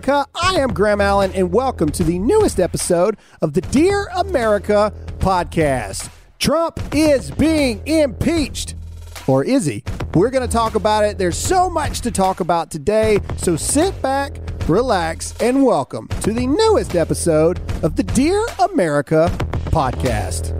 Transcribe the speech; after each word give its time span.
going 0.00 0.18
on, 0.18 0.24
America? 0.24 0.28
I 0.34 0.60
am 0.60 0.72
Graham 0.72 1.00
Allen, 1.00 1.32
and 1.34 1.52
welcome 1.52 1.88
to 1.90 2.02
the 2.04 2.18
newest 2.18 2.58
episode 2.58 3.16
of 3.42 3.52
the 3.52 3.60
Dear 3.60 4.06
America 4.16 4.92
podcast. 5.18 6.10
Trump 6.38 6.80
is 6.92 7.30
being 7.30 7.86
impeached. 7.86 8.74
Or 9.26 9.44
is 9.44 9.64
he? 9.66 9.82
We're 10.14 10.30
going 10.30 10.46
to 10.46 10.52
talk 10.52 10.74
about 10.74 11.04
it. 11.04 11.16
There's 11.18 11.38
so 11.38 11.70
much 11.70 12.00
to 12.02 12.10
talk 12.10 12.40
about 12.40 12.70
today. 12.70 13.20
So 13.36 13.56
sit 13.56 14.00
back, 14.02 14.38
relax, 14.68 15.34
and 15.40 15.64
welcome 15.64 16.08
to 16.22 16.32
the 16.32 16.46
newest 16.46 16.94
episode 16.94 17.58
of 17.82 17.96
the 17.96 18.02
Dear 18.02 18.44
America 18.70 19.28
podcast. 19.66 20.52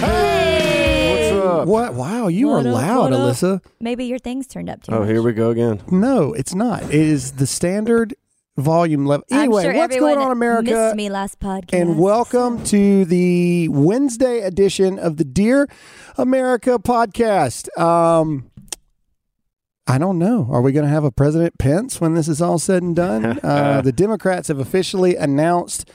Hey! 0.00 1.30
What's 1.32 1.46
up? 1.46 1.68
What? 1.68 1.94
Wow, 1.94 2.28
you 2.28 2.48
What 2.48 2.66
are 2.66 2.68
up, 2.70 2.74
loud, 2.74 3.10
what 3.10 3.12
up? 3.12 3.20
Alyssa. 3.20 3.64
Maybe 3.80 4.04
your 4.04 4.18
thing's 4.18 4.46
turned 4.46 4.68
up 4.68 4.82
too 4.82 4.92
Oh, 4.92 5.00
much. 5.00 5.08
here 5.08 5.22
we 5.22 5.32
go 5.32 5.50
again. 5.50 5.80
No, 5.90 6.32
it's 6.34 6.54
not. 6.54 6.82
It 6.84 6.94
is 6.94 7.32
the 7.32 7.46
standard 7.46 8.14
volume 8.60 9.06
level. 9.06 9.24
Anyway, 9.30 9.62
sure 9.62 9.74
what's 9.74 9.96
going 9.96 10.18
on, 10.18 10.30
America? 10.30 10.70
Missed 10.70 10.96
me 10.96 11.10
last 11.10 11.40
podcast. 11.40 11.72
And 11.72 11.98
welcome 11.98 12.62
to 12.64 13.04
the 13.04 13.68
Wednesday 13.68 14.40
edition 14.40 14.98
of 14.98 15.16
the 15.16 15.24
Dear 15.24 15.68
America 16.16 16.78
podcast. 16.78 17.76
Um, 17.78 18.50
I 19.86 19.98
don't 19.98 20.18
know. 20.18 20.46
Are 20.50 20.62
we 20.62 20.72
going 20.72 20.84
to 20.84 20.90
have 20.90 21.04
a 21.04 21.10
President 21.10 21.58
Pence 21.58 22.00
when 22.00 22.14
this 22.14 22.28
is 22.28 22.40
all 22.40 22.58
said 22.58 22.82
and 22.82 22.94
done? 22.94 23.40
Uh, 23.50 23.80
the 23.80 23.92
Democrats 23.92 24.48
have 24.48 24.58
officially 24.58 25.16
announced 25.16 25.90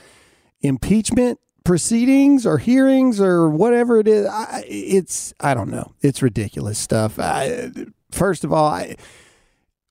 impeachment 0.60 1.38
proceedings 1.64 2.46
or 2.46 2.58
hearings 2.58 3.20
or 3.20 3.48
whatever 3.48 3.98
it 3.98 4.08
is. 4.08 4.26
I, 4.26 4.64
it's 4.66 5.32
I 5.40 5.54
don't 5.54 5.70
know. 5.70 5.92
It's 6.02 6.22
ridiculous 6.22 6.78
stuff. 6.78 7.18
I, 7.18 7.70
first 8.10 8.44
of 8.44 8.52
all, 8.52 8.66
I, 8.66 8.96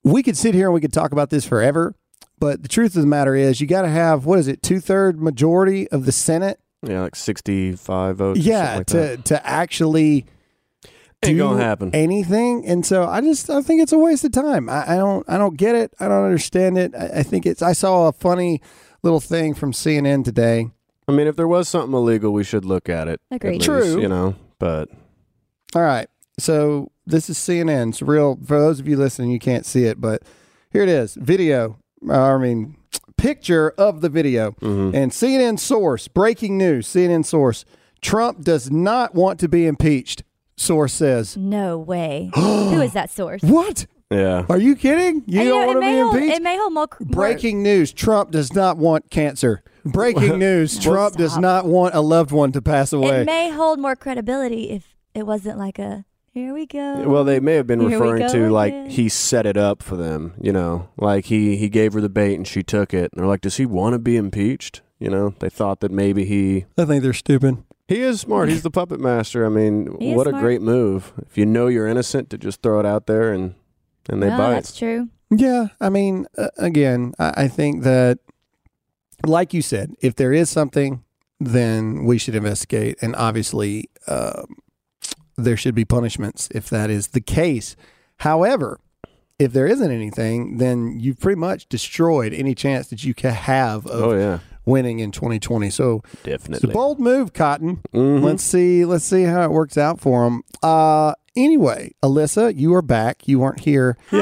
we 0.02 0.22
could 0.22 0.36
sit 0.36 0.54
here 0.54 0.66
and 0.66 0.74
we 0.74 0.80
could 0.80 0.92
talk 0.92 1.12
about 1.12 1.30
this 1.30 1.44
forever. 1.44 1.94
But 2.38 2.62
the 2.62 2.68
truth 2.68 2.94
of 2.96 3.02
the 3.02 3.08
matter 3.08 3.34
is, 3.34 3.60
you 3.60 3.66
got 3.66 3.82
to 3.82 3.88
have 3.88 4.26
what 4.26 4.38
is 4.38 4.46
it, 4.48 4.62
two 4.62 4.80
third 4.80 5.20
majority 5.20 5.88
of 5.88 6.04
the 6.04 6.12
Senate? 6.12 6.60
Yeah, 6.82 7.00
like 7.02 7.16
65 7.16 8.16
votes. 8.16 8.38
or 8.38 8.42
yeah, 8.42 8.74
something 8.76 8.84
to 8.84 8.98
that. 8.98 9.24
to 9.26 9.46
actually 9.46 10.26
Ain't 11.24 11.38
gonna 11.38 11.62
happen. 11.62 11.90
anything. 11.94 12.66
And 12.66 12.84
so 12.84 13.04
I 13.06 13.20
just 13.22 13.48
I 13.50 13.62
think 13.62 13.82
it's 13.82 13.92
a 13.92 13.98
waste 13.98 14.24
of 14.24 14.32
time. 14.32 14.68
I, 14.68 14.92
I 14.92 14.96
don't 14.96 15.28
I 15.28 15.38
don't 15.38 15.56
get 15.56 15.74
it. 15.74 15.92
I 15.98 16.08
don't 16.08 16.24
understand 16.24 16.76
it. 16.78 16.94
I, 16.94 17.06
I 17.20 17.22
think 17.22 17.46
it's. 17.46 17.62
I 17.62 17.72
saw 17.72 18.08
a 18.08 18.12
funny 18.12 18.60
little 19.02 19.18
thing 19.20 19.54
from 19.54 19.72
CNN 19.72 20.24
today. 20.24 20.68
I 21.08 21.12
mean, 21.12 21.26
if 21.26 21.34
there 21.36 21.48
was 21.48 21.68
something 21.68 21.94
illegal, 21.94 22.32
we 22.32 22.44
should 22.44 22.64
look 22.64 22.88
at 22.88 23.08
it. 23.08 23.20
at 23.30 23.36
Agreed. 23.36 23.52
least, 23.54 23.64
True. 23.64 24.00
You 24.00 24.08
know, 24.08 24.34
but 24.58 24.90
All 25.74 25.82
right. 25.82 26.08
So 26.38 26.92
this 27.06 27.30
is 27.30 27.38
CNN. 27.38 27.88
It's 27.88 28.02
real. 28.02 28.38
For 28.44 28.60
those 28.60 28.78
of 28.78 28.86
you 28.86 28.96
listening, 28.98 29.30
you 29.30 29.38
can't 29.38 29.64
see 29.64 29.84
it, 29.84 30.00
but 30.00 30.22
here 30.70 30.82
it 30.82 30.88
is. 30.90 31.14
Video. 31.14 31.78
Uh, 32.08 32.34
I 32.34 32.38
mean, 32.38 32.76
picture 33.16 33.70
of 33.78 34.00
the 34.00 34.08
video. 34.08 34.52
mm-hmm. 34.52 34.94
And 34.94 35.10
CNN 35.12 35.58
source, 35.58 36.08
breaking 36.08 36.56
news, 36.58 36.86
CNN 36.86 37.24
source. 37.24 37.64
Trump 38.02 38.42
does 38.42 38.70
not 38.70 39.14
want 39.14 39.40
to 39.40 39.48
be 39.48 39.66
impeached, 39.66 40.22
source 40.56 40.92
says. 40.92 41.36
No 41.36 41.78
way. 41.78 42.30
Who 42.34 42.80
is 42.80 42.92
that 42.92 43.10
source? 43.10 43.42
What? 43.42 43.86
yeah. 44.10 44.44
Are 44.48 44.58
you 44.58 44.76
kidding? 44.76 45.24
You 45.26 45.40
And, 45.40 45.48
don't 45.48 45.60
know, 45.60 45.66
want 45.66 45.70
it 45.70 45.74
to 45.74 45.80
may 45.80 45.92
be 45.94 46.00
hold, 46.00 46.14
impeached? 46.14 46.36
It 46.36 46.42
may 46.42 46.56
hold 46.56 46.72
more. 46.74 46.88
more- 47.00 47.08
Breaking 47.10 47.62
news 47.62 47.92
Trump 47.92 48.30
does 48.30 48.52
not 48.52 48.76
want 48.76 49.10
cancer. 49.10 49.62
Breaking 49.84 50.38
news 50.46 50.78
Trump 50.78 51.16
does 51.16 51.36
not 51.38 51.66
want 51.66 51.94
a 51.94 52.00
loved 52.00 52.30
one 52.32 52.52
to 52.52 52.62
pass 52.62 52.92
away. 52.92 53.22
It 53.22 53.26
may 53.26 53.50
hold 53.50 53.78
more 53.80 53.96
credibility 53.96 54.70
if 54.70 54.94
it 55.14 55.26
wasn't 55.26 55.58
like 55.58 55.78
a. 55.78 56.04
Here 56.36 56.52
we 56.52 56.66
go. 56.66 57.08
Well, 57.08 57.24
they 57.24 57.40
may 57.40 57.54
have 57.54 57.66
been 57.66 57.80
Here 57.80 57.98
referring 57.98 58.26
go 58.26 58.32
to 58.34 58.50
like 58.50 58.74
again. 58.74 58.90
he 58.90 59.08
set 59.08 59.46
it 59.46 59.56
up 59.56 59.82
for 59.82 59.96
them. 59.96 60.34
You 60.38 60.52
know, 60.52 60.90
like 60.98 61.24
he 61.24 61.56
he 61.56 61.70
gave 61.70 61.94
her 61.94 62.00
the 62.02 62.10
bait 62.10 62.34
and 62.34 62.46
she 62.46 62.62
took 62.62 62.92
it. 62.92 63.10
And 63.10 63.18
they're 63.22 63.26
like, 63.26 63.40
does 63.40 63.56
he 63.56 63.64
want 63.64 63.94
to 63.94 63.98
be 63.98 64.18
impeached? 64.18 64.82
You 64.98 65.08
know, 65.08 65.30
they 65.38 65.48
thought 65.48 65.80
that 65.80 65.90
maybe 65.90 66.26
he 66.26 66.66
I 66.76 66.84
think 66.84 67.02
they're 67.02 67.14
stupid. 67.14 67.62
he 67.88 68.02
is 68.02 68.20
smart. 68.20 68.50
He's 68.50 68.62
the 68.62 68.70
puppet 68.70 69.00
master. 69.00 69.46
I 69.46 69.48
mean, 69.48 69.96
He 69.98 70.10
is 70.10 70.16
what 70.16 70.26
a 70.26 70.30
smart. 70.30 70.42
great 70.42 70.60
move. 70.60 71.14
If 71.24 71.38
you 71.38 71.46
know 71.46 71.68
you're 71.68 71.88
innocent, 71.88 72.28
to 72.28 72.36
just 72.36 72.60
throw 72.60 72.80
it 72.80 72.84
out 72.86 73.06
there 73.06 73.32
and 73.32 73.54
and 74.10 74.22
they 74.22 74.28
no, 74.28 74.36
bite. 74.36 74.50
that's 74.56 74.76
true. 74.76 75.08
Yeah, 75.30 75.68
I 75.80 75.88
mean, 75.88 76.26
uh, 76.36 76.48
again, 76.58 77.14
I, 77.18 77.32
I 77.44 77.48
think 77.48 77.82
that, 77.84 78.18
like 79.24 79.54
you 79.54 79.62
said, 79.62 79.94
if 80.02 80.14
there 80.16 80.34
is 80.34 80.50
something, 80.50 81.02
then 81.40 82.04
we 82.04 82.18
should 82.18 82.34
investigate, 82.34 82.98
and 83.00 83.16
obviously, 83.16 83.88
um, 84.06 84.58
there 85.36 85.56
should 85.56 85.74
be 85.74 85.84
punishments 85.84 86.48
if 86.54 86.68
that 86.70 86.90
is 86.90 87.08
the 87.08 87.20
case. 87.20 87.76
However, 88.18 88.80
if 89.38 89.52
there 89.52 89.66
isn't 89.66 89.90
anything, 89.90 90.56
then 90.58 90.98
you've 90.98 91.20
pretty 91.20 91.38
much 91.38 91.68
destroyed 91.68 92.32
any 92.32 92.54
chance 92.54 92.88
that 92.88 93.04
you 93.04 93.12
can 93.14 93.32
have 93.34 93.86
of 93.86 94.02
Oh 94.02 94.12
yeah, 94.16 94.38
winning 94.64 94.98
in 94.98 95.10
2020. 95.10 95.68
So 95.70 96.02
it's 96.12 96.14
a 96.24 96.26
definitely. 96.30 96.72
bold 96.72 96.98
move, 96.98 97.32
Cotton. 97.34 97.80
Mhm. 97.94 98.22
Let's 98.22 98.42
see. 98.42 98.84
Let's 98.86 99.04
see 99.04 99.24
how 99.24 99.42
it 99.42 99.50
works 99.50 99.76
out 99.76 100.00
for 100.00 100.26
him. 100.26 100.42
Uh, 100.62 101.12
anyway, 101.36 101.92
Alyssa, 102.02 102.56
you 102.56 102.74
are 102.74 102.80
back. 102.82 103.28
You 103.28 103.40
weren't 103.40 103.60
here 103.60 103.98
Hi. 104.10 104.16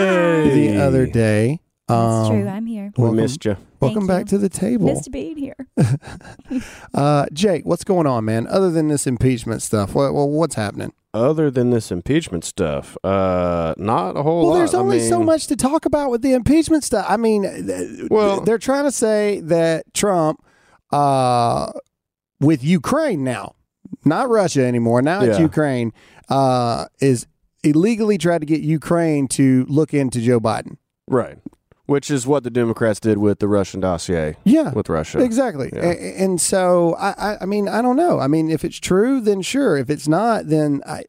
the 0.48 0.78
other 0.80 1.06
day. 1.06 1.60
That's 1.86 2.00
Um, 2.28 2.32
true. 2.40 2.48
I'm 2.48 2.66
here. 2.66 2.92
we 2.96 3.02
welcome- 3.02 3.16
missed 3.20 3.44
you. 3.44 3.56
Welcome 3.78 4.06
Thank 4.06 4.08
back 4.08 4.20
you. 4.32 4.38
to 4.38 4.38
the 4.38 4.48
table. 4.48 4.86
Missed 4.86 5.12
being 5.12 5.36
here. 5.36 5.54
Uh, 6.94 7.26
Jake, 7.32 7.66
what's 7.66 7.84
going 7.84 8.06
on, 8.06 8.24
man? 8.24 8.46
Other 8.46 8.70
than 8.70 8.88
this 8.88 9.06
impeachment 9.06 9.62
stuff, 9.62 9.94
what, 9.94 10.12
what's 10.12 10.54
happening? 10.54 10.92
Other 11.14 11.48
than 11.48 11.70
this 11.70 11.92
impeachment 11.92 12.44
stuff, 12.44 12.96
uh, 13.04 13.72
not 13.78 14.16
a 14.16 14.22
whole 14.24 14.42
lot. 14.42 14.42
Well, 14.42 14.50
lot. 14.50 14.58
there's 14.58 14.74
I 14.74 14.78
only 14.78 14.98
so 15.00 15.22
much 15.22 15.46
to 15.46 15.56
talk 15.56 15.86
about 15.86 16.10
with 16.10 16.22
the 16.22 16.32
impeachment 16.32 16.82
stuff. 16.82 17.06
I 17.08 17.16
mean, 17.16 17.42
th- 17.44 18.10
Well- 18.10 18.40
they're 18.40 18.58
trying 18.58 18.84
to 18.84 18.90
say 18.90 19.40
that 19.42 19.94
Trump, 19.94 20.44
uh, 20.92 21.70
with 22.40 22.64
Ukraine 22.64 23.22
now, 23.22 23.54
not 24.04 24.28
Russia 24.28 24.64
anymore. 24.66 25.02
Now 25.02 25.20
it's 25.22 25.38
Ukraine, 25.38 25.92
uh, 26.28 26.86
is 27.00 27.26
illegally 27.62 28.18
tried 28.18 28.40
to 28.40 28.46
get 28.46 28.60
Ukraine 28.60 29.28
to 29.28 29.64
look 29.68 29.94
into 29.94 30.20
Joe 30.20 30.40
Biden. 30.40 30.76
right? 31.06 31.38
Which 31.86 32.10
is 32.10 32.26
what 32.26 32.44
the 32.44 32.50
Democrats 32.50 32.98
did 32.98 33.18
with 33.18 33.40
the 33.40 33.48
Russian 33.48 33.80
dossier 33.80 34.36
Yeah, 34.44 34.72
with 34.72 34.88
Russia. 34.88 35.18
Exactly. 35.20 35.70
Yeah. 35.72 35.82
A- 35.90 36.16
And 36.22 36.40
so 36.40 36.94
I, 36.96 37.36
I 37.42 37.44
mean 37.44 37.68
I 37.68 37.82
don't 37.82 37.96
know. 37.96 38.18
I 38.20 38.26
mean 38.26 38.50
if 38.50 38.64
it's 38.64 38.78
true 38.80 39.20
then 39.20 39.42
sure. 39.42 39.76
If 39.76 39.90
it's 39.90 40.08
not 40.08 40.48
then 40.48 40.80
I 40.86 41.04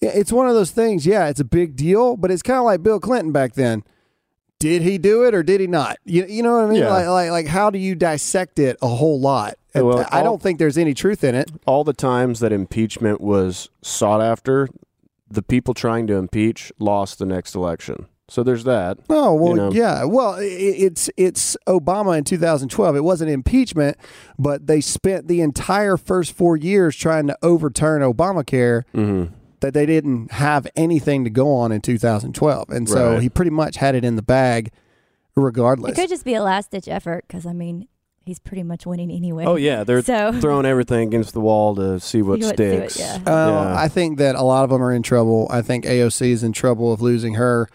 it's 0.00 0.32
one 0.32 0.48
of 0.48 0.54
those 0.54 0.70
things. 0.70 1.06
Yeah, 1.06 1.28
it's 1.28 1.40
a 1.40 1.44
big 1.44 1.76
deal, 1.76 2.16
but 2.16 2.30
it's 2.30 2.42
kind 2.42 2.58
of 2.58 2.64
like 2.64 2.82
Bill 2.82 3.00
Clinton 3.00 3.32
back 3.32 3.54
then. 3.54 3.84
Did 4.58 4.82
he 4.82 4.98
do 4.98 5.24
it 5.24 5.34
or 5.34 5.42
did 5.42 5.60
he 5.60 5.66
not? 5.66 5.98
You, 6.04 6.24
you 6.26 6.42
know 6.42 6.56
what 6.56 6.64
I 6.64 6.68
mean? 6.68 6.80
Yeah. 6.80 6.90
Like, 6.90 7.06
like 7.06 7.30
like 7.30 7.46
how 7.46 7.70
do 7.70 7.78
you 7.78 7.94
dissect 7.94 8.58
it 8.58 8.76
a 8.82 8.88
whole 8.88 9.20
lot? 9.20 9.54
Well, 9.74 10.06
I 10.10 10.22
don't 10.22 10.40
think 10.40 10.58
there's 10.58 10.78
any 10.78 10.94
truth 10.94 11.24
in 11.24 11.34
it. 11.34 11.50
All 11.66 11.82
the 11.84 11.92
times 11.92 12.40
that 12.40 12.52
impeachment 12.52 13.20
was 13.20 13.70
sought 13.82 14.20
after, 14.20 14.68
the 15.28 15.42
people 15.42 15.74
trying 15.74 16.06
to 16.06 16.14
impeach 16.14 16.72
lost 16.78 17.18
the 17.18 17.26
next 17.26 17.54
election. 17.56 18.06
So 18.28 18.42
there's 18.42 18.64
that. 18.64 18.98
Oh 19.10 19.34
well, 19.34 19.50
You 19.50 19.56
know. 19.56 19.72
yeah. 19.72 20.04
Well, 20.04 20.34
i 20.36 20.42
it's 20.44 21.10
it's 21.16 21.56
Obama 21.66 22.16
in 22.16 22.24
2012. 22.24 22.96
It 22.96 23.04
wasn't 23.04 23.30
impeachment, 23.30 23.96
but 24.38 24.66
they 24.66 24.80
spent 24.80 25.28
the 25.28 25.40
entire 25.42 25.96
first 25.98 26.32
four 26.32 26.56
years 26.56 26.96
trying 26.96 27.26
to 27.26 27.36
overturn 27.42 28.00
Obamacare. 28.02 28.84
Mm-hmm. 28.94 29.34
that 29.60 29.72
they 29.72 29.86
didn't 29.86 30.30
have 30.32 30.66
anything 30.76 31.24
to 31.24 31.30
go 31.30 31.50
on 31.54 31.72
in 31.72 31.80
2012. 31.80 32.68
And 32.70 32.86
so 32.88 33.12
Right. 33.14 33.22
he 33.22 33.28
pretty 33.30 33.50
much 33.50 33.76
had 33.76 33.94
it 33.94 34.04
in 34.04 34.16
the 34.16 34.22
bag 34.22 34.70
regardless. 35.36 35.36
It 35.36 35.92
regardless. 35.92 35.96
could 35.96 36.08
just 36.10 36.24
be 36.24 36.34
a 36.34 36.42
last 36.42 36.70
ditch 36.70 36.86
effort 36.88 37.24
because 37.26 37.46
I 37.46 37.52
mean 37.52 37.88
he's 38.26 38.38
pretty 38.38 38.62
much 38.62 38.84
winning 38.86 39.10
anyway. 39.10 39.44
Oh 39.46 39.56
yeah, 39.56 39.84
they're 39.84 40.02
so 40.02 40.32
throwing 40.40 40.66
everything 40.66 41.08
against 41.08 41.32
the 41.34 41.40
wall 41.40 41.74
to 41.76 41.98
see 42.00 42.22
what 42.22 42.40
See 42.40 42.46
what- 42.46 42.56
see 42.58 42.64
sticks. 42.76 42.98
what- 42.98 43.22
yeah. 43.26 43.32
Uh, 43.32 43.50
Yeah. 43.50 43.74
I 43.78 43.88
think 43.88 44.18
that 44.18 44.34
a 44.34 44.42
lot 44.42 44.64
of 44.64 44.70
them 44.70 44.82
are 44.82 44.92
in 44.92 45.02
trouble. 45.02 45.46
I 45.50 45.62
think 45.62 45.84
AOC 45.84 46.30
is 46.30 46.42
in 46.42 46.52
trouble 46.52 46.92
of 46.92 47.00
losing 47.02 47.34
her 47.34 47.68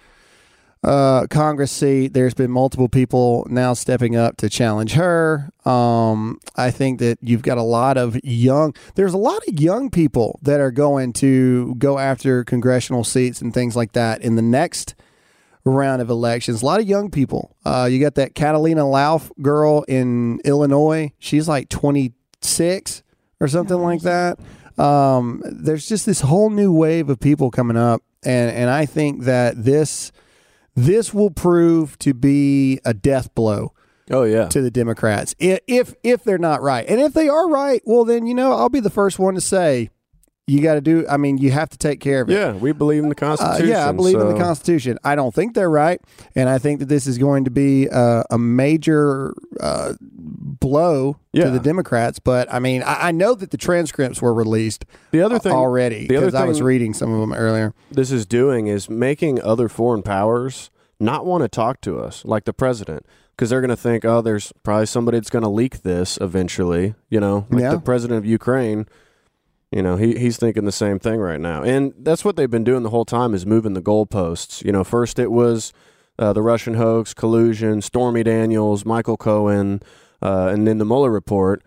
uh, 0.84 1.28
Congress 1.30 1.72
seat. 1.72 2.14
There's 2.14 2.34
been 2.34 2.52
multiple 2.52 2.88
people 2.90 3.46
now 3.50 3.74
stepping 3.74 4.16
up 4.16 4.38
to 4.38 4.50
challenge 4.50 4.94
her. 4.94 5.50
Um, 5.66 6.40
I 6.56 6.72
think 6.72 7.00
that 7.00 7.18
you've 7.22 7.42
got 7.42 7.58
a 7.58 7.64
lot 7.64 7.98
of 7.98 8.18
young. 8.24 8.74
There's 8.96 9.14
a 9.14 9.18
lot 9.18 9.42
of 9.48 9.60
young 9.60 9.90
people 9.90 10.40
that 10.42 10.60
are 10.60 10.72
going 10.72 11.14
to 11.14 11.76
go 11.76 11.98
after 12.00 12.44
congressional 12.44 13.04
seats 13.04 13.42
and 13.42 13.54
things 13.54 13.76
like 13.76 13.92
that 13.94 14.22
in 14.22 14.36
the 14.36 14.42
next 14.42 14.96
round 15.66 16.02
of 16.02 16.10
elections. 16.10 16.62
A 16.62 16.66
lot 16.66 16.80
of 16.80 16.88
young 16.88 17.12
people. 17.12 17.56
Uh, 17.66 17.88
you 17.92 18.00
got 18.00 18.16
that 18.16 18.34
Catalina 18.34 18.84
Lauf 18.84 19.30
girl 19.42 19.84
in 19.88 20.40
Illinois. 20.46 21.12
She's 21.20 21.48
like 21.48 21.68
26 21.70 23.04
or 23.42 23.48
something 23.48 23.78
Oh, 23.78 23.84
like 23.84 24.02
that. 24.02 24.40
Um, 24.78 25.44
there's 25.46 25.90
just 25.90 26.06
this 26.06 26.22
whole 26.22 26.50
new 26.50 26.72
wave 26.72 27.10
of 27.10 27.20
people 27.20 27.52
coming 27.52 27.76
up, 27.76 28.02
and 28.24 28.50
and 28.50 28.70
I 28.70 28.86
think 28.86 29.26
that 29.26 29.62
this 29.66 30.14
this 30.76 31.14
will 31.14 31.32
prove 31.32 31.98
to 32.00 32.14
be 32.14 32.80
a 32.86 32.94
death 32.94 33.34
blow 33.36 33.74
Oh 34.12 34.24
yeah. 34.24 34.48
to 34.48 34.62
the 34.62 34.72
Democrats 34.72 35.36
if 35.40 35.94
if 36.04 36.24
they're 36.24 36.38
not 36.38 36.62
right, 36.62 36.86
and 36.90 37.00
if 37.00 37.14
they 37.14 37.30
are 37.30 37.48
right, 37.50 37.82
well 37.86 38.06
then 38.06 38.26
you 38.26 38.34
know 38.34 38.54
I'll 38.54 38.70
be 38.70 38.80
the 38.80 38.90
first 38.90 39.20
one 39.20 39.36
to 39.36 39.42
say, 39.42 39.90
You 40.50 40.62
got 40.62 40.74
to 40.76 40.82
do. 40.82 41.06
I 41.08 41.18
mean, 41.18 41.38
you 41.38 41.52
have 41.52 41.70
to 41.70 41.78
take 41.78 42.00
care 42.00 42.22
of 42.22 42.30
it. 42.30 42.34
Yeah, 42.34 42.54
we 42.54 42.72
believe 42.72 43.04
in 43.04 43.10
the 43.10 43.16
Uh, 43.16 43.28
Constitution. 43.36 43.68
yeah, 43.70 43.88
I 43.88 43.92
believe 43.92 44.20
in 44.20 44.28
the 44.28 44.38
Constitution. 44.40 44.98
I 45.04 45.16
don't 45.16 45.34
think 45.34 45.54
they're 45.54 45.70
right, 45.70 46.02
and 46.36 46.50
I 46.50 46.58
think 46.58 46.80
that 46.80 46.88
this 46.90 47.06
is 47.08 47.18
going 47.18 47.46
to 47.46 47.52
be 47.52 47.88
uh, 47.90 48.24
a 48.32 48.38
major 48.38 49.34
uh, 49.60 49.94
blow 50.02 51.18
Yeah. 51.34 51.46
to 51.46 51.52
the 51.52 51.60
Democrats. 51.60 52.20
But 52.20 52.52
I 52.54 52.60
mean, 52.60 52.84
I, 52.84 53.10
I 53.10 53.12
know 53.12 53.36
that 53.36 53.52
the 53.52 53.58
transcripts 53.58 54.22
were 54.22 54.34
released 54.34 54.86
The 55.12 55.22
other 55.22 55.40
thing 55.40 55.52
already 55.54 56.08
because 56.08 56.34
I 56.36 56.46
was 56.46 56.62
reading 56.62 56.94
some 56.94 57.14
of 57.14 57.20
them 57.20 57.34
earlier. 57.34 57.74
this 57.92 58.12
is 58.12 58.26
doing 58.26 58.68
is 58.68 58.90
making 58.90 59.42
other 59.42 59.70
foreign 59.70 60.02
powers 60.02 60.70
not 61.00 61.26
want 61.26 61.44
to 61.44 61.48
talk 61.48 61.80
to 61.82 61.98
us, 62.00 62.26
like 62.26 62.44
the 62.46 62.52
president, 62.54 63.06
because 63.32 63.50
they're 63.50 63.62
going 63.62 63.70
to 63.70 63.78
think, 63.78 64.04
oh, 64.04 64.22
there's 64.22 64.52
probably 64.64 64.86
somebody 64.86 65.18
that's 65.18 65.30
going 65.30 65.44
to 65.44 65.50
leak 65.50 65.84
this 65.84 66.18
eventually. 66.20 66.94
You 67.10 67.20
know, 67.20 67.46
like 67.50 67.62
Yeah. 67.62 67.72
the 67.72 67.80
president 67.80 68.18
of 68.18 68.26
Ukraine. 68.26 68.86
You 69.72 69.84
know, 69.84 69.98
he 69.98 70.18
he's 70.18 70.38
thinking 70.38 70.66
the 70.66 70.72
same 70.72 70.98
thing 70.98 71.20
right 71.20 71.40
now, 71.40 71.62
and 71.62 71.94
that's 71.98 72.26
what 72.26 72.36
they've 72.36 72.50
been 72.50 72.64
doing 72.64 72.84
the 72.84 72.90
whole 72.90 73.06
time 73.06 73.36
is 73.36 73.46
moving 73.46 73.74
the 73.74 73.82
goalposts. 73.82 74.64
You 74.64 74.72
know, 74.72 74.84
first 74.84 75.20
it 75.20 75.32
was 75.32 75.74
uh, 76.18 76.34
the 76.34 76.42
Russian 76.42 76.74
hoax, 76.74 77.14
collusion, 77.14 77.82
Stormy 77.82 78.24
Daniels, 78.24 78.84
Michael 78.84 79.18
Cohen, 79.18 79.82
uh, 80.22 80.48
and 80.48 80.68
then 80.68 80.80
the 80.80 80.86
Mueller 80.86 81.12
report, 81.12 81.64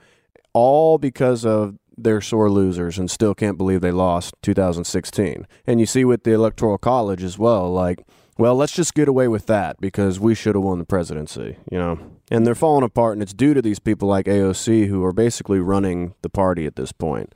all 0.53 0.99
because 0.99 1.47
of 1.47 1.77
they're 1.97 2.21
sore 2.21 2.51
losers 2.51 2.99
and 2.99 3.11
still 3.11 3.35
can't 3.35 3.59
believe 3.59 3.81
they 3.81 3.93
lost 3.93 4.35
2016. 4.43 5.47
And 5.67 5.81
you 5.81 5.87
see 5.87 6.05
with 6.05 6.25
the 6.25 6.33
Electoral 6.33 6.79
College 6.79 7.23
as 7.23 7.39
well, 7.39 7.73
like, 7.73 8.05
well, 8.39 8.55
let's 8.55 8.73
just 8.73 8.95
get 8.95 9.09
away 9.09 9.29
with 9.29 9.47
that 9.47 9.81
because 9.81 10.19
we 10.19 10.35
should 10.35 10.55
have 10.55 10.65
won 10.65 10.79
the 10.79 10.85
presidency, 10.85 11.59
you 11.71 11.79
know. 11.79 11.99
And 12.31 12.47
they're 12.47 12.55
falling 12.55 12.83
apart, 12.83 13.15
and 13.15 13.23
it's 13.23 13.35
due 13.35 13.53
to 13.53 13.61
these 13.61 13.79
people 13.79 14.09
like 14.09 14.27
AOC 14.27 14.89
who 14.89 15.05
are 15.05 15.13
basically 15.13 15.61
running 15.61 16.15
the 16.23 16.31
party 16.31 16.67
at 16.67 16.77
this 16.77 16.93
point. 16.93 17.35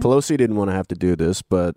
Pelosi 0.00 0.36
didn't 0.36 0.56
want 0.56 0.70
to 0.70 0.74
have 0.74 0.88
to 0.88 0.94
do 0.94 1.16
this, 1.16 1.42
but 1.42 1.76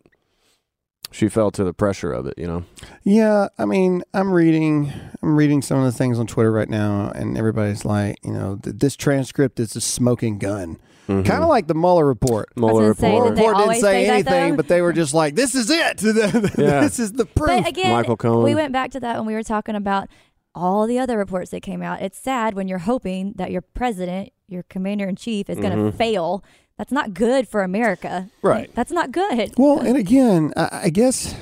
she 1.11 1.29
fell 1.29 1.51
to 1.51 1.63
the 1.63 1.73
pressure 1.73 2.11
of 2.11 2.25
it, 2.25 2.33
you 2.37 2.47
know. 2.47 2.63
Yeah, 3.03 3.47
I 3.57 3.65
mean, 3.65 4.03
I'm 4.13 4.31
reading, 4.33 4.91
I'm 5.21 5.35
reading 5.35 5.61
some 5.61 5.79
of 5.79 5.85
the 5.85 5.91
things 5.91 6.19
on 6.19 6.27
Twitter 6.27 6.51
right 6.51 6.69
now, 6.69 7.11
and 7.15 7.37
everybody's 7.37 7.85
like, 7.85 8.17
you 8.23 8.33
know, 8.33 8.57
th- 8.61 8.75
this 8.79 8.95
transcript 8.95 9.59
is 9.59 9.75
a 9.75 9.81
smoking 9.81 10.37
gun, 10.39 10.77
Mm-hmm. 11.07 11.21
kind 11.29 11.43
of 11.43 11.49
like 11.49 11.67
the 11.67 11.75
Mueller 11.75 12.03
report. 12.03 12.49
Mueller 12.57 12.81
gonna 12.81 12.93
say, 12.95 13.11
report. 13.13 13.35
did 13.35 13.37
they 13.37 13.47
report 13.47 13.67
didn't 13.67 13.75
say 13.75 14.05
say 14.05 14.07
anything, 14.09 14.55
but 14.55 14.67
they 14.67 14.81
were 14.81 14.91
just 14.91 15.13
like, 15.13 15.35
"This 15.35 15.53
is 15.53 15.69
it. 15.69 16.01
Yeah. 16.57 16.79
this 16.81 16.97
is 16.97 17.11
the 17.11 17.27
proof." 17.27 17.47
But 17.63 17.67
again, 17.67 17.91
Michael 17.91 18.17
Cohen. 18.17 18.43
we 18.43 18.55
went 18.55 18.73
back 18.73 18.89
to 18.89 18.99
that 19.01 19.17
when 19.17 19.27
we 19.27 19.35
were 19.35 19.43
talking 19.43 19.75
about 19.75 20.07
all 20.55 20.87
the 20.87 20.97
other 20.97 21.15
reports 21.19 21.51
that 21.51 21.61
came 21.61 21.83
out. 21.83 22.01
It's 22.01 22.17
sad 22.17 22.55
when 22.55 22.67
you're 22.67 22.79
hoping 22.79 23.33
that 23.35 23.51
your 23.51 23.61
president, 23.61 24.31
your 24.47 24.63
commander 24.63 25.07
in 25.07 25.15
chief, 25.15 25.47
is 25.47 25.59
going 25.59 25.73
to 25.73 25.91
Mhm. 25.91 25.93
fail. 25.95 26.43
That's 26.77 26.91
not 26.91 27.13
good 27.13 27.47
for 27.47 27.63
America. 27.63 28.29
Right. 28.41 28.69
That's 28.75 28.91
not 28.91 29.11
good. 29.11 29.53
Well, 29.57 29.79
and 29.79 29.97
again, 29.97 30.53
I, 30.57 30.81
I 30.83 30.89
guess, 30.89 31.35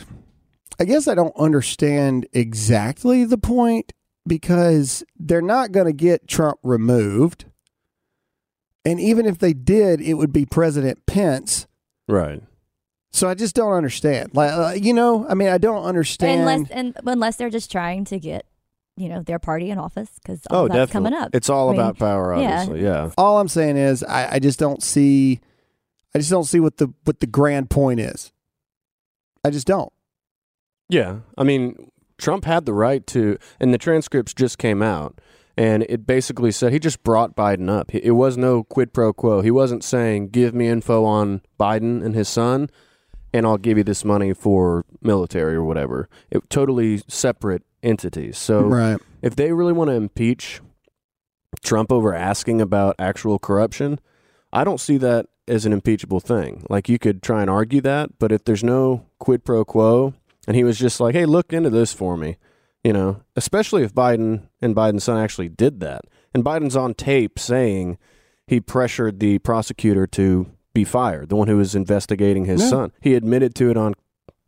I 0.80 0.86
guess 0.86 1.08
I 1.08 1.16
don't 1.16 1.36
understand 1.38 2.28
exactly 2.34 3.26
the 3.26 3.38
point 3.38 3.94
because 4.28 5.04
they're 5.18 5.42
not 5.42 5.72
going 5.72 5.88
to 5.88 5.94
get 5.94 6.28
Trump 6.28 6.60
removed, 6.64 7.46
and 8.86 9.00
even 9.00 9.26
if 9.26 9.38
they 9.40 9.54
did, 9.54 10.02
it 10.02 10.16
would 10.16 10.32
be 10.32 10.46
President 10.46 11.06
Pence. 11.06 11.68
Right. 12.08 12.42
So 13.12 13.30
I 13.30 13.36
just 13.36 13.56
don't 13.56 13.74
understand. 13.74 14.32
Like, 14.34 14.52
uh, 14.52 14.74
you 14.76 14.94
know, 14.94 15.26
I 15.30 15.36
mean, 15.36 15.50
I 15.50 15.58
don't 15.58 15.84
understand. 15.84 16.42
unless 16.42 16.70
and 16.72 16.98
unless 17.06 17.36
they're 17.36 17.50
just 17.50 17.72
trying 17.72 18.06
to 18.06 18.20
get, 18.20 18.46
you 18.96 19.10
know, 19.10 19.22
their 19.24 19.40
party 19.40 19.70
in 19.70 19.78
office 19.80 20.10
because 20.22 20.42
Oh, 20.50 20.68
that's 20.68 20.92
definitely. 20.92 21.10
coming 21.10 21.14
up. 21.14 21.30
It's 21.34 21.50
all 21.50 21.70
I 21.70 21.72
mean, 21.72 21.82
about 21.82 21.98
power, 22.00 22.36
yeah. 22.40 22.60
obviously. 22.62 22.84
Yeah. 22.84 23.10
All 23.18 23.40
I'm 23.40 23.48
saying 23.48 23.78
is, 23.78 24.04
I, 24.04 24.34
I 24.36 24.40
just 24.40 24.60
don't 24.60 24.84
see, 24.84 25.40
I 26.14 26.20
just 26.20 26.30
don't 26.30 26.44
see 26.46 26.60
what 26.60 26.78
the 26.78 26.94
what 27.06 27.20
the 27.20 27.28
grand 27.28 27.70
point 27.70 28.00
is. 28.00 28.32
I 29.44 29.50
just 29.50 29.68
don't. 29.68 29.92
Yeah. 30.90 31.20
I 31.38 31.44
mean, 31.44 31.90
Trump 32.18 32.46
had 32.46 32.66
the 32.66 32.74
right 32.74 33.06
to, 33.08 33.38
and 33.60 33.74
the 33.74 33.78
transcripts 33.78 34.34
just 34.34 34.58
came 34.58 34.82
out, 34.82 35.20
and 35.58 35.84
it 35.90 36.06
basically 36.06 36.52
said 36.52 36.72
he 36.72 36.80
just 36.80 37.04
brought 37.04 37.36
Biden 37.36 37.70
up. 37.70 37.94
It 37.94 38.12
was 38.12 38.38
no 38.38 38.64
quid 38.64 38.94
pro 38.94 39.12
quo. 39.12 39.42
He 39.42 39.52
wasn't 39.52 39.84
saying, 39.84 40.30
give 40.30 40.54
me 40.54 40.68
info 40.68 41.04
on 41.04 41.42
Biden 41.60 42.06
and 42.06 42.14
his 42.16 42.30
son, 42.30 42.70
and 43.34 43.46
I'll 43.46 43.58
give 43.58 43.78
you 43.78 43.84
this 43.84 44.06
money 44.06 44.34
for 44.34 44.86
military 45.02 45.56
or 45.56 45.64
whatever. 45.64 46.08
It 46.30 46.48
totally 46.50 47.02
separate 47.08 47.64
entities. 47.84 48.38
So 48.38 48.62
right. 48.62 48.98
if 49.22 49.36
they 49.36 49.52
really 49.52 49.74
want 49.74 49.90
to 49.90 49.96
impeach 49.96 50.62
Trump 51.64 51.92
over 51.92 52.14
asking 52.14 52.62
about 52.62 52.96
actual 52.98 53.38
corruption, 53.40 54.00
I 54.52 54.64
don't 54.64 54.80
see 54.80 54.98
that 54.98 55.28
as 55.48 55.66
an 55.66 55.74
impeachable 55.74 56.20
thing. 56.20 56.66
Like 56.70 56.88
you 56.90 56.98
could 56.98 57.22
try 57.22 57.42
and 57.42 57.50
argue 57.50 57.82
that, 57.82 58.18
but 58.18 58.32
if 58.32 58.46
there's 58.46 58.64
no 58.64 59.06
quid 59.20 59.44
pro 59.44 59.66
quo, 59.66 60.14
and 60.48 60.56
he 60.56 60.64
was 60.64 60.78
just 60.80 61.00
like, 61.00 61.14
"Hey, 61.16 61.26
look 61.26 61.54
into 61.54 61.70
this 61.70 61.94
for 61.94 62.18
me," 62.18 62.38
you 62.84 62.94
know, 62.94 63.22
especially 63.36 63.84
if 63.84 63.94
Biden 63.94 64.48
and 64.62 64.76
Biden's 64.76 65.04
son 65.04 65.18
actually 65.18 65.50
did 65.50 65.80
that, 65.82 66.02
and 66.34 66.44
Biden's 66.44 66.76
on 66.76 66.94
tape 66.94 67.38
saying 67.40 67.98
he 68.48 68.60
pressured 68.60 69.20
the 69.20 69.40
prosecutor 69.40 70.06
to 70.08 70.48
be 70.74 70.84
fired, 70.84 71.30
the 71.30 71.36
one 71.36 71.48
who 71.48 71.58
was 71.58 71.76
investigating 71.76 72.46
his 72.46 72.62
Yeah. 72.62 72.70
son. 72.70 72.92
He 73.02 73.16
admitted 73.16 73.54
to 73.56 73.70
it 73.70 73.78
on 73.78 73.94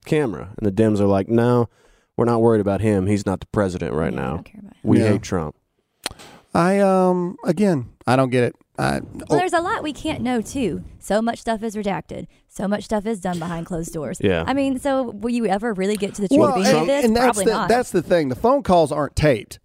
camera, 0.06 0.54
and 0.58 0.66
the 0.66 0.72
Dems 0.72 1.00
are 1.00 1.08
like, 1.08 1.30
"No, 1.30 1.70
we're 2.18 2.26
not 2.26 2.42
worried 2.42 2.62
about 2.62 2.82
him. 2.82 3.08
He's 3.08 3.26
not 3.26 3.40
the 3.40 3.48
president 3.48 3.94
right 3.94 4.14
Yeah, 4.14 4.20
now. 4.20 4.32
don't 4.36 4.44
care 4.46 4.60
about 4.62 4.72
it. 4.74 4.78
We 4.84 5.00
Yeah. 5.00 5.08
hate 5.10 5.22
Trump." 5.22 5.56
I 6.54 6.80
um 6.80 7.38
again, 7.46 7.88
I 8.08 8.16
don't 8.16 8.30
get 8.30 8.44
it. 8.44 8.56
I 8.78 9.00
Well, 9.30 9.40
there's 9.40 9.54
a 9.54 9.62
lot 9.62 9.84
we 9.84 9.94
can't 9.94 10.22
know 10.22 10.42
too. 10.42 10.84
So 11.00 11.22
much 11.22 11.40
stuff 11.40 11.64
is 11.64 11.76
redacted. 11.76 12.28
So 12.50 12.68
much 12.68 12.86
stuff 12.86 13.06
is 13.06 13.20
done 13.20 13.40
behind 13.40 13.66
closed 13.66 13.94
doors. 13.94 14.20
Yeah. 14.22 14.44
I 14.48 14.54
mean, 14.54 14.80
so 14.80 15.12
will 15.12 15.32
you 15.32 15.46
ever 15.46 15.74
really 15.74 15.98
get 15.98 16.14
to 16.16 16.22
the 16.22 16.28
truth 16.30 16.40
well, 16.40 16.60
of 16.60 16.66
and, 16.66 16.90
this? 16.90 17.06
and 17.06 17.16
that's 17.16 17.26
Probably 17.38 17.46
the 17.46 17.52
not. 17.52 17.70
that's 17.70 17.92
the 17.92 18.02
thing. 18.02 18.30
The 18.30 18.36
phone 18.36 18.64
calls 18.64 18.92
aren't 18.92 19.16
taped; 19.16 19.60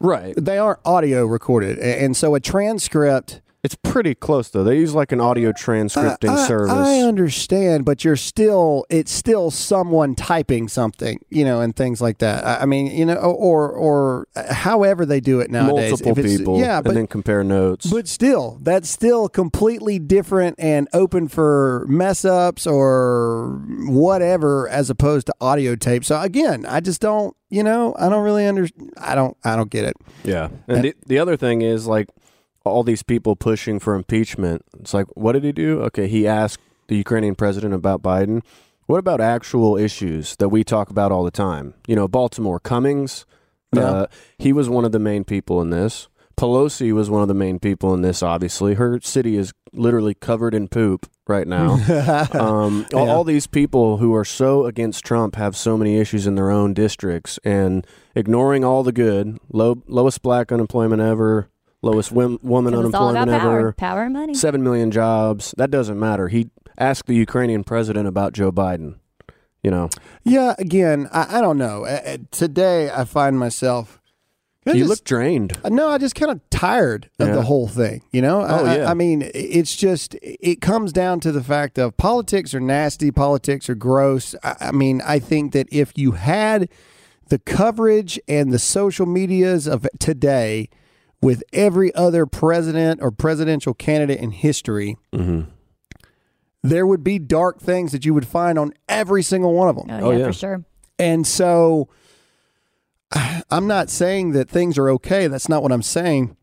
Right. 0.00 0.34
they 0.36 0.58
aren't 0.58 0.78
audio 0.84 1.24
recorded, 1.26 1.78
A- 1.78 2.02
and 2.02 2.16
so 2.16 2.34
a 2.34 2.40
transcript. 2.40 3.40
It's 3.64 3.74
pretty 3.74 4.14
close 4.14 4.48
though. 4.50 4.62
They 4.62 4.78
use 4.78 4.94
like 4.94 5.10
an 5.10 5.20
audio 5.20 5.50
transcripting 5.52 6.28
I, 6.30 6.34
I- 6.44 6.46
service. 6.46 6.70
I 6.72 7.00
understand, 7.00 7.84
but 7.84 8.04
you're 8.04 8.14
still 8.16 8.86
it's 8.88 9.10
still 9.10 9.50
someone 9.50 10.14
typing 10.14 10.68
something, 10.68 11.18
you 11.28 11.44
know, 11.44 11.60
and 11.60 11.74
things 11.74 12.00
like 12.00 12.18
that. 12.18 12.44
I, 12.46 12.62
I 12.62 12.66
mean, 12.66 12.86
you 12.86 13.04
know, 13.04 13.16
or 13.16 13.68
or 13.70 14.28
uh, 14.36 14.54
however 14.54 15.04
they 15.04 15.18
do 15.20 15.40
it 15.40 15.50
nowadays. 15.50 15.90
Multiple 15.90 16.12
If 16.12 16.18
it's- 16.18 16.38
people, 16.38 16.60
yeah, 16.60 16.80
but 16.80 16.90
and 16.90 16.98
then 16.98 17.06
compare 17.08 17.42
notes. 17.42 17.90
But 17.90 18.06
still, 18.06 18.58
that's 18.62 18.88
still 18.88 19.28
completely 19.28 19.98
different 19.98 20.54
and 20.58 20.86
open 20.92 21.26
for 21.26 21.84
mess 21.88 22.24
ups 22.24 22.64
or 22.66 23.60
whatever, 23.86 24.68
as 24.68 24.88
opposed 24.90 25.26
to 25.26 25.34
audio 25.40 25.74
tape. 25.74 26.04
So 26.04 26.20
again, 26.20 26.64
I 26.66 26.80
just 26.80 27.00
don't, 27.00 27.36
you 27.50 27.62
know, 27.62 27.94
I 27.98 28.08
don't 28.08 28.22
really 28.24 28.46
under, 28.46 28.68
I 28.96 29.14
don't, 29.14 29.36
I 29.44 29.56
don't 29.56 29.70
get 29.70 29.84
it. 29.84 29.96
yeah. 30.24 30.48
And 30.68 30.84
the, 30.84 30.94
the 31.06 31.18
other 31.18 31.36
thing 31.36 31.62
is 31.62 31.86
like 31.86 32.08
all 32.68 32.82
these 32.84 33.02
people 33.02 33.36
pushing 33.36 33.78
for 33.78 33.94
impeachment. 33.94 34.62
It's 34.80 34.94
like, 34.94 35.06
what 35.14 35.32
did 35.32 35.44
he 35.44 35.52
do? 35.52 35.80
Okay, 35.82 36.08
he 36.08 36.26
asked 36.26 36.60
the 36.88 36.96
Ukrainian 36.96 37.34
president 37.34 37.74
about 37.74 38.02
Biden. 38.02 38.42
What 38.86 38.98
about 38.98 39.20
actual 39.20 39.76
issues 39.76 40.36
that 40.36 40.48
we 40.48 40.64
talk 40.64 40.88
about 40.90 41.12
all 41.12 41.24
the 41.24 41.30
time? 41.30 41.74
You 41.86 41.96
know, 41.96 42.08
Baltimore 42.08 42.58
Cummings. 42.60 43.26
Yeah. 43.74 43.82
Uh, 43.82 44.06
he 44.38 44.52
was 44.52 44.70
one 44.70 44.86
of 44.86 44.92
the 44.92 44.98
main 44.98 45.24
people 45.24 45.60
in 45.60 45.68
this. 45.70 46.08
Pelosi 46.38 46.92
was 46.92 47.10
one 47.10 47.20
of 47.20 47.28
the 47.28 47.34
main 47.34 47.58
people 47.58 47.92
in 47.92 48.00
this. 48.00 48.22
Obviously, 48.22 48.74
her 48.74 49.00
city 49.02 49.36
is 49.36 49.52
literally 49.72 50.14
covered 50.14 50.54
in 50.54 50.68
poop 50.68 51.06
right 51.26 51.46
now. 51.46 51.72
um, 52.32 52.86
all, 52.94 53.04
Yeah. 53.06 53.12
all 53.12 53.24
these 53.24 53.46
people 53.48 53.98
who 53.98 54.14
are 54.14 54.24
so 54.24 54.64
against 54.64 55.04
Trump 55.04 55.34
have 55.34 55.56
so 55.56 55.76
many 55.76 55.98
issues 55.98 56.26
in 56.26 56.36
their 56.36 56.48
own 56.50 56.72
districts 56.74 57.38
and 57.44 57.84
ignoring 58.14 58.64
all 58.64 58.82
the 58.84 58.92
good, 58.92 59.38
low, 59.52 59.82
lowest 59.88 60.22
black 60.22 60.50
unemployment 60.52 61.02
ever, 61.02 61.50
lowest 61.82 62.10
wom- 62.12 62.38
woman 62.42 62.74
'Cause 62.74 62.86
it's 62.86 62.94
all 62.94 63.10
about 63.10 63.28
unemployment 63.28 63.42
power, 63.42 63.58
ever, 63.60 63.72
power 63.72 64.02
and 64.04 64.12
money. 64.12 64.34
seven 64.34 64.62
million 64.62 64.90
jobs. 64.90 65.54
That 65.56 65.70
doesn't 65.70 65.98
matter. 65.98 66.28
He 66.28 66.50
asked 66.78 67.06
the 67.06 67.14
Ukrainian 67.14 67.64
president 67.64 68.06
about 68.08 68.32
Joe 68.32 68.50
Biden. 68.52 68.96
You 69.62 69.72
know, 69.72 69.88
Yeah, 70.22 70.54
again, 70.58 71.08
I, 71.12 71.38
I 71.38 71.40
don't 71.40 71.58
know. 71.58 71.84
Uh, 71.84 72.18
today, 72.30 72.90
I 72.90 73.04
find 73.04 73.38
myself. 73.38 74.00
I 74.66 74.72
you 74.72 74.78
just- 74.80 74.88
look 74.90 75.04
drained. 75.04 75.56
Uh, 75.64 75.68
No, 75.70 75.88
I 75.88 75.98
just 75.98 76.14
kind 76.14 76.30
of 76.30 76.40
tired 76.50 77.08
of 77.18 77.28
Yeah. 77.28 77.34
the 77.34 77.42
whole 77.42 77.66
thing. 77.66 78.02
You 78.12 78.22
know, 78.22 78.40
I, 78.42 78.60
Oh, 78.60 78.64
I- 78.64 78.76
yeah. 78.76 78.90
I 78.90 78.94
mean, 78.94 79.28
it's 79.34 79.74
just 79.74 80.14
it 80.22 80.60
comes 80.60 80.92
down 80.92 81.18
to 81.20 81.32
the 81.32 81.42
fact 81.42 81.78
of 81.78 81.96
politics 81.96 82.54
are 82.54 82.60
nasty, 82.60 83.10
politics 83.10 83.68
are 83.68 83.74
gross. 83.74 84.34
I, 84.44 84.54
I 84.60 84.72
mean, 84.72 85.00
I 85.04 85.18
think 85.18 85.52
that 85.54 85.66
if 85.72 85.96
you 85.96 86.12
had 86.12 86.68
the 87.28 87.38
coverage 87.40 88.20
and 88.28 88.52
the 88.52 88.58
social 88.58 89.06
medias 89.06 89.66
of 89.66 89.86
today 89.98 90.68
with 91.20 91.42
every 91.52 91.94
other 91.94 92.26
president 92.26 93.00
or 93.02 93.10
presidential 93.10 93.74
candidate 93.74 94.20
in 94.20 94.30
history, 94.30 94.96
Mm-hmm. 95.12 95.50
there 96.62 96.86
would 96.86 97.02
be 97.04 97.18
dark 97.18 97.60
things 97.60 97.92
that 97.92 98.04
you 98.04 98.14
would 98.14 98.26
find 98.26 98.58
on 98.58 98.72
every 98.88 99.22
single 99.22 99.52
one 99.54 99.68
of 99.68 99.76
them. 99.76 99.86
Oh, 99.90 100.06
Oh, 100.06 100.10
yeah, 100.12 100.18
yeah. 100.18 100.26
for 100.26 100.32
sure. 100.32 100.64
And 100.98 101.26
so 101.26 101.88
I'm 103.50 103.66
not 103.66 103.90
saying 103.90 104.32
that 104.32 104.48
things 104.48 104.76
are 104.78 104.90
okay. 104.90 105.26
That's 105.28 105.48
not 105.48 105.62
what 105.62 105.72
I'm 105.72 105.82
saying. 105.82 106.36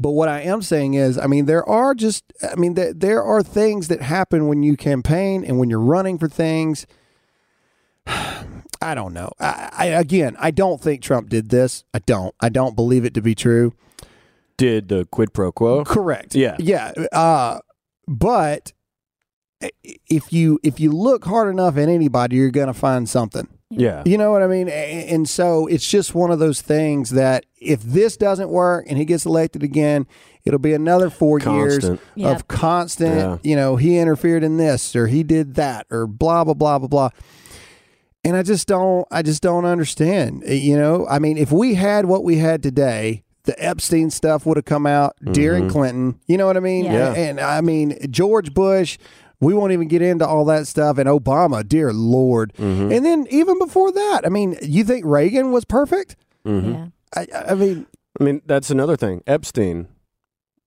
But 0.00 0.12
what 0.12 0.28
I 0.30 0.40
am 0.40 0.62
saying 0.62 0.94
is, 0.94 1.18
I 1.18 1.26
mean, 1.26 1.44
there 1.44 1.68
are 1.68 1.94
just, 1.94 2.24
I 2.50 2.54
mean, 2.54 2.74
there, 2.74 2.94
there 2.94 3.22
are 3.22 3.42
things 3.42 3.88
that 3.88 4.00
happen 4.00 4.48
when 4.48 4.62
you 4.62 4.74
campaign 4.76 5.44
and 5.44 5.58
when 5.58 5.68
you're 5.68 5.78
running 5.80 6.16
for 6.18 6.28
things. 6.28 6.86
I 8.06 8.94
don't 8.94 9.12
know. 9.12 9.30
I, 9.38 9.68
I 9.72 9.84
again, 9.86 10.34
I 10.40 10.50
don't 10.50 10.80
think 10.80 11.02
Trump 11.02 11.28
did 11.28 11.50
this. 11.50 11.84
I 11.94 12.00
don't. 12.00 12.34
I 12.40 12.48
don't 12.48 12.74
believe 12.74 13.04
it 13.04 13.14
to 13.14 13.20
be 13.22 13.34
true. 13.34 13.74
Did 14.56 14.88
the 14.88 15.04
quid 15.06 15.32
pro 15.32 15.52
quo? 15.52 15.84
Correct. 15.84 16.34
Yeah. 16.34 16.56
Yeah. 16.58 16.92
Uh, 17.12 17.58
but 18.06 18.72
if 20.08 20.32
you 20.32 20.58
if 20.62 20.80
you 20.80 20.90
look 20.92 21.24
hard 21.24 21.48
enough 21.48 21.76
at 21.76 21.88
anybody, 21.88 22.36
you're 22.36 22.50
going 22.50 22.66
to 22.68 22.74
find 22.74 23.08
something. 23.08 23.46
Yeah. 23.70 24.02
You 24.04 24.18
know 24.18 24.30
what 24.30 24.42
I 24.42 24.48
mean? 24.48 24.68
And 24.68 25.26
so 25.26 25.66
it's 25.66 25.88
just 25.88 26.14
one 26.14 26.30
of 26.30 26.38
those 26.38 26.60
things 26.60 27.10
that 27.10 27.46
if 27.58 27.80
this 27.82 28.18
doesn't 28.18 28.50
work 28.50 28.84
and 28.86 28.98
he 28.98 29.06
gets 29.06 29.24
elected 29.24 29.62
again, 29.62 30.06
it'll 30.44 30.58
be 30.58 30.74
another 30.74 31.08
four 31.08 31.38
years 31.38 31.78
Constant. 31.78 32.00
Yep. 32.16 32.36
of 32.36 32.48
constant, 32.48 33.16
Yeah. 33.16 33.38
you 33.42 33.56
know, 33.56 33.76
he 33.76 33.96
interfered 33.96 34.44
in 34.44 34.58
this 34.58 34.94
or 34.94 35.06
he 35.06 35.22
did 35.22 35.54
that 35.54 35.86
or 35.90 36.06
blah 36.06 36.44
blah 36.44 36.52
blah 36.54 36.78
blah 36.80 36.88
blah. 36.88 37.08
And 38.24 38.36
I 38.36 38.42
just 38.42 38.68
don't 38.68 39.06
I 39.10 39.22
just 39.22 39.42
don't 39.42 39.64
understand. 39.64 40.42
You 40.46 40.76
know, 40.76 41.06
I 41.08 41.18
mean, 41.18 41.38
if 41.38 41.50
we 41.50 41.74
had 41.74 42.04
what 42.04 42.24
we 42.24 42.36
had 42.38 42.62
today, 42.62 43.24
the 43.44 43.54
Epstein 43.62 44.10
stuff 44.10 44.46
would 44.46 44.56
have 44.56 44.64
come 44.64 44.86
out 44.86 45.16
mm-hmm. 45.16 45.32
during 45.32 45.68
Clinton. 45.68 46.20
You 46.26 46.36
know 46.36 46.46
what 46.46 46.56
I 46.56 46.60
mean? 46.60 46.84
Yeah. 46.84 46.92
Yeah. 46.92 47.14
And 47.14 47.40
I 47.40 47.60
mean, 47.60 47.98
George 48.10 48.54
Bush, 48.54 48.98
we 49.40 49.54
won't 49.54 49.72
even 49.72 49.88
get 49.88 50.02
into 50.02 50.26
all 50.26 50.44
that 50.46 50.66
stuff. 50.66 50.98
And 50.98 51.08
Obama, 51.08 51.66
dear 51.66 51.92
Lord. 51.92 52.52
Mm-hmm. 52.54 52.92
And 52.92 53.04
then 53.04 53.26
even 53.30 53.58
before 53.58 53.90
that, 53.92 54.22
I 54.24 54.28
mean, 54.28 54.56
you 54.62 54.84
think 54.84 55.04
Reagan 55.04 55.50
was 55.50 55.64
perfect? 55.64 56.16
Mm-hmm. 56.46 56.72
Yeah. 56.72 56.86
I, 57.14 57.26
I 57.50 57.54
mean, 57.54 57.86
I 58.20 58.24
mean, 58.24 58.42
that's 58.46 58.70
another 58.70 58.96
thing. 58.96 59.22
Epstein. 59.26 59.88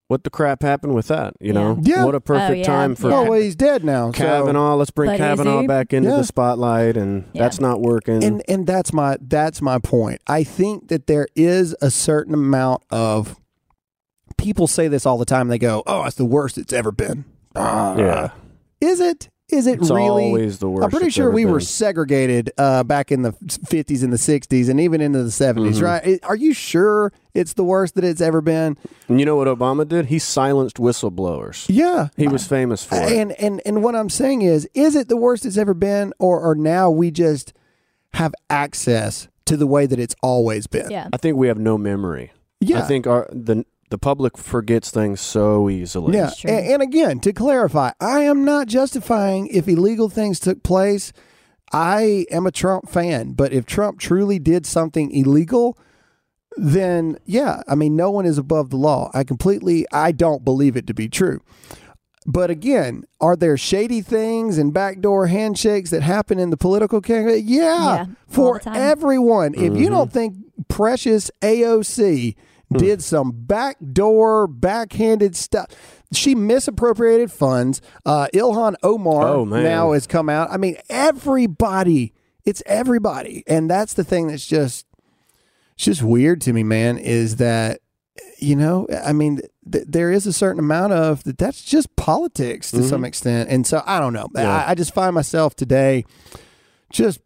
What 0.08 0.24
the 0.24 0.30
crap 0.30 0.62
happened 0.62 0.94
with 0.94 1.08
that? 1.08 1.34
You 1.40 1.52
know? 1.52 1.80
Yeah. 1.82 2.06
What 2.06 2.14
a 2.14 2.22
perfect 2.22 2.52
Oh, 2.52 2.54
yeah. 2.54 2.64
time 2.64 2.96
for 2.96 3.12
oh, 3.12 3.24
well, 3.30 3.40
he's 3.42 3.56
dead 3.56 3.84
now. 3.84 4.12
so- 4.12 4.18
Kavanaugh. 4.24 4.76
Let's 4.76 4.92
bring 4.92 5.10
But 5.10 5.18
Kavanaugh 5.18 5.66
back 5.66 5.94
into 5.94 6.10
Yeah. 6.10 6.18
the 6.18 6.24
spotlight, 6.24 6.96
and 6.96 7.24
Yeah. 7.34 7.42
that's 7.44 7.60
not 7.60 7.82
working. 7.82 8.24
and 8.24 8.44
and 8.48 8.68
that's 8.68 8.94
my 8.94 9.18
that's 9.20 9.62
my 9.64 9.80
point. 9.80 10.22
I 10.28 10.44
think 10.44 10.90
that 10.90 11.08
there 11.08 11.28
is 11.36 11.76
a 11.82 11.90
certain 11.90 12.36
amount 12.36 12.84
of 12.92 13.36
people 14.38 14.68
say 14.68 14.88
this 14.88 15.06
all 15.08 15.18
the 15.18 15.26
time. 15.26 15.48
They 15.48 15.58
go, 15.58 15.82
"Oh, 15.88 16.04
it's 16.04 16.16
the 16.18 16.26
worst 16.26 16.58
it's 16.60 16.74
ever 16.74 16.92
been." 16.92 17.26
Ah. 17.56 17.96
yeah. 17.98 18.30
is 18.82 19.00
it? 19.00 19.30
Is 19.50 19.68
it 19.68 19.80
It's 19.80 19.92
really? 19.92 20.26
always 20.26 20.58
the 20.58 20.68
worst. 20.70 20.86
I'm 20.86 20.90
pretty 20.90 21.12
sure 21.12 21.26
ever 21.28 21.36
we 21.36 21.46
were 21.46 21.60
segregated 21.60 22.52
uh, 22.58 22.84
back 22.84 23.12
in 23.12 23.22
the 23.22 23.32
50s 23.32 24.04
and 24.04 24.12
the 24.12 24.18
60s 24.18 24.70
and 24.70 24.80
even 24.80 25.02
into 25.02 25.22
the 25.22 25.30
70s, 25.30 25.78
Mhm. 25.80 25.82
right? 25.84 26.20
Are 26.24 26.36
you 26.36 26.52
sure 26.52 27.14
it's 27.36 27.54
the 27.54 27.64
worst 27.64 27.94
that 27.94 28.04
it's 28.04 28.22
ever 28.22 28.42
been? 28.42 28.76
And 29.08 29.20
you 29.20 29.26
know 29.26 29.36
what 29.36 29.48
Obama 29.48 29.88
did? 29.88 30.08
He 30.08 30.18
silenced 30.18 30.78
whistleblowers. 30.78 31.66
Yeah. 31.70 32.08
He 32.18 32.28
was 32.28 32.48
famous 32.48 32.84
for 32.84 32.96
it. 32.96 33.12
And 33.12 33.34
and 33.34 33.62
and 33.68 33.84
what 33.84 33.96
I'm 33.96 34.10
saying 34.10 34.42
is, 34.42 34.68
is 34.74 34.96
it 34.96 35.10
the 35.10 35.18
worst 35.18 35.46
it's 35.46 35.58
ever 35.58 35.76
been, 35.76 36.12
or 36.18 36.40
or 36.42 36.56
now 36.56 36.90
we 36.90 37.12
just 37.12 37.54
have 38.16 38.34
access 38.50 39.28
to 39.46 39.56
the 39.58 39.68
way 39.68 39.86
that 39.86 40.00
it's 40.00 40.16
always 40.24 40.66
been? 40.66 40.90
Yeah. 40.90 41.10
I 41.14 41.18
think 41.18 41.38
we 41.38 41.48
have 41.50 41.60
no 41.60 41.78
memory. 41.78 42.32
Yeah. 42.62 42.80
I 42.80 42.82
think 42.88 43.06
our 43.06 43.28
the 43.32 43.64
the 43.90 43.98
public 43.98 44.38
forgets 44.38 44.92
things 44.92 45.22
so 45.22 45.70
easily. 45.70 46.18
Yeah, 46.18 46.32
and, 46.44 46.68
and 46.68 46.82
again, 46.82 47.20
to 47.22 47.34
clarify, 47.34 47.92
I 48.00 48.22
am 48.22 48.44
not 48.44 48.68
justifying 48.68 49.48
if 49.48 49.68
illegal 49.68 50.10
things 50.10 50.40
took 50.40 50.64
place. 50.64 51.14
I 51.72 52.26
am 52.32 52.46
a 52.48 52.52
Trump 52.52 52.90
fan, 52.90 53.34
but 53.34 53.52
if 53.52 53.66
Trump 53.66 54.00
truly 54.00 54.40
did 54.40 54.66
something 54.66 55.12
illegal, 55.12 55.78
then 56.58 57.18
yeah, 57.26 57.62
I 57.68 57.76
mean, 57.76 57.96
no 57.96 58.10
one 58.12 58.26
is 58.26 58.38
above 58.38 58.70
the 58.70 58.78
law. 58.78 59.12
I 59.14 59.24
completely, 59.24 59.86
I 59.92 60.12
don't 60.12 60.46
believe 60.46 60.76
it 60.76 60.88
to 60.88 60.94
be 60.94 61.10
true. 61.10 61.42
But 62.26 62.50
again, 62.50 63.04
are 63.22 63.36
there 63.36 63.56
shady 63.56 64.02
things 64.02 64.58
and 64.58 64.74
backdoor 64.74 65.28
handshakes 65.28 65.92
that 65.92 66.02
happen 66.02 66.40
in 66.40 66.50
the 66.50 66.58
political 66.58 67.00
campaign? 67.02 67.44
Yeah, 67.46 67.96
Yeah, 67.96 68.06
for 68.28 68.58
the 68.58 68.64
time. 68.64 68.76
everyone. 68.76 69.54
If 69.54 69.62
you 69.62 69.70
mm-hmm. 69.70 69.90
don't 69.90 70.12
think 70.12 70.36
precious 70.68 71.30
AOC 71.42 72.36
did 72.74 73.04
some 73.04 73.32
backdoor, 73.34 74.48
backhanded 74.48 75.36
stuff, 75.36 75.68
she 76.12 76.36
misappropriated 76.36 77.32
funds. 77.32 77.82
Uh, 78.06 78.28
Ilhan 78.34 78.76
Omar 78.84 79.28
Oh, 79.28 79.44
now 79.46 79.92
has 79.92 80.08
come 80.08 80.30
out. 80.30 80.50
I 80.52 80.58
mean, 80.58 80.78
everybody. 80.90 82.14
It's 82.46 82.62
everybody, 82.68 83.44
and 83.48 83.68
that's 83.70 83.94
the 83.94 84.04
thing 84.04 84.28
that's 84.28 84.46
just, 84.46 84.86
it's 85.74 85.86
just 85.86 86.04
weird 86.04 86.42
to 86.42 86.54
me, 86.54 86.64
man. 86.64 87.00
Is 87.00 87.38
that 87.38 87.80
you 88.38 88.56
know, 88.56 88.88
I 89.04 89.14
mean, 89.14 89.42
th- 89.72 89.86
there 89.88 90.12
is 90.12 90.28
a 90.28 90.34
certain 90.34 90.60
amount 90.60 90.94
of 90.94 91.24
that. 91.24 91.40
That's 91.40 91.64
just 91.64 91.96
politics 91.96 92.70
to 92.72 92.84
some 92.84 93.04
extent, 93.04 93.50
and 93.50 93.66
so 93.66 93.82
I 93.86 94.00
don't 94.00 94.14
know. 94.14 94.28
Yeah. 94.36 94.64
I, 94.64 94.72
I 94.72 94.76
just 94.76 94.94
find 94.94 95.16
myself 95.16 95.56
today 95.56 96.06
just 96.92 97.20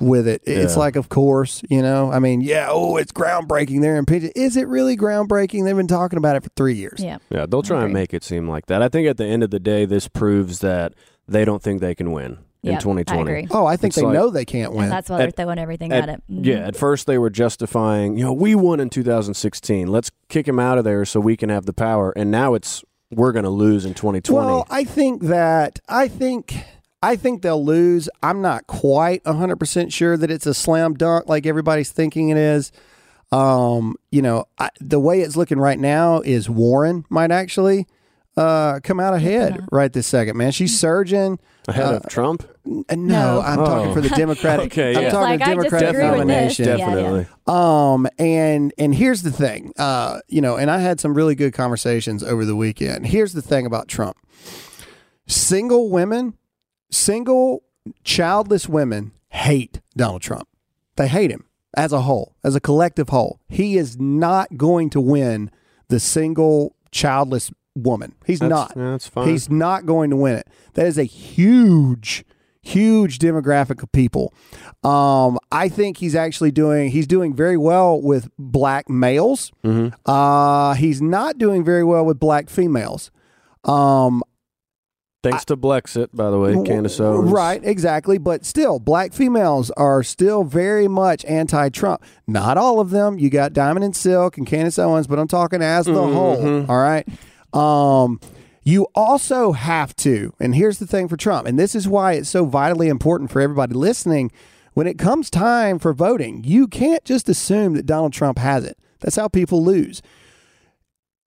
with 0.00 0.26
it. 0.28 0.42
It's 0.44 0.74
Yeah. 0.74 0.78
like, 0.78 0.96
of 0.96 1.08
course, 1.08 1.62
you 1.68 1.82
know. 1.82 2.10
I 2.12 2.18
mean, 2.18 2.40
yeah. 2.40 2.68
Oh, 2.70 2.96
it's 2.96 3.12
groundbreaking. 3.12 3.80
They're 3.80 3.96
impeaching. 3.96 4.32
Is 4.36 4.56
it 4.56 4.68
really 4.68 4.96
groundbreaking? 4.96 5.64
They've 5.64 5.76
been 5.76 5.86
talking 5.88 6.16
about 6.18 6.36
it 6.36 6.42
for 6.44 6.50
three 6.56 6.74
years. 6.74 7.00
Yeah. 7.02 7.18
Yeah, 7.30 7.46
they'll 7.46 7.62
try 7.62 7.78
and 7.78 7.86
agree. 7.86 7.94
make 8.00 8.14
it 8.14 8.24
seem 8.24 8.48
like 8.48 8.66
that. 8.66 8.82
I 8.82 8.88
think 8.88 9.08
at 9.08 9.16
the 9.16 9.26
end 9.26 9.42
of 9.42 9.50
the 9.50 9.60
day, 9.60 9.84
this 9.84 10.08
proves 10.08 10.60
that 10.60 10.94
they 11.26 11.44
don't 11.44 11.62
think 11.62 11.80
they 11.80 11.94
can 11.94 12.12
win 12.12 12.38
in 12.62 12.72
Yep, 12.72 12.80
2020. 12.80 13.20
I 13.20 13.22
agree. 13.38 13.48
Oh, 13.50 13.66
I 13.66 13.76
think 13.76 13.90
It's 13.92 13.96
they 13.96 14.02
like- 14.02 14.14
know 14.14 14.30
they 14.30 14.44
can't 14.44 14.72
win. 14.72 14.84
And 14.84 14.92
that's 14.92 15.08
why 15.10 15.18
they're 15.18 15.28
At- 15.28 15.36
throwing 15.36 15.58
everything 15.58 15.92
At- 15.92 16.08
at, 16.08 16.18
it. 16.18 16.22
Mhm. 16.30 16.44
Yeah, 16.46 16.66
at 16.66 16.74
first 16.76 17.06
they 17.06 17.18
were 17.18 17.30
justifying, 17.30 18.16
you 18.16 18.24
know, 18.24 18.32
we 18.32 18.54
won 18.54 18.80
in 18.80 18.90
2016. 18.90 19.88
Let's 19.88 20.10
kick 20.28 20.48
him 20.48 20.58
out 20.58 20.78
of 20.78 20.84
there 20.84 21.04
so 21.04 21.20
we 21.20 21.36
can 21.36 21.50
have 21.50 21.66
the 21.66 21.72
power. 21.72 22.12
And 22.16 22.30
now 22.30 22.54
it's 22.54 22.82
we're 23.14 23.32
going 23.32 23.44
to 23.44 23.50
lose 23.50 23.84
in 23.86 23.94
2020. 23.94 24.46
Well, 24.46 24.66
I 24.70 24.84
think 24.84 25.22
that 25.24 25.78
I 25.88 26.08
think 26.08 26.56
I 27.02 27.16
think 27.16 27.42
they'll 27.42 27.64
lose. 27.64 28.08
I'm 28.22 28.42
not 28.42 28.66
quite 28.66 29.22
100% 29.24 29.92
sure 29.92 30.16
that 30.16 30.30
it's 30.30 30.46
a 30.46 30.54
slam 30.54 30.94
dunk 30.94 31.28
like 31.28 31.46
everybody's 31.46 31.92
thinking 31.92 32.30
it 32.30 32.36
is. 32.36 32.72
Um, 33.30 33.94
you 34.10 34.22
know, 34.22 34.46
I, 34.58 34.70
the 34.80 34.98
way 34.98 35.20
it's 35.20 35.36
looking 35.36 35.58
right 35.58 35.78
now 35.78 36.20
is 36.22 36.48
Warren 36.50 37.04
might 37.10 37.30
actually 37.30 37.86
uh, 38.36 38.80
come 38.82 38.98
out 39.00 39.14
ahead 39.14 39.64
right 39.70 39.92
this 39.92 40.06
second, 40.06 40.36
man. 40.36 40.50
She's 40.52 40.78
surging. 40.78 41.38
Ahead 41.68 41.84
uh, 41.84 41.96
of 41.98 42.06
Trump? 42.08 42.48
N- 42.66 42.84
No, 42.88 42.96
No. 42.96 43.40
I'm 43.42 43.56
talking 43.58 43.90
Oh. 43.90 43.94
for 43.94 44.00
the 44.00 44.08
Democratic. 44.08 44.66
Okay, 44.72 44.96
I'm 44.96 45.10
talking 45.10 45.38
Like, 45.38 45.42
I 45.42 45.50
Democratic 45.54 45.88
disagree 45.90 46.04
with 46.18 46.28
this. 46.28 46.58
nomination. 46.58 46.64
Yeah, 46.64 46.76
yeah. 46.76 46.86
Definitely. 46.86 47.26
Um, 47.46 48.08
and 48.18 48.72
and 48.78 48.94
here's 48.94 49.22
the 49.22 49.30
thing, 49.32 49.72
uh, 49.78 50.20
you 50.28 50.40
know, 50.40 50.56
and 50.56 50.70
I 50.70 50.78
had 50.78 50.98
some 50.98 51.12
really 51.14 51.34
good 51.34 51.52
conversations 51.52 52.22
over 52.24 52.44
the 52.44 52.56
weekend. 52.56 53.06
Here's 53.08 53.34
the 53.34 53.42
thing 53.42 53.66
about 53.66 53.88
Trump: 53.88 54.16
single 55.26 55.90
women, 55.90 56.34
single 56.90 57.62
childless 58.04 58.68
women 58.68 59.12
hate 59.28 59.80
Donald 59.96 60.22
Trump. 60.22 60.48
They 60.96 61.08
hate 61.08 61.30
him 61.30 61.46
as 61.76 61.92
a 61.92 62.02
whole, 62.02 62.34
as 62.42 62.54
a 62.54 62.60
collective 62.60 63.10
whole. 63.10 63.40
He 63.48 63.76
is 63.76 63.98
not 63.98 64.56
going 64.56 64.90
to 64.90 65.00
win 65.00 65.50
the 65.88 66.00
single 66.00 66.74
childless 66.90 67.50
woman. 67.74 68.14
He's 68.26 68.40
That's, 68.40 68.50
not. 68.50 68.72
yeah, 68.76 68.90
that's 68.90 69.06
fine. 69.06 69.28
He's 69.28 69.48
not 69.48 69.86
going 69.86 70.10
to 70.10 70.16
win 70.16 70.36
it. 70.36 70.48
That 70.74 70.86
is 70.86 70.98
a 70.98 71.04
huge, 71.04 72.24
huge 72.62 73.18
demographic 73.18 73.82
of 73.82 73.92
people. 73.92 74.34
Um, 74.82 75.38
I 75.52 75.68
think 75.68 75.98
he's 75.98 76.14
actually 76.14 76.50
doing. 76.50 76.90
He's 76.90 77.06
doing 77.06 77.34
very 77.34 77.56
well 77.56 78.00
with 78.00 78.28
black 78.38 78.88
males. 78.90 79.52
Mhm. 79.64 79.94
Uh, 80.04 80.74
he's 80.74 81.00
not 81.00 81.38
doing 81.38 81.64
very 81.64 81.84
well 81.84 82.04
with 82.04 82.18
black 82.18 82.50
females. 82.50 83.10
Um, 83.64 84.22
Thanks 85.32 85.44
to 85.46 85.56
Blexit, 85.56 86.08
by 86.12 86.30
the 86.30 86.38
way, 86.38 86.54
Candace 86.64 87.00
Owens. 87.00 87.30
Right, 87.30 87.64
exactly. 87.64 88.18
But 88.18 88.44
still, 88.44 88.78
black 88.78 89.12
females 89.12 89.70
are 89.72 90.02
still 90.02 90.44
very 90.44 90.88
much 90.88 91.24
anti 91.24 91.68
Trump. 91.68 92.02
Not 92.26 92.56
all 92.56 92.80
of 92.80 92.90
them. 92.90 93.18
You 93.18 93.30
got 93.30 93.52
Diamond 93.52 93.84
and 93.84 93.96
Silk 93.96 94.38
and 94.38 94.46
Candace 94.46 94.78
Owens, 94.78 95.06
but 95.06 95.18
I'm 95.18 95.28
talking 95.28 95.62
as 95.62 95.86
the 95.86 95.94
whole. 95.94 96.66
All 96.70 96.80
right. 96.80 97.06
Um, 97.52 98.20
you 98.62 98.86
also 98.94 99.52
have 99.52 99.96
to, 99.96 100.34
and 100.38 100.54
here's 100.54 100.78
the 100.78 100.86
thing 100.86 101.08
for 101.08 101.16
Trump, 101.16 101.46
and 101.46 101.58
this 101.58 101.74
is 101.74 101.88
why 101.88 102.12
it's 102.12 102.28
so 102.28 102.44
vitally 102.44 102.88
important 102.88 103.30
for 103.30 103.40
everybody 103.40 103.74
listening. 103.74 104.30
When 104.74 104.86
it 104.86 104.98
comes 104.98 105.30
time 105.30 105.78
for 105.78 105.92
voting, 105.92 106.44
you 106.44 106.68
can't 106.68 107.02
just 107.04 107.28
assume 107.28 107.74
that 107.74 107.86
Donald 107.86 108.12
Trump 108.12 108.38
has 108.38 108.64
it. 108.64 108.78
That's 109.00 109.16
how 109.16 109.28
people 109.28 109.64
lose. 109.64 110.02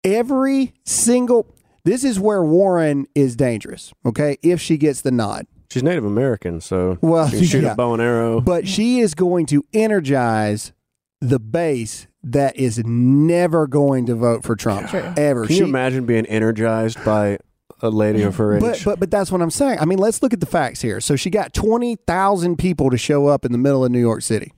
Every 0.04 0.74
single 0.86 1.48
this 1.84 2.04
is 2.04 2.20
where 2.20 2.44
Warren 2.44 3.08
is 3.16 3.36
dangerous, 3.36 3.94
okay? 4.06 4.38
If 4.42 4.62
she 4.62 4.78
gets 4.78 5.02
the 5.02 5.12
nod. 5.12 5.48
She's 5.70 5.84
Native 5.84 6.04
American, 6.06 6.60
so 6.60 6.98
Well, 7.02 7.30
she 7.30 7.38
can 7.38 7.46
shoot 7.46 7.64
yeah. 7.64 7.72
a 7.72 7.76
bow 7.76 7.94
and 7.94 8.02
arrow. 8.02 8.42
But 8.42 8.68
she 8.68 9.00
is 9.00 9.14
going 9.14 9.46
to 9.48 9.64
energize 9.74 10.74
the 11.22 11.40
base 11.40 12.08
that 12.24 12.56
is 12.58 12.80
never 12.86 13.68
going 13.68 14.06
to 14.08 14.16
vote 14.16 14.44
for 14.44 14.56
Trump 14.56 14.90
True. 14.90 15.14
ever. 15.18 15.46
Can 15.46 15.56
She- 15.56 15.60
you 15.60 15.66
imagine 15.66 16.06
being 16.06 16.26
energized 16.26 17.04
by 17.06 17.40
a 17.82 17.90
lady 17.90 18.22
of 18.22 18.36
her 18.36 18.56
age? 18.56 18.62
but, 18.62 18.82
but 18.84 19.00
but 19.00 19.12
that's 19.12 19.32
what 19.32 19.42
I'm 19.42 19.50
saying. 19.50 19.80
I 19.80 19.86
mean, 19.86 19.98
let's 19.98 20.22
look 20.22 20.34
at 20.34 20.40
the 20.40 20.46
facts 20.46 20.82
here. 20.82 21.00
So 21.00 21.16
she 21.16 21.30
got 21.30 21.54
twenty 21.54 21.96
thousand 22.06 22.58
people 22.58 22.90
to 22.92 22.98
show 22.98 23.28
up 23.28 23.46
in 23.46 23.52
the 23.52 23.58
middle 23.58 23.84
of 23.86 23.92
New 23.92 24.00
York 24.00 24.22
City. 24.22 24.52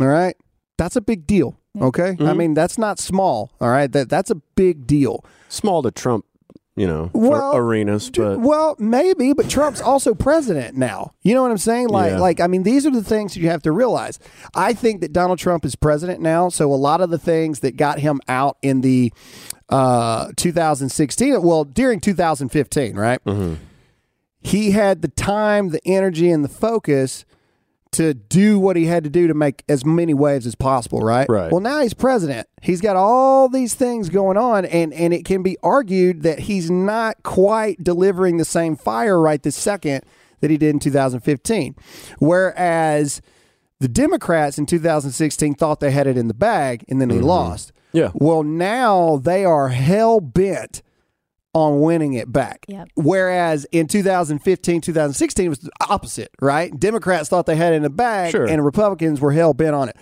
All 0.00 0.06
right, 0.06 0.36
that's 0.76 0.96
a 0.96 1.00
big 1.00 1.26
deal. 1.26 1.56
Okay, 1.80 2.10
I 2.10 2.14
mm-hmm. 2.14 2.36
mean 2.36 2.54
that's 2.54 2.76
not 2.78 2.98
small. 2.98 3.50
All 3.60 3.70
right, 3.70 3.90
that 3.92 4.08
that's 4.10 4.30
a 4.30 4.34
big 4.36 4.86
deal. 4.86 5.24
Small 5.48 5.82
to 5.82 5.90
Trump, 5.90 6.24
you 6.74 6.86
know, 6.86 7.10
Well, 7.12 7.54
arenas, 7.54 8.10
but 8.10 8.40
well, 8.40 8.76
maybe, 8.78 9.32
but 9.34 9.48
Trump's 9.50 9.80
also 9.80 10.14
president 10.14 10.76
now. 10.76 11.12
You 11.22 11.34
know 11.34 11.42
what 11.42 11.50
I'm 11.50 11.58
saying? 11.58 11.88
Like, 11.88 12.12
Yeah. 12.12 12.20
like 12.20 12.40
I 12.40 12.46
mean, 12.46 12.62
these 12.62 12.86
are 12.86 12.90
the 12.90 13.02
things 13.04 13.36
you 13.36 13.48
have 13.48 13.62
to 13.62 13.72
realize. 13.72 14.18
I 14.54 14.72
think 14.72 15.00
that 15.02 15.12
Donald 15.12 15.38
Trump 15.38 15.64
is 15.64 15.74
president 15.76 16.20
now, 16.20 16.48
so 16.48 16.72
a 16.72 16.76
lot 16.76 17.00
of 17.00 17.10
the 17.10 17.18
things 17.18 17.60
that 17.60 17.76
got 17.76 17.98
him 17.98 18.20
out 18.28 18.56
in 18.62 18.80
the 18.80 19.12
uh, 19.68 20.28
2016, 20.36 21.42
well, 21.42 21.64
during 21.64 22.00
2015, 22.00 22.94
right? 22.96 23.20
He 24.40 24.72
had 24.72 25.02
the 25.02 25.08
time, 25.08 25.68
the 25.70 25.80
energy, 25.86 26.30
and 26.30 26.44
the 26.44 26.48
focus 26.48 27.24
to 27.92 28.14
do 28.14 28.58
what 28.58 28.76
he 28.76 28.86
had 28.86 29.04
to 29.04 29.10
do 29.10 29.26
to 29.26 29.34
make 29.34 29.64
as 29.68 29.84
many 29.84 30.14
waves 30.14 30.46
as 30.46 30.54
possible, 30.54 31.00
right? 31.00 31.28
Right. 31.28 31.52
Well, 31.52 31.60
now 31.60 31.80
he's 31.82 31.94
president. 31.94 32.48
He's 32.62 32.80
got 32.80 32.96
all 32.96 33.48
these 33.48 33.74
things 33.74 34.08
going 34.08 34.36
on, 34.36 34.64
and 34.64 34.92
and 34.94 35.12
it 35.12 35.24
can 35.24 35.42
be 35.42 35.56
argued 35.62 36.22
that 36.22 36.40
he's 36.40 36.70
not 36.70 37.22
quite 37.22 37.82
delivering 37.84 38.38
the 38.38 38.44
same 38.44 38.76
fire 38.76 39.20
right 39.20 39.42
this 39.42 39.56
second 39.56 40.04
that 40.40 40.50
he 40.50 40.56
did 40.56 40.70
in 40.70 40.80
2015. 40.80 41.76
Whereas 42.18 43.20
the 43.78 43.88
Democrats 43.88 44.58
in 44.58 44.66
2016 44.66 45.54
thought 45.54 45.80
they 45.80 45.90
had 45.90 46.06
it 46.06 46.16
in 46.16 46.28
the 46.28 46.34
bag, 46.34 46.84
and 46.88 47.00
then 47.00 47.08
they 47.08 47.16
mm-hmm. 47.16 47.26
lost. 47.26 47.72
Yeah. 47.92 48.10
Well, 48.14 48.42
now 48.42 49.18
they 49.18 49.44
are 49.44 49.68
hell 49.68 50.20
bent 50.20 50.82
on 51.54 51.80
winning 51.80 52.14
it 52.14 52.32
back. 52.32 52.64
Yep. 52.68 52.88
Whereas 52.94 53.66
in 53.72 53.86
2015, 53.86 54.80
2016, 54.80 55.44
it 55.46 55.48
was 55.48 55.58
the 55.58 55.70
opposite, 55.88 56.30
right? 56.40 56.78
Democrats 56.78 57.28
thought 57.28 57.46
they 57.46 57.56
had 57.56 57.72
it 57.72 57.76
in 57.76 57.82
the 57.82 57.90
bag, 57.90 58.30
Sure. 58.30 58.46
and 58.46 58.64
Republicans 58.64 59.20
were 59.20 59.32
hell 59.32 59.52
bent 59.52 59.74
on 59.74 59.88
it. 59.90 59.96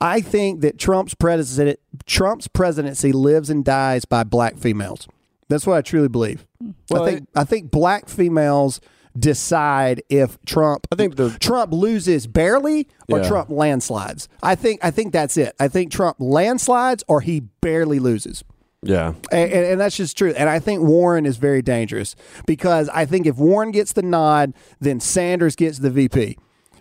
I 0.00 0.20
think 0.20 0.60
that 0.62 0.78
Trump's 0.78 1.14
president, 1.14 1.78
Trump's 2.06 2.48
presidency 2.48 3.12
lives 3.12 3.50
and 3.50 3.64
dies 3.64 4.04
by 4.04 4.24
black 4.24 4.56
females. 4.58 5.06
That's 5.48 5.66
what 5.66 5.76
I 5.76 5.82
truly 5.82 6.08
believe. 6.08 6.46
Well, 6.90 7.02
I 7.04 7.10
think 7.10 7.28
I 7.36 7.44
think 7.44 7.70
black 7.70 8.08
females 8.08 8.80
decide 9.18 10.02
if 10.08 10.38
Trump 10.46 10.86
I 10.90 10.96
think 10.96 11.16
the 11.16 11.30
Trump 11.38 11.72
loses 11.72 12.26
barely 12.26 12.88
or 13.10 13.18
Yeah. 13.20 13.28
Trump 13.28 13.50
landslides. 13.50 14.28
I 14.42 14.54
think 14.54 14.80
I 14.82 14.90
think 14.90 15.12
that's 15.12 15.36
it. 15.36 15.54
I 15.60 15.68
think 15.68 15.92
Trump 15.92 16.16
landslides 16.18 17.04
or 17.08 17.20
he 17.20 17.40
barely 17.60 17.98
loses. 17.98 18.42
Yeah, 18.82 19.14
And, 19.30 19.52
and, 19.52 19.66
and 19.66 19.80
that's 19.80 19.96
just 19.96 20.18
true. 20.18 20.34
And 20.36 20.48
I 20.48 20.58
think 20.58 20.82
Warren 20.82 21.24
is 21.24 21.36
very 21.36 21.62
dangerous 21.62 22.16
because 22.46 22.88
I 22.88 23.06
think 23.06 23.26
if 23.26 23.36
Warren 23.36 23.70
gets 23.70 23.92
the 23.92 24.02
nod, 24.02 24.54
then 24.80 24.98
Sanders 24.98 25.54
gets 25.54 25.78
the 25.78 25.90
VP. 25.90 26.36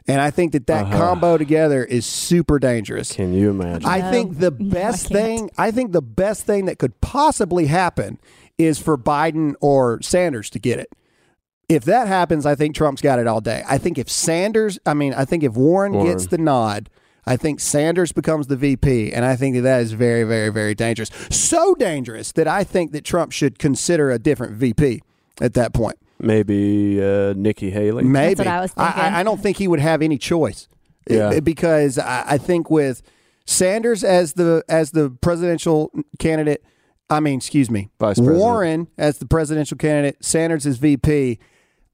And 0.08 0.20
I 0.20 0.32
think 0.32 0.52
that 0.54 0.66
that 0.66 0.86
uh-huh. 0.86 0.98
combo 0.98 1.38
together 1.38 1.84
is 1.84 2.06
super 2.08 2.58
dangerous. 2.58 3.12
can 3.14 3.34
you 3.34 3.52
imagine? 3.52 3.88
I 3.88 4.00
No. 4.00 4.12
think 4.12 4.40
the 4.40 4.52
No, 4.52 4.66
I 4.66 4.70
best 4.74 5.08
thing, 5.10 5.52
I 5.60 5.70
think 5.70 5.92
the 5.92 6.02
best 6.02 6.46
thing 6.46 6.66
that 6.66 6.80
could 6.80 7.00
possibly 7.02 7.68
happen 7.68 8.20
is 8.58 8.80
for 8.80 8.98
Biden 8.98 9.54
or 9.62 10.02
Sanders 10.02 10.50
to 10.52 10.60
get 10.60 10.80
it. 10.80 10.92
If 11.70 11.86
that 11.86 12.08
happens, 12.08 12.46
I 12.46 12.56
think 12.56 12.76
Trump's 12.76 13.02
got 13.02 13.20
it 13.20 13.28
all 13.28 13.42
day. 13.42 13.64
I 13.68 13.78
think 13.78 13.98
if 13.98 14.10
Sanders, 14.10 14.80
I 14.86 14.94
mean, 14.96 15.14
I 15.14 15.24
think 15.24 15.44
if 15.44 15.54
Warren, 15.54 15.94
Warren. 15.94 16.12
gets 16.12 16.26
the 16.28 16.38
nod, 16.40 16.90
I 17.26 17.38
think 17.38 17.60
Sanders 17.60 18.12
becomes 18.12 18.48
the 18.48 18.56
VP, 18.56 19.14
and 19.14 19.24
I 19.24 19.36
think 19.36 19.56
that 19.56 19.62
that 19.62 19.82
is 19.82 19.92
very, 19.92 20.24
very, 20.24 20.50
very 20.50 20.74
dangerous. 20.74 21.12
So 21.30 21.76
dangerous 21.76 22.32
that 22.34 22.48
I 22.48 22.64
think 22.64 22.92
that 22.94 23.04
Trump 23.06 23.32
should 23.32 23.60
consider 23.60 24.10
a 24.10 24.18
different 24.18 24.54
VP 24.54 25.02
at 25.40 25.54
that 25.54 25.74
point. 25.74 25.98
Maybe 26.20 27.04
uh, 27.04 27.34
Nikki 27.34 27.70
Haley. 27.70 28.04
Maybe. 28.04 28.40
what 28.40 28.48
I 28.48 28.62
was 28.62 28.72
thinking. 28.72 29.02
I, 29.02 29.20
I 29.20 29.24
don't 29.24 29.42
think 29.42 29.58
he 29.58 29.68
would 29.68 29.80
have 29.80 30.02
any 30.02 30.18
choice. 30.18 30.68
Yeah. 31.10 31.32
It- 31.32 31.44
because 31.44 31.98
I, 31.98 32.24
I 32.28 32.38
think 32.38 32.70
with 32.70 33.02
Sanders 33.46 34.04
as 34.04 34.34
the 34.34 34.64
as 34.70 34.92
the 34.92 35.10
presidential 35.22 35.92
candidate, 36.20 36.64
I 37.10 37.20
mean, 37.20 37.38
excuse 37.38 37.70
me, 37.70 37.90
Vice 38.00 38.18
president. 38.18 38.40
Warren 38.40 38.88
as 38.98 39.18
the 39.18 39.26
presidential 39.26 39.78
candidate, 39.78 40.24
Sanders 40.24 40.66
as 40.66 40.78
VP. 40.78 41.40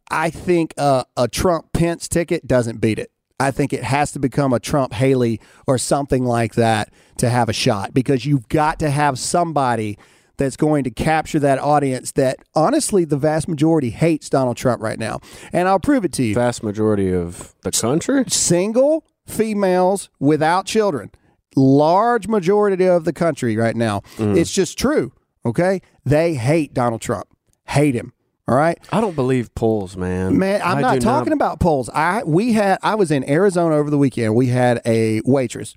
I 0.10 0.30
think 0.30 0.74
uh, 0.78 1.04
a 1.18 1.28
Trump 1.28 1.74
Pence 1.74 2.08
ticket 2.08 2.48
doesn't 2.48 2.80
beat 2.80 3.00
it. 3.00 3.12
I 3.40 3.52
think 3.52 3.72
it 3.74 3.84
has 3.84 4.12
to 4.14 4.20
become 4.20 4.52
a 4.54 4.60
Trump 4.60 4.94
Haley 4.94 5.40
or 5.68 5.78
something 5.78 6.26
like 6.26 6.56
that 6.56 6.92
to 7.18 7.30
have 7.30 7.50
a 7.50 7.54
shot 7.54 7.94
because 7.94 8.26
you've 8.26 8.50
got 8.50 8.80
to 8.80 8.90
have 8.90 9.20
somebody 9.20 9.98
that's 10.38 10.56
going 10.56 10.84
to 10.84 10.92
capture 10.92 11.40
that 11.40 11.60
audience 11.60 12.12
that 12.14 12.40
honestly 12.56 13.06
the 13.06 13.18
vast 13.18 13.48
majority 13.48 13.90
hates 13.90 14.30
Donald 14.30 14.58
Trump 14.58 14.82
right 14.82 15.00
now. 15.00 15.20
And 15.52 15.68
I'll 15.68 15.80
prove 15.80 16.06
it 16.06 16.14
to 16.14 16.24
you. 16.24 16.36
Vast 16.36 16.64
majority 16.64 17.12
of 17.12 17.56
the 17.62 17.72
country. 17.72 18.24
Single 18.28 19.04
females 19.26 20.10
without 20.20 20.66
children. 20.66 21.12
Large 21.56 22.28
majority 22.28 22.86
of 22.86 23.04
the 23.04 23.14
country 23.14 23.58
right 23.58 23.76
now. 23.76 24.02
Mm. 24.18 24.38
It's 24.38 24.52
just 24.52 24.78
true. 24.78 25.12
Okay? 25.46 25.82
They 26.06 26.36
hate 26.36 26.74
Donald 26.74 27.02
Trump. 27.02 27.28
Hate 27.66 27.96
him. 27.96 28.14
All 28.50 28.56
right? 28.56 28.78
I 28.94 29.02
don't 29.02 29.16
believe 29.16 29.54
polls, 29.56 29.98
man. 29.98 30.38
Man, 30.38 30.62
I'm 30.64 30.78
I 30.78 30.82
not 30.82 31.02
talking 31.02 31.34
about 31.34 31.60
polls. 31.60 31.90
I 31.94 32.24
we 32.24 32.54
had 32.54 32.80
I 32.82 32.96
was 32.96 33.12
in 33.12 33.30
Arizona 33.30 33.76
over 33.76 33.90
the 33.90 33.98
weekend. 33.98 34.36
We 34.36 34.48
had 34.48 34.82
a 34.86 35.22
waitress. 35.26 35.76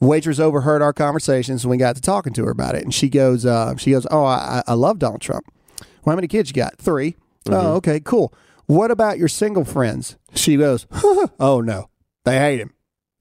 Waitress 0.00 0.38
overheard 0.38 0.82
our 0.82 0.92
conversations 0.92 1.64
and 1.64 1.70
we 1.70 1.78
got 1.78 1.96
to 1.96 2.02
talking 2.02 2.32
to 2.34 2.44
her 2.44 2.50
about 2.50 2.74
it. 2.74 2.82
And 2.84 2.92
she 2.92 3.08
goes, 3.08 3.46
uh, 3.46 3.76
she 3.76 3.92
goes, 3.92 4.06
Oh, 4.10 4.24
I, 4.24 4.62
I 4.66 4.74
love 4.74 4.98
Donald 4.98 5.22
Trump. 5.22 5.46
Well, 5.80 6.12
how 6.12 6.16
many 6.16 6.28
kids 6.28 6.50
you 6.50 6.54
got? 6.54 6.76
3 6.78 7.16
Oh, 7.48 7.74
okay, 7.76 8.00
cool. 8.00 8.34
What 8.66 8.90
about 8.90 9.18
your 9.18 9.28
single 9.28 9.64
friends? 9.64 10.16
She 10.34 10.56
goes, 10.56 10.86
Oh 11.40 11.62
no. 11.64 11.88
They 12.24 12.38
hate 12.38 12.60
him. 12.60 12.74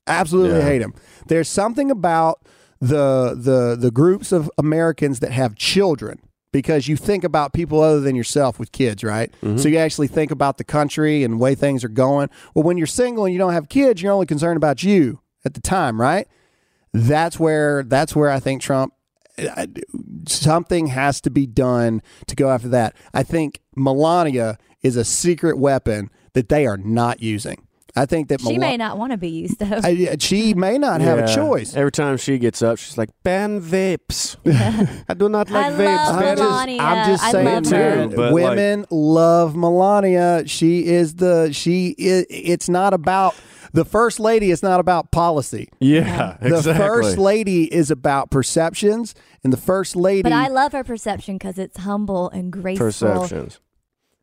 Absolutely 0.07 0.57
Yeah. 0.59 0.65
hate 0.65 0.81
him. 0.81 0.93
There's 1.27 1.47
something 1.47 1.89
about 1.91 2.41
the 2.81 3.35
the 3.37 3.77
the 3.79 3.89
groups 3.91 4.31
of 4.33 4.51
Americans 4.57 5.21
that 5.21 5.31
have 5.31 5.55
children 5.55 6.19
because 6.55 6.87
you 6.87 6.95
think 6.95 7.25
about 7.25 7.51
people 7.51 7.81
other 7.81 7.99
than 7.99 8.15
yourself 8.15 8.59
with 8.59 8.71
kids, 8.71 9.03
right? 9.03 9.29
Mm-hmm. 9.43 9.57
So 9.57 9.67
you 9.67 9.77
actually 9.77 10.07
think 10.07 10.31
about 10.31 10.57
the 10.57 10.63
country 10.63 11.21
and 11.21 11.33
the 11.33 11.37
way 11.37 11.53
things 11.53 11.83
are 11.83 11.89
going. 11.89 12.29
Well, 12.53 12.63
when 12.63 12.77
you're 12.77 12.87
single 12.87 13.25
and 13.25 13.33
you 13.33 13.37
don't 13.37 13.51
have 13.51 13.67
kids, 13.67 14.01
you're 14.01 14.13
only 14.13 14.25
concerned 14.25 14.55
about 14.55 14.81
you 14.81 15.19
at 15.43 15.53
the 15.53 15.59
time, 15.59 15.99
right? 15.99 16.29
That's 16.93 17.37
where 17.37 17.83
that's 17.83 18.15
where 18.15 18.31
I 18.31 18.39
think 18.39 18.61
Trump 18.61 18.93
something 20.29 20.87
has 20.87 21.19
to 21.19 21.29
be 21.29 21.45
done 21.45 22.01
to 22.27 22.37
go 22.37 22.49
after 22.49 22.69
that. 22.69 22.95
I 23.13 23.23
think 23.23 23.59
Melania 23.75 24.57
is 24.81 24.95
a 24.95 25.03
secret 25.03 25.57
weapon 25.57 26.09
that 26.35 26.47
they 26.47 26.65
are 26.65 26.77
not 26.77 27.21
using. 27.21 27.64
I 27.97 28.05
think 28.05 28.27
that 28.27 28.41
She 28.41 28.57
Mela- 28.57 28.59
may 28.59 28.77
not 28.77 28.97
want 28.97 29.11
to 29.13 29.17
be 29.17 29.29
used 29.29 29.59
though. 29.59 29.79
I, 29.83 30.17
she 30.19 30.53
may 30.53 30.77
not 30.77 30.99
have 31.01 31.19
a 31.19 31.33
choice. 31.33 31.75
Every 31.75 31.91
time 31.91 32.17
she 32.17 32.37
gets 32.37 32.61
up, 32.61 32.77
she's 32.77 32.97
like, 32.97 33.09
"Ban 33.23 33.61
vapes." 33.61 34.35
I 35.09 35.13
do 35.13 35.29
not 35.29 35.49
like 35.49 35.67
I 35.67 35.71
vapes. 35.71 36.05
love 36.07 36.19
Ban- 36.19 36.37
Melania. 36.37 36.81
I'm 36.81 37.11
just 37.11 37.23
I 37.23 37.31
saying, 37.31 37.45
love 37.45 37.63
too, 37.63 37.69
man, 37.71 38.09
but, 38.15 38.33
women 38.33 38.85
love 38.91 39.55
Melania. 39.55 40.43
She 40.45 40.85
is 40.87 41.15
the 41.15 41.51
she. 41.53 41.95
Is, 41.97 42.25
it's 42.29 42.67
not 42.67 42.93
about 42.93 43.33
the 43.71 43.85
first 43.85 44.19
lady. 44.19 44.51
It's 44.51 44.63
not 44.63 44.79
about 44.81 45.11
policy. 45.11 45.69
Yeah, 45.79 46.37
The 46.41 46.57
exactly. 46.57 46.73
first 46.85 47.17
lady 47.17 47.73
is 47.73 47.91
about 47.91 48.29
perceptions, 48.29 49.15
and 49.43 49.53
the 49.53 49.57
first 49.57 49.95
lady. 49.95 50.23
but 50.23 50.33
I 50.33 50.47
love 50.49 50.73
her 50.73 50.83
perception 50.83 51.35
because 51.37 51.57
it's 51.57 51.77
humble 51.77 52.29
and 52.29 52.51
graceful. 52.51 52.87
perceptions. 52.87 53.59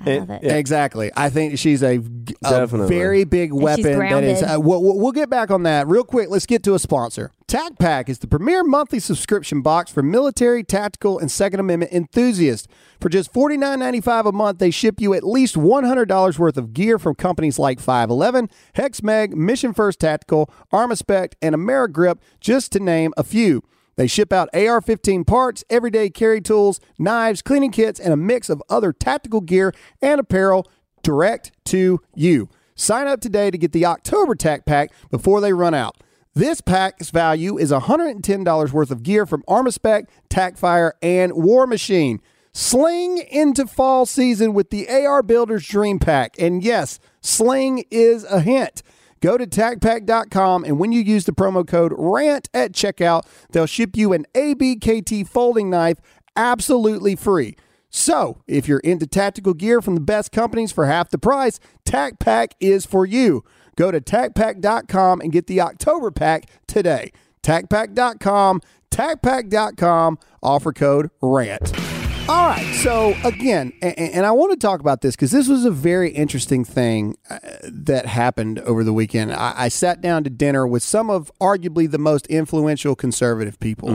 I 0.06 0.10
It- 0.10 0.20
love 0.28 0.30
it. 0.30 0.52
Exactly. 0.52 1.10
I 1.16 1.30
think 1.30 1.58
she's 1.58 1.82
a, 1.82 1.96
a 2.44 2.66
very 2.86 3.24
big 3.24 3.50
she's 3.50 3.60
weapon. 3.60 3.98
That 3.98 4.24
is. 4.24 4.42
Uh, 4.42 4.56
we'll, 4.58 4.82
we'll 4.82 4.98
we'll 4.98 5.12
get 5.12 5.30
back 5.30 5.50
on 5.50 5.62
that 5.64 5.86
real 5.88 6.04
quick. 6.04 6.28
Let's 6.30 6.46
get 6.46 6.62
to 6.64 6.74
a 6.74 6.78
sponsor. 6.78 7.30
Tac 7.46 7.78
Pack 7.78 8.08
is 8.08 8.18
the 8.18 8.26
premier 8.26 8.64
monthly 8.64 8.98
subscription 8.98 9.60
box 9.60 9.90
for 9.90 10.02
military, 10.02 10.64
tactical, 10.64 11.18
and 11.18 11.30
Second 11.30 11.60
Amendment 11.60 11.92
enthusiasts. 11.92 12.66
For 13.00 13.08
just 13.08 13.32
forty 13.32 13.56
nine 13.56 13.78
ninety 13.80 14.00
five 14.00 14.24
a 14.26 14.32
month, 14.32 14.58
they 14.58 14.70
ship 14.70 15.00
you 15.00 15.12
at 15.14 15.22
least 15.24 15.56
one 15.56 15.84
hundred 15.84 16.06
dollars 16.08 16.38
worth 16.38 16.56
of 16.56 16.72
gear 16.72 16.98
from 16.98 17.14
companies 17.14 17.58
like 17.58 17.78
Five 17.80 18.08
Eleven, 18.10 18.48
HexMag, 18.74 19.34
Mission 19.34 19.74
First 19.74 20.00
Tactical, 20.00 20.50
Armaspec, 20.72 21.34
and 21.42 21.54
Amerigrip, 21.54 22.18
just 22.40 22.72
to 22.72 22.80
name 22.80 23.12
a 23.16 23.24
few. 23.24 23.62
They 23.96 24.06
ship 24.06 24.32
out 24.32 24.48
AR 24.54 24.80
15 24.80 25.24
parts, 25.24 25.64
everyday 25.68 26.10
carry 26.10 26.40
tools, 26.40 26.80
knives, 26.98 27.42
cleaning 27.42 27.70
kits, 27.70 28.00
and 28.00 28.12
a 28.12 28.16
mix 28.16 28.48
of 28.48 28.62
other 28.68 28.92
tactical 28.92 29.40
gear 29.40 29.74
and 30.00 30.18
apparel 30.18 30.66
direct 31.02 31.52
to 31.66 32.00
you. 32.14 32.48
Sign 32.74 33.06
up 33.06 33.20
today 33.20 33.50
to 33.50 33.58
get 33.58 33.72
the 33.72 33.86
October 33.86 34.34
Tac 34.34 34.64
Pack 34.64 34.92
before 35.10 35.40
they 35.40 35.52
run 35.52 35.74
out. 35.74 35.96
This 36.34 36.62
pack's 36.62 37.10
value 37.10 37.58
is 37.58 37.70
$110 37.70 38.72
worth 38.72 38.90
of 38.90 39.02
gear 39.02 39.26
from 39.26 39.42
Armaspec, 39.42 40.06
TacFire, 40.30 40.92
and 41.02 41.32
War 41.34 41.66
Machine. 41.66 42.22
Sling 42.54 43.18
into 43.30 43.66
fall 43.66 44.06
season 44.06 44.54
with 44.54 44.70
the 44.70 44.88
AR 44.88 45.22
Builder's 45.22 45.66
Dream 45.66 45.98
Pack. 45.98 46.34
And 46.38 46.62
yes, 46.62 46.98
sling 47.20 47.84
is 47.90 48.24
a 48.24 48.40
hint. 48.40 48.82
Go 49.22 49.38
to 49.38 49.46
tacpack.com 49.46 50.64
and 50.64 50.78
when 50.78 50.90
you 50.90 51.00
use 51.00 51.24
the 51.24 51.32
promo 51.32 51.66
code 51.66 51.94
RANT 51.96 52.50
at 52.52 52.72
checkout, 52.72 53.22
they'll 53.52 53.66
ship 53.66 53.96
you 53.96 54.12
an 54.12 54.26
ABKT 54.34 55.26
folding 55.28 55.70
knife 55.70 55.98
absolutely 56.36 57.14
free. 57.16 57.56
So, 57.88 58.42
if 58.46 58.66
you're 58.66 58.80
into 58.80 59.06
tactical 59.06 59.54
gear 59.54 59.80
from 59.80 59.94
the 59.94 60.00
best 60.00 60.32
companies 60.32 60.72
for 60.72 60.86
half 60.86 61.10
the 61.10 61.18
price, 61.18 61.60
TacPack 61.84 62.52
is 62.58 62.86
for 62.86 63.04
you. 63.04 63.44
Go 63.76 63.90
to 63.90 64.00
tacpack.com 64.00 65.20
and 65.20 65.30
get 65.30 65.46
the 65.46 65.60
October 65.60 66.10
pack 66.10 66.48
today. 66.66 67.12
TacPack.com, 67.42 68.60
TacPack.com, 68.90 70.18
offer 70.42 70.72
code 70.72 71.10
RANT. 71.20 71.91
All 72.28 72.46
right. 72.46 72.64
So, 72.76 73.16
again, 73.24 73.72
and, 73.82 73.98
and 73.98 74.26
I 74.26 74.30
want 74.30 74.52
to 74.52 74.56
talk 74.56 74.80
about 74.80 75.00
this 75.00 75.16
because 75.16 75.32
this 75.32 75.48
was 75.48 75.64
a 75.64 75.70
very 75.72 76.10
interesting 76.10 76.64
thing 76.64 77.16
uh, 77.28 77.38
that 77.64 78.06
happened 78.06 78.60
over 78.60 78.84
the 78.84 78.92
weekend. 78.92 79.32
I, 79.32 79.54
I 79.56 79.68
sat 79.68 80.00
down 80.00 80.22
to 80.24 80.30
dinner 80.30 80.64
with 80.66 80.84
some 80.84 81.10
of 81.10 81.32
arguably 81.40 81.90
the 81.90 81.98
most 81.98 82.28
influential 82.28 82.94
conservative 82.94 83.58
people. 83.58 83.88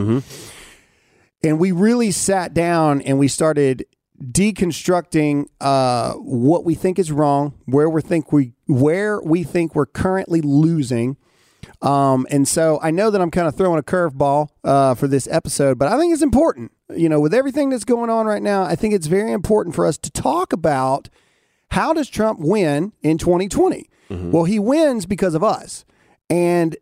And 1.44 1.58
we 1.58 1.72
really 1.72 2.12
sat 2.12 2.54
down 2.54 3.02
and 3.02 3.18
we 3.18 3.30
started 3.30 3.86
deconstructing 4.22 5.46
uh, 5.62 6.14
what 6.14 6.66
we 6.66 6.76
think 6.76 7.00
is 7.00 7.12
wrong, 7.12 7.54
where 7.66 7.90
we 7.90 8.02
think 8.02 8.34
we 8.34 8.54
where 8.66 9.22
we 9.22 9.44
think 9.44 9.74
we're 9.74 9.86
currently 9.86 10.42
losing. 10.42 11.16
Um, 11.82 12.26
and 12.32 12.48
so 12.48 12.80
I 12.82 12.92
know 12.92 13.12
that 13.12 13.22
I'm 13.22 13.32
kind 13.32 13.48
of 13.48 13.56
throwing 13.56 13.80
a 13.80 13.84
curveball 13.84 14.50
uh, 14.64 14.96
for 14.96 15.08
this 15.08 15.28
episode, 15.30 15.78
but 15.78 15.88
I 15.92 15.98
think 15.98 16.14
it's 16.14 16.24
important. 16.24 16.72
You 16.96 17.10
know, 17.10 17.20
with 17.20 17.34
everything 17.34 17.70
that's 17.70 17.84
going 17.84 18.10
on 18.10 18.26
right 18.26 18.42
now, 18.42 18.64
I 18.64 18.76
think 18.76 18.94
it's 18.94 19.08
very 19.08 19.32
important 19.32 19.76
for 19.76 19.86
us 19.86 19.98
to 20.00 20.10
talk 20.10 20.54
about 20.54 21.10
how 21.72 21.94
does 21.94 22.10
Trump 22.10 22.40
win 22.40 22.94
in 23.02 23.18
2020? 23.18 23.90
Well, 24.32 24.46
he 24.46 24.58
wins 24.58 25.06
because 25.06 25.36
of 25.36 25.44
us. 25.44 25.84
And 26.30 26.78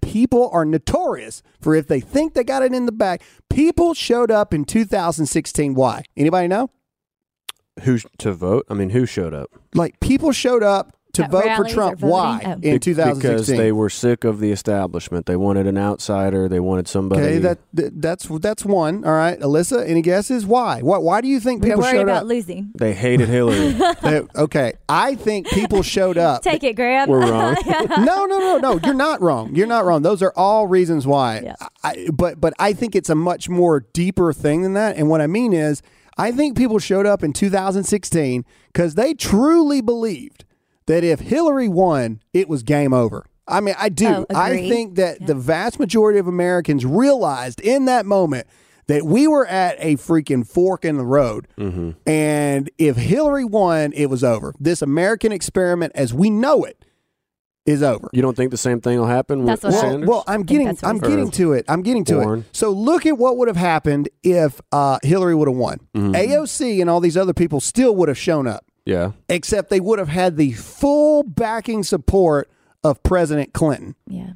people 0.00 0.48
are 0.52 0.64
notorious 0.64 1.42
for 1.60 1.74
if 1.74 1.88
they 1.88 2.00
think 2.00 2.34
they 2.34 2.44
got 2.44 2.62
it 2.62 2.72
in 2.72 2.86
the 2.86 2.92
bag. 2.92 3.20
People 3.50 3.94
showed 3.94 4.30
up 4.30 4.54
in 4.54 4.64
2016. 4.64 5.74
Why? 5.74 6.04
Anybody 6.16 6.46
know? 6.48 6.70
Who 7.82 7.98
to 8.18 8.32
vote? 8.32 8.64
I 8.70 8.74
mean, 8.74 8.90
who 8.90 9.06
showed 9.06 9.34
up? 9.34 9.50
Like 9.74 9.98
people 10.00 10.32
showed 10.32 10.62
up 10.62 10.95
to 11.16 11.28
vote 11.28 11.56
for 11.56 11.64
Trump. 11.64 12.00
Why 12.00 12.40
Oh. 12.46 12.52
in 12.62 12.78
2016? 12.80 13.20
Because 13.20 13.46
they 13.46 13.72
were 13.72 13.90
sick 13.90 14.24
of 14.24 14.40
the 14.40 14.50
establishment. 14.52 15.26
They 15.26 15.36
wanted 15.36 15.66
an 15.66 15.76
outsider. 15.78 16.48
They 16.48 16.60
wanted 16.60 16.88
somebody. 16.88 17.22
Okay, 17.22 17.38
that 17.38 17.58
that's 17.72 18.26
that's 18.40 18.64
one. 18.64 19.04
All 19.04 19.12
right, 19.12 19.38
Alyssa. 19.40 19.86
Any 19.88 20.02
guesses? 20.02 20.46
Why? 20.46 20.80
Why? 20.80 20.98
Why 20.98 21.20
do 21.20 21.28
you 21.28 21.40
think 21.40 21.62
We're 21.62 21.70
people 21.70 21.82
worried 21.82 21.92
showed 21.92 22.02
about 22.02 22.22
up? 22.22 22.28
losing. 22.28 22.70
they 22.76 22.94
hated 22.94 23.28
Hillary. 23.28 23.74
Uh, 24.06 24.22
okay, 24.36 24.74
I 24.88 25.14
think 25.16 25.48
people 25.48 25.82
showed 25.82 26.16
up. 26.18 26.42
Take 26.42 26.62
it, 26.62 26.76
Graham. 26.76 27.08
We're 27.08 27.28
wrong. 27.30 27.56
no, 27.66 28.24
no, 28.26 28.38
no, 28.38 28.58
no. 28.58 28.80
You're 28.84 28.94
not 28.94 29.20
wrong. 29.20 29.54
You're 29.56 29.66
not 29.66 29.84
wrong. 29.84 30.02
Those 30.02 30.22
are 30.22 30.32
all 30.36 30.66
reasons 30.68 31.06
why. 31.06 31.40
Yeah. 31.44 31.54
I, 31.82 32.08
but 32.12 32.40
but 32.40 32.52
I 32.58 32.72
think 32.72 32.94
it's 32.94 33.10
a 33.10 33.14
much 33.16 33.48
more 33.48 33.80
deeper 33.92 34.32
thing 34.32 34.62
than 34.62 34.74
that. 34.74 34.96
And 34.96 35.08
what 35.08 35.20
I 35.20 35.26
mean 35.26 35.52
is, 35.52 35.82
I 36.18 36.30
think 36.30 36.56
people 36.56 36.78
showed 36.78 37.04
up 37.06 37.22
in 37.24 37.32
2016 37.32 38.44
because 38.72 38.94
they 38.94 39.12
truly 39.14 39.80
believed 39.80 40.44
that 40.86 41.04
if 41.04 41.20
Hillary 41.20 41.68
won, 41.68 42.20
it 42.32 42.48
was 42.48 42.62
game 42.62 42.92
over. 42.92 43.26
I 43.48 43.60
mean, 43.60 43.74
I 43.78 43.88
do. 43.90 44.06
Oh, 44.08 44.26
I 44.34 44.56
think 44.68 44.96
that 44.96 45.24
the 45.26 45.34
vast 45.34 45.78
majority 45.78 46.18
of 46.18 46.26
Americans 46.26 46.84
realized 46.84 47.60
in 47.60 47.84
that 47.84 48.04
moment 48.06 48.46
that 48.88 49.04
we 49.04 49.26
were 49.28 49.46
at 49.46 49.76
a 49.78 49.96
freaking 49.96 50.46
fork 50.46 50.84
in 50.84 50.96
the 50.96 51.04
road. 51.04 51.46
And 52.06 52.70
if 52.78 52.96
Hillary 52.96 53.44
won, 53.44 53.92
it 53.94 54.06
was 54.06 54.22
over. 54.24 54.52
This 54.58 54.82
American 54.82 55.32
experiment, 55.32 55.92
as 55.94 56.12
we 56.14 56.30
know 56.30 56.64
it, 56.64 56.84
is 57.66 57.82
over. 57.82 58.08
you 58.12 58.22
don't 58.22 58.36
think 58.36 58.52
the 58.52 58.56
same 58.56 58.80
thing 58.80 58.96
will 58.96 59.08
happen 59.08 59.44
That's 59.44 59.64
with 59.64 59.74
what 59.74 59.82
I- 59.82 59.86
Well, 59.86 59.90
Sanders? 59.92 60.08
well, 60.08 60.24
I'm 60.28 60.42
getting, 60.44 60.78
I'm 60.84 60.98
getting 61.00 61.30
to 61.32 61.52
it. 61.52 61.64
I'm 61.68 61.82
getting 61.82 62.04
to 62.04 62.18
Warren. 62.18 62.40
it. 62.40 62.46
So 62.52 62.70
look 62.70 63.06
at 63.06 63.18
what 63.18 63.36
would 63.38 63.48
have 63.48 63.56
happened 63.56 64.08
if 64.22 64.60
uh, 64.70 65.00
Hillary 65.02 65.34
would 65.34 65.48
have 65.48 65.56
won. 65.56 65.80
Mm-hmm. 65.92 66.12
AOC 66.14 66.80
and 66.80 66.88
all 66.88 67.00
these 67.00 67.16
other 67.16 67.34
people 67.34 67.60
still 67.60 67.96
would 67.96 68.08
have 68.08 68.16
shown 68.18 68.46
up, 68.46 68.64
yeah. 68.86 69.12
except 69.28 69.68
they 69.68 69.80
would 69.80 69.98
have 69.98 70.08
had 70.08 70.36
the 70.38 70.52
full 70.52 71.22
backing 71.22 71.82
support 71.82 72.50
of 72.82 73.02
President 73.02 73.52
Clinton 73.52 73.94
Yeah. 74.08 74.30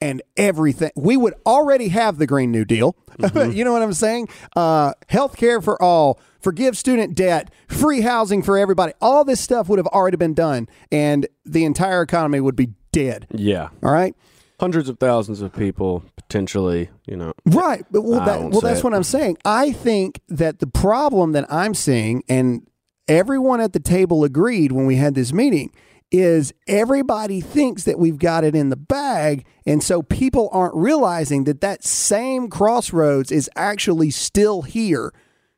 and 0.00 0.20
everything. 0.36 0.90
We 0.96 1.16
would 1.16 1.34
already 1.46 1.88
have 1.88 2.18
the 2.18 2.26
Green 2.26 2.50
New 2.52 2.64
Deal. 2.66 2.94
Mm-hmm. 3.18 3.52
you 3.56 3.64
know 3.64 3.72
what 3.72 3.82
I'm 3.82 3.92
saying? 3.94 4.28
Uh, 4.56 4.92
health 5.08 5.36
care 5.36 5.62
for 5.62 5.80
all, 5.80 6.18
forgive 6.40 6.76
student 6.76 7.14
debt, 7.14 7.50
free 7.68 8.00
housing 8.00 8.42
for 8.42 8.58
everybody. 8.58 8.92
All 9.00 9.24
this 9.24 9.40
stuff 9.40 9.68
would 9.68 9.78
have 9.78 9.86
already 9.86 10.16
been 10.16 10.34
done, 10.34 10.68
and 10.90 11.26
the 11.44 11.64
entire 11.64 12.02
economy 12.02 12.40
would 12.40 12.56
be 12.56 12.70
dead. 12.90 13.26
Yeah. 13.30 13.68
All 13.82 13.92
right. 13.92 14.14
Hundreds 14.60 14.88
of 14.88 14.98
thousands 14.98 15.40
of 15.42 15.52
people 15.52 16.04
potentially, 16.16 16.88
you 17.06 17.16
know. 17.16 17.32
Right. 17.46 17.84
But 17.90 18.02
well, 18.02 18.24
that, 18.24 18.40
well 18.50 18.60
that's 18.60 18.80
it. 18.80 18.84
what 18.84 18.94
I'm 18.94 19.02
saying. 19.02 19.36
I 19.44 19.72
think 19.72 20.20
that 20.28 20.60
the 20.60 20.66
problem 20.66 21.32
that 21.32 21.46
I'm 21.52 21.74
seeing, 21.74 22.22
and 22.28 22.66
everyone 23.08 23.60
at 23.60 23.72
the 23.72 23.80
table 23.80 24.24
agreed 24.24 24.72
when 24.72 24.86
we 24.86 24.96
had 24.96 25.14
this 25.14 25.32
meeting, 25.32 25.72
is 26.10 26.52
everybody 26.66 27.40
thinks 27.40 27.84
that 27.84 27.98
we've 27.98 28.18
got 28.18 28.44
it 28.44 28.54
in 28.54 28.68
the 28.68 28.76
bag. 28.76 29.46
And 29.64 29.82
so 29.82 30.02
people 30.02 30.50
aren't 30.52 30.74
realizing 30.74 31.44
that 31.44 31.62
that 31.62 31.82
same 31.84 32.48
crossroads 32.48 33.32
is 33.32 33.48
actually 33.56 34.10
still 34.10 34.60
here 34.62 35.12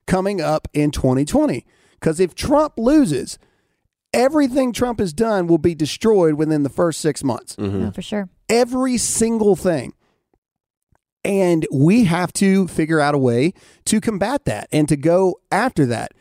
coming 0.06 0.40
up 0.40 0.68
in 0.72 0.92
2020. 0.92 1.66
Because 1.98 2.20
if 2.20 2.36
Trump 2.36 2.74
loses, 2.76 3.36
everything 4.12 4.72
Trump 4.72 5.00
has 5.00 5.12
done 5.12 5.48
will 5.48 5.58
be 5.58 5.74
destroyed 5.74 6.34
within 6.34 6.62
the 6.62 6.68
first 6.68 7.00
six 7.00 7.24
months 7.24 7.56
Mm-hmm. 7.56 7.80
No, 7.86 7.90
for 7.90 8.02
sure. 8.02 8.28
every 8.48 8.96
single 8.96 9.56
thing. 9.56 9.92
And 11.24 11.66
we 11.72 12.04
have 12.04 12.32
to 12.34 12.68
figure 12.68 13.00
out 13.00 13.14
a 13.14 13.18
way 13.18 13.54
to 13.86 14.00
combat 14.00 14.44
that 14.44 14.68
and 14.70 14.88
to 14.88 14.96
go 14.96 15.40
after 15.50 15.86
that. 15.86 16.12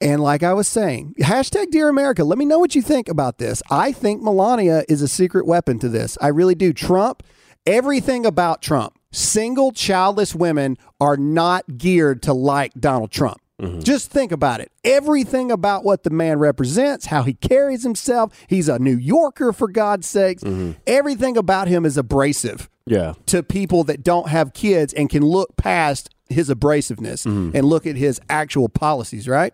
And 0.00 0.22
like 0.22 0.42
I 0.42 0.54
was 0.54 0.66
saying, 0.66 1.14
hashtag 1.20 1.70
Dear 1.70 1.88
America, 1.88 2.24
let 2.24 2.38
me 2.38 2.44
know 2.46 2.58
what 2.58 2.74
you 2.74 2.80
think 2.82 3.08
about 3.08 3.38
this. 3.38 3.62
I 3.70 3.92
think 3.92 4.22
Melania 4.22 4.84
is 4.88 5.02
a 5.02 5.08
secret 5.08 5.46
weapon 5.46 5.78
to 5.80 5.88
this. 5.88 6.16
I 6.20 6.28
really 6.28 6.54
do. 6.54 6.72
Trump, 6.72 7.22
everything 7.66 8.24
about 8.24 8.62
Trump, 8.62 8.98
single 9.12 9.72
childless 9.72 10.34
women 10.34 10.78
are 11.00 11.18
not 11.18 11.76
geared 11.76 12.22
to 12.22 12.32
like 12.32 12.72
Donald 12.80 13.10
Trump. 13.10 13.40
Mm-hmm. 13.60 13.80
Just 13.80 14.10
think 14.10 14.32
about 14.32 14.60
it. 14.60 14.72
Everything 14.84 15.50
about 15.52 15.84
what 15.84 16.02
the 16.02 16.08
man 16.08 16.38
represents, 16.38 17.06
how 17.06 17.22
he 17.24 17.34
carries 17.34 17.82
himself, 17.82 18.32
he's 18.46 18.70
a 18.70 18.78
New 18.78 18.96
Yorker, 18.96 19.52
for 19.52 19.68
God's 19.68 20.06
sakes. 20.06 20.42
Mm-hmm. 20.42 20.72
Everything 20.86 21.36
about 21.36 21.68
him 21.68 21.84
is 21.84 21.98
abrasive 21.98 22.70
Yeah. 22.86 23.12
to 23.26 23.42
people 23.42 23.84
that 23.84 24.02
don't 24.02 24.30
have 24.30 24.54
kids 24.54 24.94
and 24.94 25.10
can 25.10 25.22
look 25.22 25.58
past 25.58 26.08
his 26.30 26.48
abrasiveness 26.48 27.26
mm-hmm. 27.26 27.54
and 27.54 27.66
look 27.66 27.86
at 27.86 27.96
his 27.96 28.18
actual 28.30 28.70
policies, 28.70 29.28
right? 29.28 29.52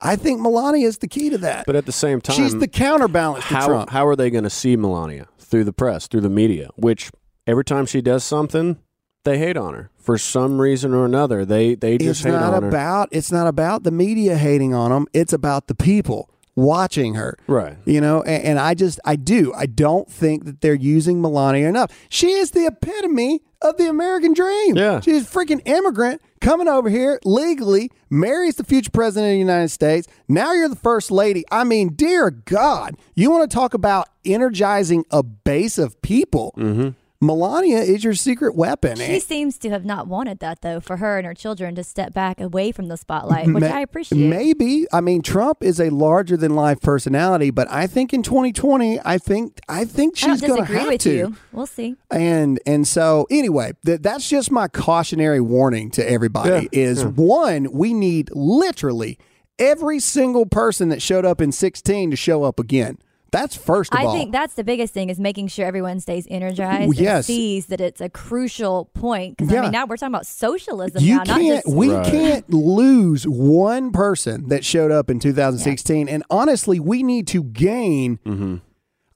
I 0.00 0.16
think 0.16 0.40
Melania 0.40 0.86
is 0.86 0.98
the 0.98 1.08
key 1.08 1.30
to 1.30 1.38
that. 1.38 1.66
But 1.66 1.76
at 1.76 1.86
the 1.86 1.92
same 1.92 2.20
time, 2.20 2.36
She's 2.36 2.56
the 2.56 2.68
counterbalance 2.68 3.46
to 3.48 3.54
how, 3.54 3.66
Trump. 3.66 3.90
how 3.90 4.06
are 4.06 4.16
they 4.16 4.30
going 4.30 4.44
to 4.44 4.50
see 4.50 4.76
Melania? 4.76 5.28
Through 5.38 5.64
the 5.64 5.72
press, 5.72 6.06
through 6.06 6.20
the 6.20 6.28
media, 6.28 6.68
which 6.76 7.10
every 7.46 7.64
time 7.64 7.86
she 7.86 8.02
does 8.02 8.22
something, 8.22 8.76
they 9.24 9.38
hate 9.38 9.56
on 9.56 9.72
her. 9.74 9.90
For 9.96 10.18
some 10.18 10.60
reason 10.60 10.92
or 10.92 11.06
another, 11.06 11.44
they, 11.46 11.74
they 11.74 11.96
just 11.96 12.20
it's 12.20 12.24
hate 12.24 12.32
not 12.32 12.52
on 12.54 12.62
her. 12.62 12.68
about 12.68 13.08
it's 13.12 13.32
not 13.32 13.46
about 13.46 13.82
the 13.82 13.90
media 13.90 14.36
hating 14.36 14.74
on 14.74 14.90
them. 14.90 15.06
It's 15.14 15.32
about 15.32 15.66
the 15.66 15.74
people 15.74 16.28
watching 16.54 17.14
her. 17.14 17.38
Right. 17.46 17.76
You 17.86 18.00
know, 18.00 18.22
and, 18.22 18.44
and 18.44 18.58
I 18.58 18.74
just 18.74 19.00
I 19.04 19.16
do. 19.16 19.52
I 19.54 19.66
don't 19.66 20.10
think 20.10 20.44
that 20.44 20.60
they're 20.60 20.74
using 20.74 21.22
Melania 21.22 21.68
enough. 21.68 21.90
She 22.10 22.32
is 22.32 22.50
the 22.50 22.66
epitome 22.66 23.40
of 23.62 23.76
the 23.78 23.88
American 23.88 24.34
dream. 24.34 24.76
Yeah. 24.76 25.00
She's 25.00 25.22
a 25.22 25.26
freaking 25.26 25.62
immigrant 25.66 26.20
coming 26.40 26.68
over 26.68 26.88
here 26.88 27.18
legally, 27.24 27.90
marries 28.10 28.56
the 28.56 28.64
future 28.64 28.90
president 28.90 29.30
of 29.30 29.34
the 29.34 29.38
United 29.38 29.70
States. 29.70 30.08
Now 30.28 30.52
you're 30.52 30.68
the 30.68 30.76
first 30.76 31.10
lady. 31.10 31.44
I 31.50 31.64
mean, 31.64 31.94
dear 31.94 32.30
God, 32.30 32.96
you 33.14 33.30
want 33.30 33.50
to 33.50 33.54
talk 33.54 33.74
about 33.74 34.08
energizing 34.24 35.04
a 35.10 35.22
base 35.22 35.78
of 35.78 36.00
people. 36.02 36.54
Mm-hmm. 36.56 36.90
Melania 37.20 37.78
is 37.78 38.04
your 38.04 38.14
secret 38.14 38.54
weapon. 38.54 38.96
She 38.96 39.18
seems 39.18 39.58
to 39.58 39.70
have 39.70 39.84
not 39.84 40.06
wanted 40.06 40.38
that 40.38 40.62
though, 40.62 40.78
for 40.78 40.98
her 40.98 41.18
and 41.18 41.26
her 41.26 41.34
children 41.34 41.74
to 41.74 41.82
step 41.82 42.12
back 42.14 42.40
away 42.40 42.70
from 42.70 42.86
the 42.86 42.96
spotlight, 42.96 43.46
which 43.48 43.62
Ma- 43.64 43.66
I 43.68 43.80
appreciate. 43.80 44.28
Maybe. 44.28 44.86
I 44.92 45.00
mean, 45.00 45.22
Trump 45.22 45.64
is 45.64 45.80
a 45.80 45.90
larger 45.90 46.36
than 46.36 46.54
life 46.54 46.80
personality, 46.80 47.50
but 47.50 47.68
I 47.70 47.88
think 47.88 48.14
in 48.14 48.22
2020, 48.22 49.00
I 49.04 49.18
think 49.18 49.58
I 49.68 49.84
think 49.84 50.16
she's 50.16 50.40
going 50.40 50.54
to 50.54 50.60
disagree 50.60 50.78
have 50.78 50.88
with 50.88 51.00
to. 51.02 51.12
you. 51.12 51.36
We'll 51.50 51.66
see. 51.66 51.96
And 52.10 52.60
and 52.66 52.86
so 52.86 53.26
anyway, 53.30 53.72
th- 53.84 54.00
that's 54.00 54.28
just 54.28 54.52
my 54.52 54.68
cautionary 54.68 55.40
warning 55.40 55.90
to 55.92 56.08
everybody 56.08 56.68
Yeah, 56.72 56.80
is 56.80 57.04
one, 57.04 57.72
we 57.72 57.94
need 57.94 58.30
literally 58.32 59.18
every 59.58 59.98
single 59.98 60.46
person 60.46 60.88
that 60.90 61.02
showed 61.02 61.24
up 61.24 61.40
in 61.40 61.50
16 61.50 62.12
to 62.12 62.16
show 62.16 62.44
up 62.44 62.60
again. 62.60 62.98
That's 63.30 63.54
first 63.56 63.92
of 63.92 64.00
I 64.00 64.04
all. 64.04 64.14
think 64.14 64.32
that's 64.32 64.54
the 64.54 64.64
biggest 64.64 64.94
thing 64.94 65.10
is 65.10 65.20
making 65.20 65.48
sure 65.48 65.66
everyone 65.66 66.00
stays 66.00 66.26
energized 66.30 66.94
Yes. 66.98 67.16
and 67.28 67.36
sees 67.36 67.66
that 67.66 67.80
it's 67.80 68.00
a 68.00 68.08
crucial 68.08 68.86
point. 68.94 69.36
Because 69.36 69.52
Yeah. 69.52 69.58
I 69.60 69.62
mean, 69.64 69.72
now 69.72 69.84
we're 69.86 69.96
talking 69.98 70.14
about 70.14 70.26
socialism 70.26 71.02
you 71.02 71.16
now, 71.16 71.24
can't 71.24 71.64
just 71.64 71.68
we 71.76 71.92
Right. 71.92 72.06
can't 72.06 72.50
lose 72.50 73.24
one 73.24 73.92
person 73.92 74.48
that 74.48 74.64
showed 74.64 74.90
up 74.90 75.10
in 75.10 75.18
2016 75.20 76.08
and 76.08 76.22
honestly 76.30 76.80
we 76.80 77.02
need 77.02 77.26
to 77.28 77.42
gain 77.42 78.18
Mm-hmm. 78.24 78.56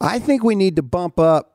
i 0.01 0.19
think 0.19 0.43
we 0.45 0.55
need 0.55 0.77
to 0.77 0.83
bump 0.83 1.19
up 1.19 1.49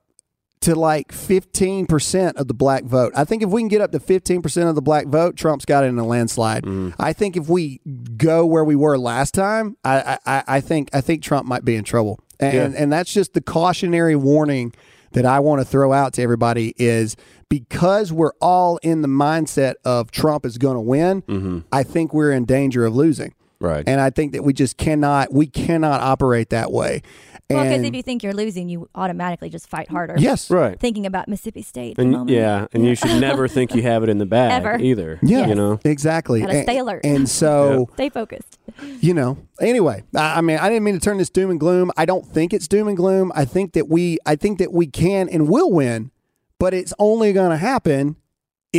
to 0.62 0.74
like 0.74 1.12
15% 1.12 2.34
of 2.38 2.48
the 2.48 2.54
black 2.54 2.84
vote 2.84 3.14
i 3.16 3.24
think 3.24 3.44
if 3.44 3.50
we 3.50 3.62
can 3.62 3.68
get 3.68 3.82
up 3.82 3.92
to 3.92 4.00
15% 4.00 4.68
of 4.70 4.76
the 4.76 4.82
black 4.82 5.06
vote 5.08 5.36
trump's 5.36 5.66
got 5.66 5.84
it 5.84 5.88
in 5.88 6.00
a 6.00 6.06
landslide 6.06 6.64
Mm-hmm. 6.64 7.00
i 7.00 7.14
think 7.14 7.38
if 7.38 7.48
we 7.48 7.80
go 8.18 8.46
where 8.46 8.64
we 8.64 8.76
were 8.76 8.98
last 8.98 9.34
time 9.34 9.78
i 9.84 10.18
i, 10.26 10.44
I 10.48 10.62
think 10.62 10.90
i 10.94 11.02
think 11.02 11.22
trump 11.22 11.48
might 11.48 11.64
be 11.64 11.76
in 11.76 11.84
trouble 11.84 12.20
and 12.40 12.54
Yeah. 12.54 12.64
and, 12.66 12.76
and 12.76 12.92
that's 12.94 13.14
just 13.14 13.34
the 13.34 13.42
cautionary 13.42 14.16
warning 14.16 14.74
that 15.14 15.26
I 15.26 15.40
want 15.40 15.62
to 15.62 15.66
throw 15.66 15.94
out 15.94 16.14
to 16.14 16.22
everybody 16.22 16.74
is 16.78 17.16
because 17.50 18.12
we're 18.12 18.34
all 18.42 18.78
in 18.84 19.02
the 19.02 19.08
mindset 19.08 19.76
of 19.86 20.12
Trump 20.12 20.46
is 20.46 20.58
going 20.58 20.76
to 20.76 20.82
win, 20.82 21.22
Mm-hmm. 21.24 21.60
I 21.72 21.84
think 21.84 22.14
we're 22.14 22.32
in 22.32 22.46
danger 22.46 22.86
of 22.86 22.94
losing. 22.96 23.34
Right. 23.60 23.84
And 23.88 24.00
I 24.00 24.10
think 24.10 24.34
that 24.34 24.44
we 24.44 24.54
just 24.54 24.78
cannot 24.78 25.34
we 25.34 25.48
cannot 25.48 26.02
operate 26.02 26.50
that 26.52 26.72
way. 26.72 27.02
Well, 27.50 27.64
because 27.64 27.84
if 27.84 27.96
you 27.96 28.04
think 28.04 28.24
you're 28.24 28.34
losing, 28.34 28.68
you 28.68 28.90
automatically 28.94 29.50
just 29.50 29.70
fight 29.70 29.90
harder. 29.90 30.16
yes. 30.18 30.50
right. 30.52 30.78
Thinking 30.78 31.06
about 31.06 31.30
Mississippi 31.30 31.62
State. 31.62 31.98
And 31.98 32.12
moment. 32.12 32.30
yeah, 32.32 32.68
and 32.74 32.86
you 32.86 32.94
should 32.94 33.22
never 33.22 33.48
think 33.48 33.74
you 33.74 33.82
have 33.84 34.04
it 34.04 34.10
in 34.10 34.18
the 34.18 34.26
bag 34.26 34.52
Ever. 34.52 34.78
either. 34.78 35.18
Yeah. 35.24 35.48
You 35.48 35.56
know. 35.56 35.80
Exactly. 35.86 36.42
Gotta 36.42 36.54
And- 36.54 36.64
stay 36.64 36.78
alert. 36.78 37.06
And 37.06 37.30
so 37.38 37.88
Stay 37.94 38.10
focused. 38.10 38.60
you 39.00 39.14
know 39.14 39.38
anyway 39.62 40.04
I, 40.16 40.38
I 40.38 40.42
mean 40.42 40.58
i 40.60 40.68
didn't 40.70 40.84
mean 40.84 40.94
to 40.94 41.00
turn 41.00 41.18
this 41.18 41.30
doom 41.32 41.50
and 41.50 41.60
gloom 41.60 41.90
i 41.98 42.06
don't 42.06 42.26
think 42.28 42.54
it's 42.54 42.68
doom 42.68 42.88
and 42.88 42.96
gloom 42.98 43.32
i 43.34 43.44
think 43.46 43.74
that 43.74 43.88
we 43.88 44.20
i 44.26 44.36
think 44.36 44.60
that 44.60 44.72
we 44.72 44.86
can 44.88 45.30
and 45.30 45.48
will 45.50 45.72
win 45.72 46.12
but 46.60 46.74
it's 46.76 46.94
only 47.00 47.34
going 47.34 47.50
to 47.52 47.58
happen 47.58 48.18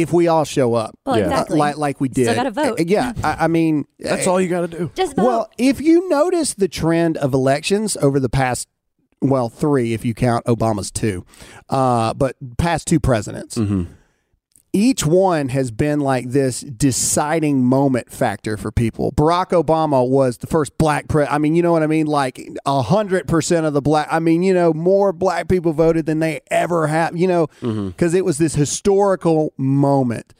if 0.02 0.12
we 0.12 0.28
all 0.28 0.44
show 0.44 0.74
up 0.74 0.96
Well, 1.06 1.18
Yeah. 1.18 1.24
Uh, 1.24 1.28
exactly. 1.30 1.58
like 1.58 1.76
like 1.76 2.00
we 2.00 2.08
did 2.08 2.24
Still 2.24 2.34
gotta 2.34 2.50
vote. 2.50 2.80
Uh, 2.80 2.84
yeah 2.86 3.12
I, 3.24 3.44
I 3.44 3.48
mean 3.48 3.84
That's 3.98 4.26
uh, 4.26 4.30
all 4.32 4.40
you 4.40 4.48
got 4.48 4.62
to 4.62 4.78
do. 4.78 4.90
Just 4.94 5.16
vote. 5.16 5.24
well 5.24 5.50
if 5.58 5.80
you 5.80 6.08
notice 6.08 6.54
the 6.54 6.68
trend 6.68 7.16
of 7.16 7.34
elections 7.34 7.96
over 7.98 8.18
the 8.20 8.28
past 8.28 8.68
well 9.20 9.48
three 9.48 9.92
if 9.94 10.04
you 10.04 10.14
count 10.14 10.44
obama's 10.46 10.90
two 10.90 11.24
uh, 11.68 12.14
but 12.14 12.36
past 12.56 12.86
two 12.86 13.00
presidents 13.00 13.56
Mm-hmm. 13.56 13.92
Each 14.72 15.06
one 15.06 15.48
has 15.48 15.70
been 15.70 16.00
like 16.00 16.30
this 16.30 16.60
deciding 16.60 17.64
moment 17.64 18.10
factor 18.10 18.56
for 18.56 18.70
people. 18.70 19.12
Barack 19.12 19.50
Obama 19.50 20.08
was 20.08 20.38
the 20.38 20.46
first 20.46 20.76
black 20.78 21.08
president. 21.08 21.34
I 21.34 21.38
mean, 21.38 21.54
you 21.54 21.62
know 21.62 21.72
what 21.72 21.82
I 21.82 21.86
mean? 21.86 22.06
Like 22.06 22.40
a 22.66 22.82
hundred 22.82 23.26
percent 23.28 23.66
of 23.66 23.72
the 23.72 23.82
black. 23.82 24.08
I 24.10 24.18
mean, 24.18 24.42
you 24.42 24.52
know, 24.52 24.72
more 24.72 25.12
black 25.12 25.48
people 25.48 25.72
voted 25.72 26.06
than 26.06 26.18
they 26.18 26.40
ever 26.50 26.86
have. 26.86 27.16
You 27.16 27.28
know, 27.28 27.46
mm-hmm. 27.60 27.88
because 27.88 28.14
it 28.14 28.24
was 28.24 28.38
this 28.38 28.54
historical 28.54 29.52
moment. 29.56 30.34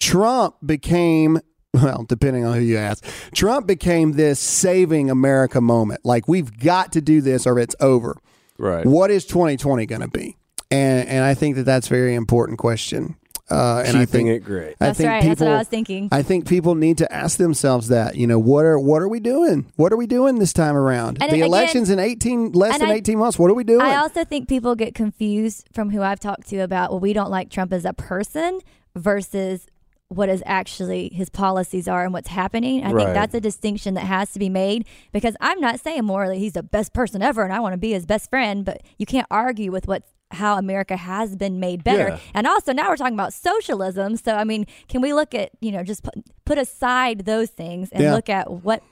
Trump 0.00 0.56
became. 0.64 1.40
Well, 1.74 2.06
depending 2.08 2.46
on 2.46 2.54
who 2.54 2.60
you 2.60 2.78
ask, 2.78 3.04
Trump 3.34 3.66
became 3.66 4.12
this 4.12 4.40
saving 4.40 5.10
America 5.10 5.60
moment. 5.60 6.00
Like 6.02 6.26
we've 6.26 6.58
got 6.58 6.92
to 6.92 7.02
do 7.02 7.20
this 7.20 7.46
or 7.46 7.58
it's 7.58 7.76
over. 7.78 8.16
Right. 8.56 8.86
What 8.86 9.10
is 9.10 9.26
2020 9.26 9.84
going 9.84 10.00
to 10.00 10.08
be? 10.08 10.38
And 10.70 11.06
and 11.06 11.24
I 11.24 11.34
think 11.34 11.56
that 11.56 11.64
that's 11.64 11.86
a 11.86 11.90
very 11.90 12.14
important 12.14 12.58
question. 12.58 13.16
Uh, 13.50 13.82
and 13.86 13.96
I 13.96 14.04
think 14.04 14.28
it 14.28 14.40
great. 14.44 14.72
I 14.80 14.86
That's 14.86 14.98
think 14.98 15.08
right. 15.08 15.22
people. 15.22 15.30
That's 15.36 15.40
what 15.40 15.50
I 15.54 15.58
was 15.58 15.68
thinking. 15.68 16.08
I 16.12 16.22
think 16.22 16.46
people 16.46 16.74
need 16.74 16.98
to 16.98 17.10
ask 17.12 17.38
themselves 17.38 17.88
that. 17.88 18.14
You 18.16 18.26
know, 18.26 18.38
what 18.38 18.64
are 18.66 18.78
what 18.78 19.00
are 19.00 19.08
we 19.08 19.20
doing? 19.20 19.72
What 19.76 19.92
are 19.92 19.96
we 19.96 20.06
doing 20.06 20.38
this 20.38 20.52
time 20.52 20.76
around? 20.76 21.18
And 21.22 21.30
the 21.30 21.36
again- 21.36 21.46
elections 21.46 21.88
in 21.90 21.98
18 21.98 22.52
less 22.52 22.78
than 22.78 22.90
I- 22.90 22.94
18 22.94 23.18
months. 23.18 23.38
What 23.38 23.50
are 23.50 23.54
we 23.54 23.64
doing? 23.64 23.80
I 23.80 23.96
also 23.96 24.24
think 24.24 24.48
people 24.48 24.74
get 24.74 24.94
confused 24.94 25.66
from 25.72 25.90
who 25.90 26.02
I've 26.02 26.20
talked 26.20 26.48
to 26.48 26.58
about, 26.58 26.90
well, 26.90 27.00
we 27.00 27.12
don't 27.12 27.30
like 27.30 27.48
Trump 27.50 27.72
as 27.72 27.84
a 27.86 27.92
person 27.94 28.60
versus 28.94 29.66
what 30.08 30.28
is 30.30 30.42
actually 30.46 31.10
his 31.12 31.28
policies 31.28 31.86
are 31.86 32.02
and 32.02 32.12
what's 32.14 32.28
happening. 32.28 32.82
I 32.82 32.92
Right. 32.92 33.04
think 33.04 33.14
that's 33.14 33.34
a 33.34 33.40
distinction 33.40 33.92
that 33.94 34.04
has 34.04 34.30
to 34.32 34.38
be 34.38 34.48
made 34.48 34.86
because 35.12 35.36
I'm 35.40 35.60
not 35.60 35.80
saying 35.80 36.04
morally 36.04 36.38
he's 36.38 36.54
the 36.54 36.62
best 36.62 36.94
person 36.94 37.20
ever 37.22 37.42
and 37.42 37.52
I 37.52 37.60
want 37.60 37.74
to 37.74 37.78
be 37.78 37.92
his 37.92 38.06
best 38.06 38.30
friend, 38.30 38.64
but 38.64 38.82
you 38.98 39.04
can't 39.04 39.26
argue 39.30 39.70
with 39.70 39.86
what 39.86 40.04
how 40.30 40.56
America 40.58 40.96
has 40.96 41.36
been 41.36 41.58
made 41.60 41.82
better. 41.84 42.08
Yeah. 42.10 42.18
And 42.34 42.46
also 42.46 42.72
now 42.72 42.88
we're 42.90 42.96
talking 42.96 43.14
about 43.14 43.32
socialism. 43.32 44.16
So 44.16 44.34
I 44.34 44.44
mean, 44.44 44.66
can 44.88 45.00
we 45.00 45.12
look 45.14 45.34
at, 45.34 45.50
you 45.60 45.72
know, 45.72 45.82
just 45.82 46.02
put, 46.02 46.14
put 46.44 46.58
aside 46.58 47.20
those 47.24 47.50
things 47.50 47.88
and 47.92 48.02
Yeah. 48.02 48.14
look 48.14 48.28
at 48.28 48.50
what 48.50 48.82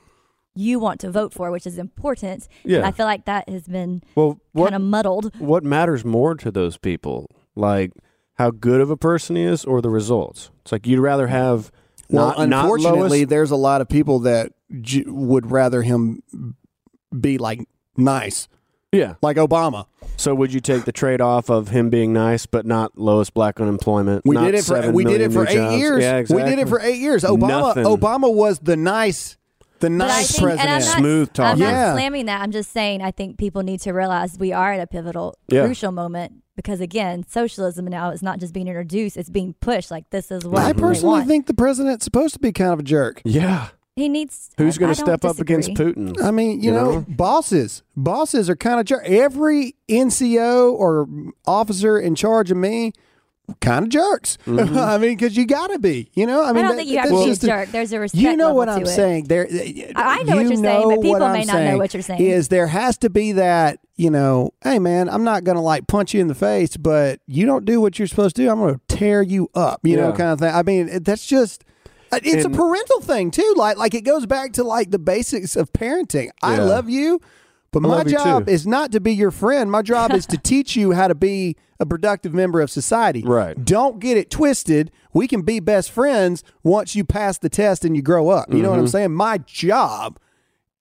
you 0.55 0.79
want 0.79 0.99
to 1.01 1.11
vote 1.11 1.33
for, 1.33 1.51
which 1.51 1.67
is 1.67 1.77
important. 1.77 2.47
Yeah. 2.63 2.77
And 2.77 2.85
I 2.87 2.91
feel 2.91 3.05
like 3.05 3.25
that 3.25 3.47
has 3.47 3.67
been 3.67 4.01
Well, 4.15 4.39
what 4.53 4.71
kind 4.71 4.75
of 4.75 4.81
muddled. 4.81 5.35
what 5.39 5.63
matters 5.63 6.03
more 6.03 6.33
to 6.35 6.49
those 6.49 6.77
people? 6.77 7.29
Like 7.55 7.91
how 8.39 8.49
good 8.51 8.81
of 8.81 8.89
a 8.89 8.97
person 8.97 9.35
he 9.35 9.43
is, 9.43 9.63
or 9.65 9.81
the 9.81 9.89
results? 9.91 10.49
It's 10.61 10.71
like 10.71 10.87
you'd 10.87 10.99
rather 10.99 11.27
have. 11.27 11.71
well, 12.09 12.29
not, 12.37 12.49
not 12.49 12.63
unfortunately, 12.65 13.19
lowest- 13.19 13.29
there's 13.29 13.51
a 13.51 13.55
lot 13.55 13.81
of 13.81 13.89
people 13.89 14.19
that 14.19 14.51
j- 14.81 15.03
would 15.07 15.51
rather 15.51 15.81
him 15.83 16.21
be 17.19 17.37
like 17.37 17.61
nice, 17.95 18.47
yeah. 18.91 19.15
like 19.21 19.37
Obama. 19.37 19.85
So 20.17 20.33
would 20.35 20.51
you 20.51 20.59
take 20.59 20.85
the 20.85 20.91
trade 20.91 21.21
off 21.21 21.49
of 21.49 21.69
him 21.69 21.89
being 21.89 22.11
nice, 22.11 22.45
but 22.45 22.65
not 22.65 22.97
lowest 22.97 23.33
black 23.33 23.61
unemployment? 23.61 24.23
We 24.25 24.35
did 24.35 24.55
it 24.55 24.63
for 24.65 24.91
we 24.91 25.03
did 25.05 25.21
it 25.21 25.31
for 25.31 25.47
eight 25.47 25.53
jobs? 25.55 25.77
years. 25.77 26.01
Yeah, 26.01 26.17
exactly. 26.17 26.43
We 26.43 26.49
did 26.49 26.59
it 26.59 26.67
for 26.67 26.79
eight 26.81 26.99
years. 26.99 27.23
Obama 27.23 27.47
Nothing. 27.47 27.83
Obama 27.85 28.33
was 28.33 28.59
the 28.59 28.75
nice, 28.75 29.37
the 29.79 29.89
nice 29.91 30.31
think, 30.35 30.41
and 30.43 30.59
I'm 30.61 30.65
president. 30.67 30.85
not, 30.85 30.97
Smooth 30.97 31.39
I'm 31.39 31.59
not 31.59 31.69
Yeah. 31.69 31.93
slamming 31.93 32.25
that. 32.25 32.41
I'm 32.41 32.51
just 32.51 32.71
saying 32.71 33.01
I 33.03 33.11
think 33.11 33.37
people 33.37 33.61
need 33.61 33.79
to 33.81 33.91
realize 33.93 34.37
we 34.39 34.51
are 34.53 34.73
at 34.73 34.79
a 34.79 34.87
pivotal, 34.87 35.35
Yeah. 35.49 35.65
crucial 35.65 35.91
moment 35.91 36.33
because 36.55 36.81
again, 36.81 37.23
socialism 37.29 37.85
now 37.85 38.09
is 38.09 38.23
not 38.23 38.39
just 38.39 38.51
being 38.53 38.67
introduced; 38.67 39.17
it's 39.17 39.29
being 39.29 39.53
pushed. 39.61 39.91
Like 39.91 40.09
this 40.09 40.31
is 40.31 40.43
what 40.45 40.63
I 40.63 40.73
personally 40.73 41.19
want. 41.19 41.27
think 41.27 41.45
the 41.45 41.53
president's 41.53 42.03
supposed 42.03 42.33
to 42.33 42.39
be 42.39 42.51
kind 42.51 42.73
of 42.73 42.79
a 42.79 42.83
jerk. 42.83 43.21
Yeah. 43.23 43.67
He 43.97 44.07
needs. 44.07 44.51
Who's 44.57 44.77
going 44.77 44.93
to 44.93 44.97
don't 44.97 45.05
step 45.07 45.25
up 45.25 45.39
against. 45.39 45.71
Putin? 45.71 46.21
I 46.23 46.31
mean, 46.31 46.61
you, 46.61 46.69
You 46.69 46.71
know, 46.77 46.91
know? 46.99 47.05
bosses, 47.09 47.81
bosses 47.95 48.49
are 48.49 48.55
kind 48.55 48.79
of 48.79 48.85
jerk. 48.85 49.03
Every 49.05 49.75
NCO 49.89 50.71
or 50.71 51.07
officer 51.45 51.97
in 51.99 52.13
charge 52.15 52.51
of 52.51 52.57
me, 52.57 52.93
kind 53.59 53.83
of 53.85 53.89
jerks. 53.89 54.37
Mm-hmm. 54.45 54.77
I 54.77 54.97
mean, 54.99 55.17
because 55.17 55.35
you 55.35 55.45
got 55.47 55.67
to 55.71 55.79
be. 55.79 56.09
You 56.13 56.27
know, 56.27 56.43
I 56.43 56.51
mean, 56.51 56.57
I, 56.57 56.61
mean, 56.61 56.63
don't 56.63 56.71
that- 56.71 56.77
think 56.77 56.89
you 56.89 56.97
have 56.99 57.09
to 57.09 57.15
be 57.15 57.23
a 57.23 57.25
just 57.25 57.41
jerk. 57.41 57.69
There's 57.69 57.91
a 57.91 57.99
respect. 57.99 58.21
You 58.21 58.35
know 58.37 58.45
level 58.53 58.57
what 58.57 58.65
to 58.65 58.71
I'm 58.73 58.81
it. 58.83 58.85
saying? 58.87 59.23
There, 59.25 59.47
I- 59.95 60.19
I 60.19 60.23
know 60.23 60.33
you 60.33 60.41
what 60.43 60.47
you're 60.53 60.63
saying, 60.63 60.89
but 60.89 61.01
people 61.01 61.19
may 61.19 61.41
I'm 61.41 61.47
not 61.47 61.63
know 61.63 61.77
what 61.77 61.93
you're 61.93 62.03
saying. 62.03 62.21
Is 62.21 62.49
there 62.49 62.67
has 62.67 62.97
to 62.99 63.09
be 63.09 63.31
that 63.33 63.79
you 63.95 64.11
know? 64.11 64.51
Hey, 64.63 64.77
man, 64.77 65.09
I'm 65.09 65.23
not 65.23 65.43
gonna 65.43 65.61
like 65.63 65.87
punch 65.87 66.13
you 66.13 66.21
in 66.21 66.27
the 66.27 66.35
face, 66.35 66.77
but 66.77 67.19
you 67.25 67.47
don't 67.47 67.65
do 67.65 67.81
what 67.81 67.97
you're 67.97 68.07
supposed 68.07 68.35
to 68.35 68.43
do. 68.43 68.49
I'm 68.51 68.59
gonna 68.59 68.79
tear 68.87 69.23
you 69.23 69.49
up. 69.55 69.79
You 69.83 69.97
know, 69.97 70.11
kind 70.11 70.29
of 70.33 70.39
thing. 70.39 70.53
I 70.53 70.61
mean, 70.61 71.01
that's 71.03 71.25
just. 71.25 71.63
Uh, 72.11 72.19
It's 72.23 72.45
And- 72.45 72.53
a 72.53 72.57
parental 72.57 73.01
thing 73.01 73.31
too. 73.31 73.53
Like, 73.57 73.77
like 73.77 73.93
it 73.93 74.01
goes 74.01 74.25
back 74.25 74.53
to 74.53 74.63
like 74.63 74.91
the 74.91 74.99
basics 74.99 75.55
of 75.55 75.71
parenting. 75.73 76.29
I 76.41 76.57
love 76.57 76.89
you, 76.89 77.19
but 77.71 77.85
I 77.85 77.89
my 77.89 78.03
job 78.03 78.47
is 78.49 78.65
not 78.67 78.91
to 78.93 78.99
be 78.99 79.13
your 79.13 79.31
friend. 79.31 79.71
My 79.71 79.81
job 79.81 80.11
is 80.13 80.25
to 80.27 80.37
teach 80.43 80.75
you 80.75 80.91
how 80.93 81.07
to 81.07 81.15
be 81.15 81.55
a 81.79 81.85
productive 81.85 82.33
member 82.33 82.59
of 82.61 82.71
society. 82.71 83.23
Right. 83.23 83.63
Don't 83.63 83.99
get 83.99 84.17
it 84.17 84.31
twisted. 84.31 84.91
We 85.13 85.27
can 85.27 85.41
be 85.43 85.59
best 85.59 85.91
friends 85.91 86.43
once 86.63 86.95
you 86.95 87.03
pass 87.05 87.37
the 87.37 87.49
test 87.49 87.85
and 87.85 87.95
you 87.95 88.01
grow 88.01 88.29
up. 88.29 88.49
You 88.49 88.57
know 88.57 88.69
Mm-hmm. 88.69 88.71
what 88.71 88.79
I'm 88.79 88.87
saying? 88.87 89.13
My 89.13 89.37
job 89.39 90.19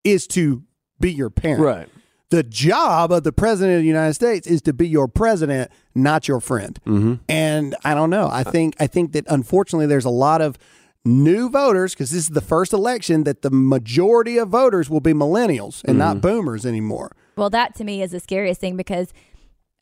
is 0.05 0.27
to 0.29 0.63
be 1.01 1.13
your 1.13 1.31
parent. 1.31 1.61
Right. 1.63 1.89
The 2.31 2.43
job 2.43 3.13
of 3.13 3.23
the 3.23 3.33
president 3.33 3.77
of 3.77 3.83
the 3.83 3.87
United 3.87 4.15
States 4.15 4.47
is 4.49 4.61
to 4.63 4.73
be 4.73 4.89
your 4.89 5.07
president, 5.07 5.71
not 5.95 6.27
your 6.27 6.41
friend. 6.41 6.79
Mm-hmm. 6.87 7.15
And 7.29 7.77
I 7.85 7.95
don't 7.95 8.11
know. 8.11 8.29
I 8.31 8.43
think 8.43 8.75
I 8.81 8.87
think 8.89 9.13
that 9.13 9.25
unfortunately 9.29 9.87
there's 9.87 10.05
a 10.05 10.11
lot 10.11 10.41
of 10.43 10.59
new 11.07 11.49
voters 11.49 11.95
because 11.95 12.11
this 12.11 12.25
is 12.25 12.31
the 12.31 12.41
first 12.41 12.73
election 12.73 13.25
that 13.25 13.43
the 13.43 13.51
majority 13.51 14.37
of 14.39 14.49
voters 14.49 14.91
will 14.91 15.01
be 15.01 15.13
millennials 15.13 15.83
and 15.85 15.93
Mm-hmm. 15.93 15.99
not 15.99 16.21
boomers 16.21 16.67
anymore. 16.67 17.13
Well, 17.37 17.51
that 17.51 17.75
to 17.77 17.85
me 17.85 18.03
is 18.03 18.11
the 18.11 18.21
scariest 18.21 18.61
thing 18.61 18.77
because 18.77 19.13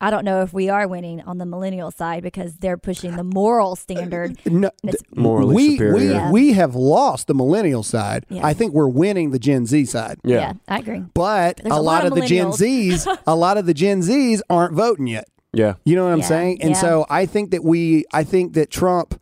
I 0.00 0.10
don't 0.10 0.24
know 0.24 0.42
if 0.42 0.52
we 0.52 0.68
are 0.68 0.86
winning 0.86 1.22
on 1.22 1.38
the 1.38 1.46
millennial 1.46 1.90
side 1.90 2.22
because 2.22 2.56
they're 2.56 2.76
pushing 2.76 3.16
the 3.16 3.22
moral 3.24 3.74
standard. 3.76 4.38
No, 4.44 4.70
th- 4.82 4.96
Morally 5.14 5.54
we, 5.54 5.70
superior. 5.72 5.94
We, 5.94 6.10
Yeah. 6.10 6.30
we 6.32 6.52
have 6.52 6.74
lost 6.74 7.26
the 7.28 7.34
millennial 7.34 7.82
side. 7.82 8.26
Yeah. 8.28 8.44
I 8.44 8.52
think 8.54 8.74
we're 8.74 8.88
winning 8.88 9.30
the 9.30 9.38
Gen 9.38 9.66
Z 9.66 9.86
side. 9.86 10.18
Yeah. 10.24 10.54
I 10.68 10.78
agree. 10.80 11.04
But 11.14 11.60
a 11.64 11.68
a 11.68 11.68
lot, 11.68 11.82
lot 11.82 12.06
of 12.06 12.12
of 12.12 12.18
the 12.20 12.26
Gen. 12.26 12.48
Zs, 12.48 13.18
a 13.26 13.36
lot 13.36 13.56
of 13.56 13.66
the 13.66 13.72
Gen 13.74 14.00
Zs 14.02 14.40
aren't 14.50 14.74
voting 14.74 15.06
yet. 15.06 15.26
Yeah. 15.52 15.74
You 15.84 15.94
know 15.94 16.04
what 16.04 16.12
I'm 16.12 16.18
Yeah, 16.18 16.26
saying? 16.26 16.60
And 16.62 16.70
yeah. 16.72 16.80
so 16.80 17.06
I 17.08 17.24
think 17.24 17.52
that 17.52 17.62
we, 17.64 18.04
I 18.12 18.24
think 18.24 18.54
that 18.54 18.70
Trump 18.70 19.18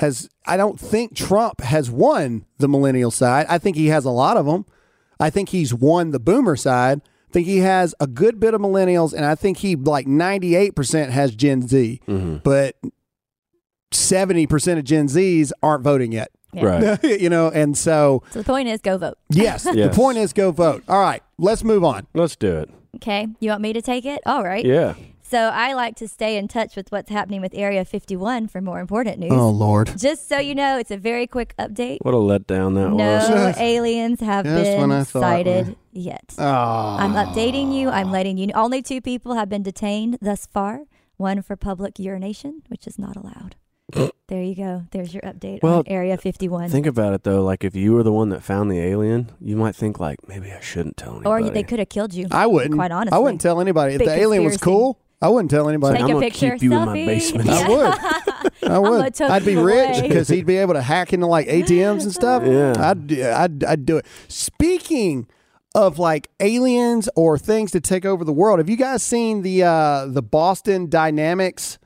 has, 0.00 0.28
I 0.46 0.56
don't 0.56 0.78
think 0.78 1.14
Trump 1.14 1.60
has 1.62 1.90
won 1.90 2.44
the 2.58 2.68
millennial 2.68 3.10
side. 3.10 3.46
I 3.48 3.58
think 3.58 3.76
he 3.76 3.86
has 3.86 4.04
a 4.04 4.10
lot 4.10 4.36
of 4.36 4.46
them. 4.46 4.66
I 5.18 5.30
think 5.30 5.50
he's 5.50 5.72
won 5.72 6.10
the 6.10 6.18
boomer 6.20 6.56
side. 6.56 7.00
I 7.28 7.32
think 7.32 7.46
he 7.46 7.58
has 7.58 7.94
a 8.00 8.06
good 8.06 8.40
bit 8.40 8.54
of 8.54 8.60
millennials, 8.60 9.12
and 9.12 9.24
I 9.24 9.34
think 9.36 9.58
he 9.58 9.76
like 9.76 10.06
98% 10.06 11.10
has 11.10 11.34
Gen 11.34 11.66
Z, 11.68 12.00
Mm-hmm. 12.08 12.36
but 12.42 12.76
70% 13.92 14.78
of 14.78 14.84
Gen 14.84 15.06
Zs 15.06 15.52
aren't 15.62 15.84
voting 15.84 16.12
yet. 16.12 16.30
Yeah. 16.52 16.64
Right. 16.64 17.04
you 17.20 17.28
know, 17.30 17.48
and 17.48 17.76
so 17.78 18.22
So 18.30 18.40
the 18.40 18.44
point 18.44 18.68
is, 18.68 18.80
go 18.80 18.98
vote. 18.98 19.18
yes, 19.30 19.62
the 19.64 19.90
point 19.94 20.18
is 20.18 20.32
go 20.32 20.50
vote. 20.50 20.82
All 20.88 21.00
right, 21.00 21.22
let's 21.38 21.62
move 21.62 21.84
on. 21.84 22.06
Let's 22.14 22.34
do 22.36 22.58
it. 22.58 22.70
Okay, 22.96 23.28
you 23.38 23.50
want 23.50 23.62
me 23.62 23.72
to 23.72 23.82
take 23.82 24.04
it? 24.04 24.20
All 24.26 24.42
right. 24.44 24.64
Yeah. 24.64 24.94
So 25.30 25.38
I 25.38 25.74
like 25.74 25.94
to 25.96 26.08
stay 26.08 26.36
in 26.36 26.48
touch 26.48 26.74
with 26.74 26.90
what's 26.90 27.08
happening 27.08 27.40
with 27.40 27.54
Area 27.54 27.84
51 27.84 28.48
for 28.48 28.60
more 28.60 28.80
important 28.80 29.20
news. 29.20 29.30
Oh 29.32 29.50
Lord. 29.50 29.92
Just 29.96 30.28
so 30.28 30.38
you 30.38 30.56
know, 30.56 30.76
it's 30.76 30.90
a 30.90 30.96
very 30.96 31.28
quick 31.28 31.54
update. 31.56 31.98
What 32.00 32.14
a 32.14 32.16
letdown 32.16 32.74
that 32.74 32.90
No 32.90 32.94
was. 32.96 33.30
No 33.30 33.54
aliens 33.56 34.18
have 34.18 34.44
Just 34.44 34.76
when 34.76 34.90
I 34.90 34.96
been 34.98 35.04
thought- 35.04 35.20
sighted 35.20 35.76
yet. 35.92 36.34
Oh. 36.36 36.42
I'm 36.98 37.12
updating 37.12 37.72
you. 37.72 37.90
I'm 37.90 38.10
letting 38.10 38.38
you 38.38 38.48
know. 38.48 38.54
Only 38.56 38.82
two 38.82 39.00
people 39.00 39.34
have 39.34 39.48
been 39.48 39.62
detained 39.62 40.18
thus 40.20 40.46
far. 40.46 40.80
One 41.16 41.42
for 41.42 41.54
public 41.54 42.00
urination, 42.00 42.62
which 42.66 42.88
is 42.88 42.98
not 42.98 43.14
allowed. 43.14 43.54
there 44.26 44.42
you 44.42 44.56
go. 44.56 44.86
There's 44.90 45.14
your 45.14 45.22
update 45.22 45.62
Well, 45.62 45.78
on 45.78 45.84
Area 45.86 46.16
51. 46.16 46.70
Think 46.70 46.86
about 46.86 47.12
it 47.14 47.22
though. 47.22 47.44
Like 47.44 47.62
if 47.62 47.76
you 47.76 47.92
were 47.92 48.02
the 48.02 48.12
one 48.12 48.30
that 48.30 48.42
found 48.42 48.68
the 48.68 48.80
alien, 48.80 49.30
you 49.40 49.54
might 49.54 49.76
think 49.76 50.00
like 50.00 50.26
maybe 50.26 50.50
I 50.50 50.58
shouldn't 50.58 50.96
tell 50.96 51.12
anybody. 51.20 51.44
or 51.44 51.50
they 51.50 51.62
could 51.62 51.78
have 51.78 51.88
killed 51.88 52.14
you. 52.14 52.26
I 52.32 52.48
wouldn't. 52.48 52.74
Quite 52.74 52.90
honestly. 52.90 53.14
I 53.16 53.20
wouldn't 53.20 53.40
tell 53.40 53.60
anybody 53.60 53.94
if 53.94 54.00
Big 54.00 54.08
the 54.08 54.14
alien 54.16 54.44
was 54.44 54.56
cool. 54.56 54.98
I 55.22 55.28
wouldn't 55.28 55.50
tell 55.50 55.68
anybody. 55.68 55.96
Take 55.98 56.04
I'm 56.04 56.10
a 56.10 56.12
gonna 56.14 56.24
picture. 56.26 56.52
keep 56.52 56.62
you 56.62 56.72
in 56.72 56.84
my 56.86 56.94
basement. 56.94 57.48
I 57.50 57.68
would. 57.68 58.52
I 58.70 58.78
would. 58.78 59.20
I'd 59.20 59.44
be 59.44 59.56
rich 59.56 60.00
because 60.02 60.28
he'd 60.28 60.46
be 60.46 60.56
able 60.56 60.74
to 60.74 60.82
hack 60.82 61.12
into 61.12 61.26
like 61.26 61.46
ATMs 61.46 62.02
and 62.04 62.12
stuff. 62.12 62.42
Yeah. 62.46 62.72
I'd, 62.78 63.12
I'd 63.12 63.64
I'd 63.64 63.86
do 63.86 63.98
it. 63.98 64.06
Speaking 64.28 65.26
of 65.74 65.98
like 65.98 66.28
aliens 66.40 67.08
or 67.16 67.36
things 67.38 67.70
to 67.72 67.80
take 67.80 68.04
over 68.06 68.24
the 68.24 68.32
world, 68.32 68.58
have 68.60 68.70
you 68.70 68.76
guys 68.76 69.02
seen 69.02 69.42
the 69.42 69.62
uh 69.64 70.06
the 70.06 70.22
Boston 70.22 70.88
Dynamics 70.88 71.78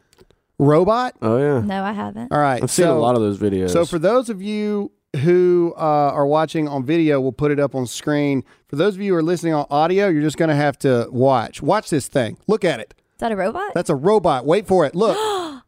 robot? 0.59 1.15
Oh 1.21 1.37
yeah, 1.39 1.61
No, 1.61 1.83
I 1.83 1.93
haven't. 1.93 2.31
All 2.31 2.39
right, 2.39 2.63
I've 2.63 2.71
seen 2.71 2.87
a 2.87 2.97
lot 2.99 3.17
of 3.17 3.21
those 3.23 3.39
videos. 3.39 3.71
So 3.71 3.85
for 3.85 3.99
those 3.99 4.29
of 4.31 4.41
you 4.43 4.93
who 5.23 5.73
uh, 5.77 5.81
are 5.81 6.27
watching 6.27 6.67
on 6.69 6.85
video, 6.85 7.21
we'll 7.21 7.33
put 7.33 7.51
it 7.53 7.61
up 7.61 7.75
on 7.75 7.87
screen. 7.87 8.43
For 8.69 8.77
those 8.77 8.95
of 8.97 9.01
you 9.01 9.13
who 9.13 9.19
are 9.19 9.23
listening 9.23 9.55
on 9.55 9.65
audio, 9.71 10.09
you're 10.09 10.23
just 10.23 10.37
going 10.37 10.49
to 10.49 10.57
have 10.57 10.77
to 10.81 11.07
watch. 11.11 11.63
Watch 11.63 11.89
this 11.89 12.09
thing. 12.09 12.37
Look 12.49 12.65
at 12.65 12.81
it. 12.81 12.95
Is 13.15 13.19
that 13.21 13.33
a 13.33 13.37
robot? 13.37 13.73
That's 13.75 13.91
a 13.91 13.95
robot. 13.95 14.45
Wait 14.47 14.67
for 14.67 14.85
it. 14.85 14.95
Look. 14.95 15.17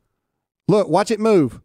Look. 0.69 0.89
Watch 0.89 1.11
it 1.11 1.21
move. 1.21 1.61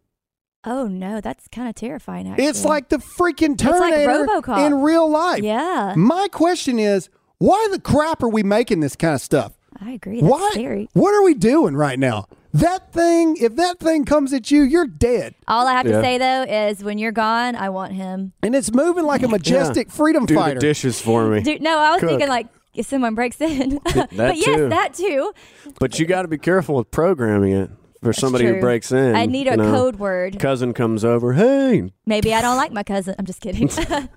oh 0.63 0.87
no, 0.87 1.19
that's 1.21 1.47
kind 1.47 1.67
of 1.67 1.75
terrifying. 1.75 2.27
Actually, 2.29 2.45
It's 2.45 2.63
like 2.65 2.89
the 2.89 2.97
freaking 2.97 3.49
like 3.49 3.57
Terminator 3.57 4.27
RoboCop. 4.27 4.65
in 4.67 4.81
real 4.81 5.09
life. 5.09 5.41
yeah, 5.43 5.93
My 5.97 6.27
question 6.31 6.77
is, 6.77 7.09
why 7.39 7.67
the 7.71 7.79
crap 7.79 8.21
are 8.21 8.29
we 8.29 8.43
making 8.43 8.79
this 8.81 8.95
kind 8.95 9.15
of 9.15 9.21
stuff? 9.21 9.53
I 9.83 9.91
agree. 9.91 10.21
That's 10.21 10.29
Why? 10.31 10.49
scary. 10.51 10.87
What 10.93 11.15
are 11.15 11.23
we 11.23 11.33
doing 11.33 11.75
right 11.75 11.97
now? 11.97 12.27
That 12.53 12.93
thing, 12.93 13.37
if 13.37 13.55
that 13.55 13.79
thing 13.79 14.05
comes 14.05 14.33
at 14.33 14.51
you, 14.51 14.61
you're 14.61 14.85
dead. 14.85 15.33
All 15.47 15.65
I 15.65 15.71
have 15.73 15.87
Yeah. 15.87 15.93
to 15.97 16.01
say 16.03 16.17
though 16.19 16.43
is, 16.43 16.83
when 16.83 16.99
you're 16.99 17.13
gone, 17.13 17.55
I 17.55 17.69
want 17.69 17.93
him. 17.93 18.33
And 18.43 18.53
it's 18.53 18.71
moving 18.71 19.05
like 19.05 19.23
a 19.23 19.27
majestic 19.27 19.89
freedom 19.89 20.27
do 20.27 20.35
fighter. 20.35 20.55
the 20.55 20.59
dishes 20.59 21.01
for 21.01 21.25
me. 21.27 21.41
Dude, 21.41 21.61
no, 21.63 21.79
I 21.79 21.91
was 21.93 22.01
Cook. 22.01 22.09
thinking 22.09 22.27
like 22.29 22.47
if 22.73 22.85
someone 22.85 23.15
breaks 23.15 23.39
in. 23.41 23.69
that 23.85 24.09
but 24.15 24.37
yes, 24.37 24.45
too. 24.45 24.69
that 24.69 24.93
too. 24.93 25.33
But 25.79 25.99
you 25.99 26.05
got 26.05 26.21
to 26.23 26.27
be 26.27 26.37
careful 26.37 26.75
with 26.75 26.91
programming 26.91 27.53
it 27.53 27.69
for 28.03 28.13
somebody 28.13 28.45
who 28.45 28.59
breaks 28.59 28.91
in. 28.91 29.15
I 29.15 29.25
need 29.27 29.47
a 29.47 29.55
know. 29.57 29.71
code 29.71 29.97
word. 29.97 30.39
Cousin 30.39 30.73
comes 30.73 31.05
over. 31.05 31.33
Hey, 31.33 31.91
Maybe 32.05 32.33
I 32.33 32.41
don't 32.41 32.57
like 32.57 32.71
my 32.71 32.83
cousin. 32.93 33.13
I'm 33.19 33.25
just 33.25 33.41
kidding. 33.41 33.69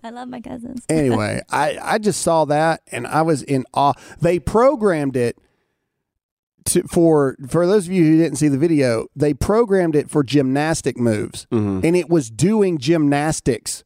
I 0.02 0.10
love 0.10 0.28
my 0.28 0.40
cousins. 0.40 0.84
anyway, 0.88 1.42
I, 1.50 1.78
I 1.82 1.98
just 1.98 2.22
saw 2.22 2.44
that 2.46 2.80
and 2.90 3.06
I 3.06 3.22
was 3.22 3.42
in 3.42 3.64
awe. 3.74 3.92
They 4.20 4.38
programmed 4.38 5.16
it 5.16 5.36
to, 6.66 6.82
for 6.84 7.36
for 7.46 7.66
those 7.66 7.86
of 7.86 7.92
you 7.92 8.04
who 8.04 8.16
didn't 8.16 8.36
see 8.38 8.48
the 8.48 8.56
video. 8.56 9.06
They 9.14 9.34
programmed 9.34 9.94
it 9.96 10.08
for 10.08 10.22
gymnastic 10.24 10.96
moves, 10.96 11.46
Mhm. 11.52 11.84
and 11.84 11.94
it 11.94 12.08
was 12.08 12.30
doing 12.30 12.78
gymnastics. 12.78 13.84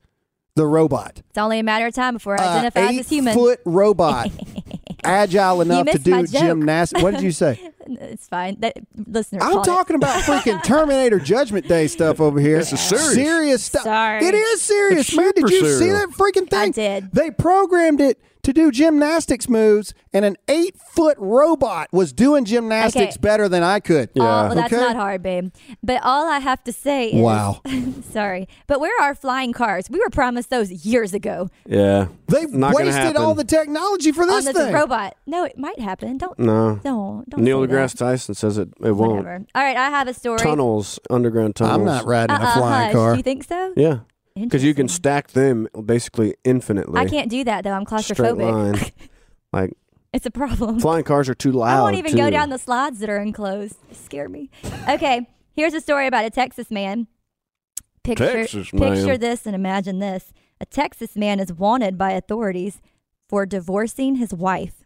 The 0.59 0.67
robot, 0.67 1.23
It's 1.29 1.39
only 1.39 1.61
a 1.61 1.63
matter 1.63 1.87
of 1.87 1.95
time 1.95 2.15
before 2.15 2.35
I 2.41 2.45
Uh, 2.45 2.49
identify 2.59 2.81
as 2.99 3.09
human. 3.09 3.33
foot 3.33 3.61
robot, 3.65 4.29
agile 5.05 5.61
enough 5.61 5.87
to 5.87 6.01
do 6.01 6.27
gymnastics. 6.27 7.01
What 7.01 7.15
did 7.15 7.23
you 7.23 7.31
say? 7.31 7.61
It's 8.01 8.29
fine. 8.29 8.57
That 8.61 8.75
listener. 9.07 9.41
I'm 9.43 9.53
caught 9.53 9.67
it. 9.67 9.71
talking 9.71 9.97
about 9.97 10.23
freaking 10.23 10.63
Terminator 10.63 11.19
Judgment 11.19 11.67
Day 11.69 11.87
stuff 11.87 12.21
over 12.21 12.39
here. 12.41 12.59
This 12.59 12.73
is 12.73 12.81
serious. 12.81 13.15
Serious 13.15 13.65
stuff. 13.65 13.83
Sorry. 13.83 14.25
It 14.25 14.35
is 14.35 14.63
serious, 14.63 15.09
It's 15.09 15.17
man. 15.17 15.33
Did 15.35 15.49
super 15.49 15.67
you 15.67 15.79
see 15.79 15.91
that 15.91 16.09
freaking 16.11 16.49
thing? 16.49 16.59
I 16.61 16.69
did. 16.71 17.13
They 17.13 17.31
programmed 17.31 18.01
it 18.01 18.21
to 18.45 18.53
do 18.55 18.71
gymnastics 18.71 19.47
moves, 19.47 19.93
and 20.13 20.25
an 20.25 20.35
eight 20.49 20.75
foot 20.79 21.19
robot 21.19 21.89
was 21.93 22.15
doing 22.15 22.47
gymnastics 22.47 23.15
Okay. 23.17 23.21
better 23.21 23.47
than 23.47 23.63
I 23.63 23.79
could. 23.81 24.09
All- 24.19 24.25
Yeah. 24.25 24.47
well, 24.47 24.55
that's 24.55 24.73
Okay. 24.73 24.81
not 24.83 24.97
hard, 24.97 25.23
babe. 25.23 25.51
But 25.83 26.03
all 26.03 26.27
I 26.29 26.39
have 26.39 26.65
to 26.65 26.73
say 26.73 27.09
is, 27.09 27.21
Wow. 27.21 27.61
sorry, 28.11 28.49
but 28.67 28.81
where 28.81 28.93
are 29.03 29.15
flying 29.15 29.53
cars? 29.53 29.91
We 29.91 29.99
were 29.99 30.09
promised 30.09 30.49
those 30.49 30.71
years 30.87 31.13
ago 31.13 31.51
yeah, 31.67 32.07
They've 32.29 32.51
Not 32.51 32.75
wasted 32.75 33.17
all 33.17 33.35
the 33.35 33.45
technology 33.45 34.13
for 34.13 34.25
this 34.25 34.47
on 34.47 34.55
this 34.55 34.57
thing. 34.65 34.73
robot. 34.73 35.17
No, 35.27 35.45
it 35.45 35.59
might 35.59 35.81
happen. 35.81 36.17
Don't, 36.17 36.39
no. 36.39 36.81
don't, 36.83 37.29
don't. 37.29 37.43
Neil 37.43 37.61
say 37.63 37.67
deGrasse. 37.87 37.97
Tyson 37.99 38.35
says 38.35 38.59
it. 38.59 38.69
It 38.83 38.93
won't. 38.93 39.19
Whatever. 39.25 39.45
All 39.55 39.63
right, 39.63 39.77
I 39.77 39.91
have 39.91 40.09
a 40.09 40.15
story. 40.15 40.39
Tunnels, 40.39 40.99
underground 41.11 41.57
tunnels. 41.57 41.79
I'm 41.79 41.85
not 41.85 42.05
riding 42.07 42.37
Uh-uh, 42.37 42.49
a 42.51 42.53
flying 42.59 42.85
hush. 42.87 42.93
car. 42.93 43.17
You 43.17 43.23
think 43.23 43.45
so? 43.45 43.73
Yeah, 43.77 44.01
because 44.35 44.63
you 44.65 44.75
can 44.75 44.89
stack 44.89 45.29
them 45.33 45.69
basically 45.85 46.35
infinitely. 46.45 47.01
I 47.01 47.07
can't 47.07 47.31
do 47.31 47.45
that 47.45 47.65
though. 47.65 47.73
I'm 47.73 47.87
Straight 47.87 48.19
claustrophobic. 48.19 48.53
line. 48.53 48.93
like 49.53 49.73
It's 50.13 50.27
a 50.27 50.31
problem. 50.31 50.81
flying 50.81 51.05
cars 51.05 51.29
are 51.29 51.35
too 51.35 51.53
loud. 51.53 51.79
I 51.79 51.83
won't 51.83 51.97
even 51.97 52.17
go 52.17 52.31
down 52.31 52.51
the 52.51 52.59
slides 52.59 52.99
that 53.01 53.09
are 53.11 53.19
enclosed. 53.19 53.77
They 53.89 53.95
scare 53.95 54.29
me. 54.29 54.51
Okay, 54.89 55.27
here's 55.55 55.75
a 55.75 55.81
story 55.81 56.07
about 56.07 56.25
a 56.25 56.31
Texas 56.31 56.71
man. 56.71 57.07
Picture, 58.05 58.33
Texas 58.33 58.73
man. 58.73 58.95
picture 58.95 59.19
this 59.19 59.45
and 59.45 59.55
imagine 59.55 59.99
this. 59.99 60.33
A 60.61 60.67
Texas 60.67 61.15
man 61.15 61.39
is 61.41 61.53
wanted 61.53 61.99
by 61.99 62.13
authorities 62.13 62.81
for 63.29 63.45
divorcing 63.45 64.15
his 64.17 64.33
wife. 64.33 64.83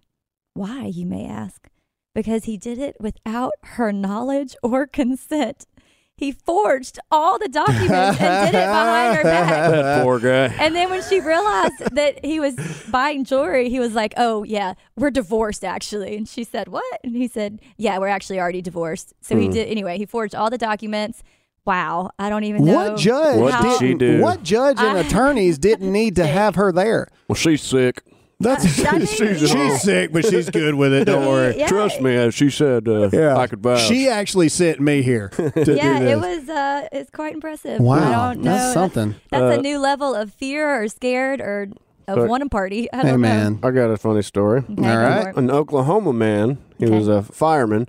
Why, 0.54 0.86
you 0.86 1.06
may 1.06 1.24
ask? 1.26 1.68
Because 2.14 2.44
he 2.44 2.56
did 2.56 2.78
it 2.78 2.96
without 3.00 3.52
her 3.62 3.92
knowledge 3.92 4.54
or 4.62 4.86
consent. 4.86 5.66
He 6.14 6.30
forged 6.30 6.98
all 7.10 7.38
the 7.38 7.48
documents 7.48 8.20
and 8.20 8.52
did 8.52 8.58
it 8.58 8.66
behind 8.66 9.16
her 9.16 9.22
back. 9.24 9.70
That 9.72 10.04
poor 10.04 10.20
guy. 10.20 10.54
And 10.60 10.74
then 10.76 10.90
when 10.90 11.02
she 11.02 11.20
realized 11.20 11.78
that 11.94 12.24
he 12.24 12.38
was 12.38 12.54
buying 12.90 13.24
jewelry, 13.24 13.70
he 13.70 13.80
was 13.80 13.94
like, 13.94 14.12
"Oh 14.16 14.44
yeah, 14.44 14.74
we're 14.94 15.10
divorced 15.10 15.64
actually." 15.64 16.16
And 16.16 16.28
she 16.28 16.44
said, 16.44 16.68
"What?" 16.68 17.00
And 17.02 17.16
he 17.16 17.26
said, 17.26 17.60
"Yeah, 17.76 17.98
we're 17.98 18.08
actually 18.08 18.38
already 18.38 18.62
divorced." 18.62 19.14
So 19.22 19.36
he 19.36 19.46
Hmm. 19.46 19.52
did 19.52 19.68
anyway. 19.68 19.96
He 19.98 20.04
forged 20.06 20.34
all 20.34 20.50
the 20.50 20.58
documents. 20.58 21.22
Wow, 21.64 22.10
I 22.18 22.28
don't 22.28 22.44
even 22.44 22.64
know 22.66 22.74
What 22.74 22.98
judge? 22.98 23.40
What 23.40 23.60
did 23.62 23.78
she 23.78 23.94
do? 23.94 24.20
What 24.20 24.42
judge 24.42 24.78
and 24.78 24.98
I- 24.98 25.00
attorneys 25.06 25.58
didn't 25.58 25.90
need 25.90 26.14
to 26.16 26.26
have 26.38 26.54
her 26.56 26.70
there? 26.72 27.08
Well, 27.26 27.36
she's 27.36 27.62
sick. 27.62 28.02
That's 28.42 28.64
I 28.84 28.98
She's 29.04 29.42
at 29.52 29.56
home. 29.56 29.78
sick, 29.78 30.12
but 30.12 30.24
she's 30.26 30.50
good 30.50 30.74
with 30.74 30.92
it. 30.92 31.04
Don't 31.04 31.26
worry. 31.26 31.56
Yeah. 31.56 31.68
Trust 31.68 32.00
me, 32.00 32.14
as 32.16 32.34
she 32.34 32.50
said, 32.50 32.88
uh, 32.88 33.08
Yeah, 33.12 33.36
I 33.36 33.46
could 33.46 33.60
vouch. 33.60 33.80
She 33.80 34.08
actually 34.08 34.48
sent 34.48 34.80
me 34.80 35.02
here 35.02 35.28
to 35.36 35.42
Yeah, 35.56 35.98
do 35.98 36.04
this. 36.04 36.12
it 36.12 36.18
was. 36.20 36.48
Uh, 36.48 36.88
it's 36.92 37.10
quite 37.10 37.34
impressive. 37.34 37.80
Wow, 37.80 37.96
I 38.30 38.34
don't 38.34 38.44
know. 38.44 38.52
that's 38.52 38.74
something. 38.74 39.14
That's 39.30 39.42
Uh, 39.56 39.58
a 39.58 39.62
new 39.62 39.78
level 39.78 40.14
of 40.14 40.32
fear 40.32 40.82
or 40.82 40.88
scared 40.88 41.40
or 41.40 41.68
of 42.08 42.18
Look. 42.18 42.28
one 42.28 42.48
party. 42.48 42.92
I 42.92 42.96
Hey 42.98 43.10
don't 43.10 43.20
man, 43.20 43.60
I 43.62 43.70
got 43.70 43.90
a 43.90 43.96
funny 43.96 44.22
story. 44.22 44.62
know. 44.68 44.74
Okay, 44.82 44.88
All 44.90 44.96
go 44.96 45.02
right. 45.02 45.22
for 45.22 45.28
it. 45.30 45.36
An 45.36 45.50
Oklahoma 45.50 46.12
man, 46.12 46.58
he 46.78 46.86
Okay. 46.86 46.94
was 46.98 47.06
a 47.08 47.22
fireman, 47.22 47.86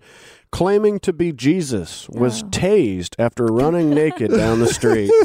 claiming 0.52 1.00
to 1.00 1.12
be 1.12 1.32
Jesus, 1.32 2.08
was 2.10 2.44
Oh. 2.44 2.48
tased 2.48 3.16
after 3.18 3.46
running 3.48 3.90
naked 3.90 4.30
down 4.32 4.60
the 4.60 4.68
street. 4.68 5.12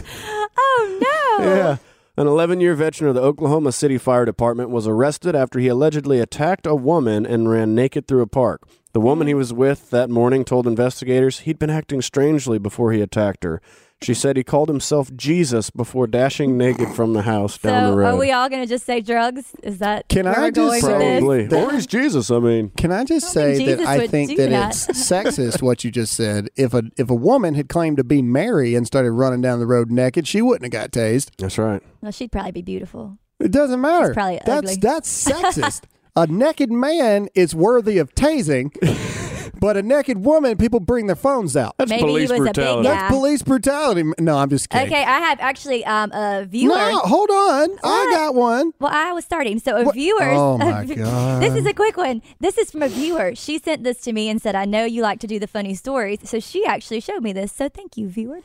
Oh 0.61 1.39
no! 1.39 1.45
Yeah. 1.45 1.77
An 2.19 2.27
11 2.27 2.59
year 2.61 2.75
veteran 2.75 3.11
of 3.11 3.15
the 3.15 3.23
Oklahoma 3.23 3.71
City 3.71 3.97
Fire 3.97 4.25
Department 4.25 4.71
was 4.71 4.89
arrested 4.89 5.37
after 5.37 5.61
he 5.61 5.69
allegedly 5.69 6.19
attacked 6.19 6.67
a 6.67 6.75
woman 6.75 7.25
and 7.25 7.49
ran 7.49 7.77
naked 7.77 8.09
through 8.09 8.23
a 8.23 8.27
park. 8.27 8.67
The 8.93 8.99
woman 8.99 9.29
he 9.29 9.35
hmm. 9.35 9.39
was 9.39 9.53
with 9.53 9.91
that 9.91 10.11
morning 10.11 10.45
told 10.45 10.67
investigators 10.67 11.39
he'd 11.41 11.61
been 11.61 11.71
acting 11.71 12.03
strangely 12.03 12.59
before 12.59 12.91
he 12.91 13.01
attacked 13.01 13.45
her. 13.45 13.63
She 14.01 14.15
said 14.15 14.37
he 14.37 14.45
called 14.45 14.69
himself 14.69 15.13
Jesus 15.17 15.71
before 15.71 16.07
dashing 16.07 16.57
naked 16.57 16.89
from 16.91 17.15
the 17.15 17.23
house 17.23 17.59
down 17.59 17.83
So 17.83 17.91
the 17.91 17.97
road. 17.97 18.07
are 18.07 18.17
we 18.17 18.31
all 18.31 18.49
going 18.49 18.63
to 18.63 18.69
just 18.69 18.87
say 18.87 19.01
drugs? 19.01 19.57
Is 19.65 19.79
that 19.79 20.09
Can 20.09 20.27
where 20.27 20.39
I 20.39 20.43
we're 20.45 20.51
going 20.53 20.81
just 20.81 20.87
with 20.93 20.99
this? 21.01 21.21
Probably. 21.51 21.65
Or 21.67 21.73
he's 21.73 21.87
Jesus, 21.87 22.31
I 22.31 22.39
mean. 22.39 22.71
Can 22.77 22.93
I 22.93 23.03
just 23.05 23.27
I 23.27 23.31
say 23.31 23.57
think 23.57 23.79
that 23.81 23.87
I 23.89 24.07
think 24.07 24.37
that, 24.37 24.51
that. 24.51 24.69
it's 24.71 24.87
sexist 25.11 25.63
what 25.63 25.83
you 25.83 25.91
just 25.91 26.13
said. 26.13 26.49
If 26.55 26.75
a 26.75 26.85
if 26.97 27.11
a 27.11 27.15
woman 27.15 27.55
had 27.55 27.69
claimed 27.69 27.97
to 27.97 28.05
be 28.05 28.23
Mary 28.23 28.77
and 28.77 28.87
started 28.87 29.11
running 29.11 29.41
down 29.41 29.59
the 29.59 29.67
road 29.67 29.91
naked, 29.91 30.29
she 30.29 30.43
wouldn't 30.43 30.73
have 30.73 30.81
got 30.83 30.93
tased. 30.93 31.31
That's 31.37 31.59
right. 31.59 31.83
Well, 32.01 32.13
she'd 32.13 32.31
probably 32.31 32.53
be 32.53 32.63
beautiful. 32.63 33.19
It 33.41 33.51
doesn't 33.51 33.81
matter. 33.81 34.15
probably 34.15 34.41
that's 34.47 34.69
ugly. 34.71 34.77
that's 34.81 35.25
sexist. 35.29 35.83
a 36.15 36.27
naked 36.29 36.71
man 36.71 37.29
is 37.35 37.53
worthy 37.55 37.99
of 37.99 38.15
tasing, 38.15 38.73
but 39.61 39.77
a 39.77 39.83
naked 39.83 40.25
woman, 40.25 40.57
people 40.57 40.81
bring 40.81 41.07
their 41.07 41.17
phones 41.17 41.57
out. 41.57 41.75
That's 41.79 41.91
Maybe 41.91 42.03
police 42.03 42.31
he 42.31 42.33
was 42.39 42.41
a 42.41 42.45
big 42.45 42.55
brutality. 42.55 42.89
guy. 42.89 42.95
That's 42.95 43.15
police 43.15 43.43
brutality. 43.43 44.13
No, 44.19 44.39
I'm 44.39 44.49
just 44.51 44.69
kidding. 44.71 44.87
Okay, 44.93 45.03
I 45.03 45.19
have 45.21 45.41
actually 45.41 45.85
um, 45.85 46.11
a 46.13 46.45
viewer. 46.45 46.75
No, 46.77 46.99
hold 47.01 47.31
on. 47.31 47.71
I 47.83 48.05
What? 48.07 48.15
got 48.15 48.35
one. 48.35 48.73
Well, 48.81 48.93
I 48.95 49.13
was 49.13 49.25
starting. 49.25 49.59
So 49.59 49.77
a 49.77 49.93
viewer. 49.93 50.31
Oh, 50.31 50.59
my 50.59 50.85
God. 50.85 51.43
This 51.43 51.55
is 51.55 51.67
a 51.67 51.73
quick 51.75 51.97
one. 51.97 52.23
This 52.41 52.57
is 52.59 52.71
from 52.71 52.83
a 52.83 52.89
viewer. 52.89 53.35
She 53.35 53.59
sent 53.59 53.85
this 53.85 54.01
to 54.03 54.13
me 54.13 54.29
and 54.29 54.41
said, 54.41 54.55
"I 54.55 54.65
know 54.65 54.85
you 54.85 55.03
like 55.03 55.21
to 55.21 55.27
do 55.27 55.39
the 55.39 55.47
funny 55.49 55.75
stories." 55.75 56.21
So 56.25 56.41
she 56.41 56.65
actually 56.65 57.01
showed 57.01 57.23
me 57.23 57.33
this. 57.33 57.53
So 57.53 57.69
thank 57.69 57.97
you, 57.97 58.09
viewer. 58.09 58.41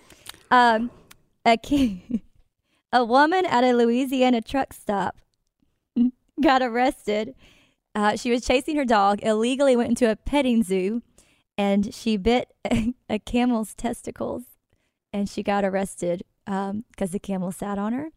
Um, 0.51 0.91
a 1.45 1.57
ki- 1.57 2.23
a 2.93 3.03
woman 3.05 3.45
at 3.45 3.63
a 3.63 3.73
Louisiana 3.73 4.41
truck 4.41 4.73
stop 4.73 5.15
got 6.41 6.61
arrested. 6.61 7.35
Uh, 7.95 8.15
she 8.15 8.31
was 8.31 8.43
chasing 8.45 8.75
her 8.75 8.85
dog, 8.85 9.19
illegally 9.23 9.75
went 9.75 9.89
into 9.89 10.09
a 10.09 10.15
petting 10.15 10.63
zoo, 10.63 11.01
and 11.57 11.93
she 11.93 12.17
bit 12.17 12.51
a, 12.69 12.93
a 13.09 13.19
camel's 13.19 13.73
testicles, 13.75 14.43
and 15.11 15.29
she 15.29 15.43
got 15.43 15.63
arrested 15.63 16.23
because 16.45 17.11
the 17.11 17.19
camel 17.19 17.51
sat 17.51 17.77
on 17.77 17.93
her, 17.93 18.09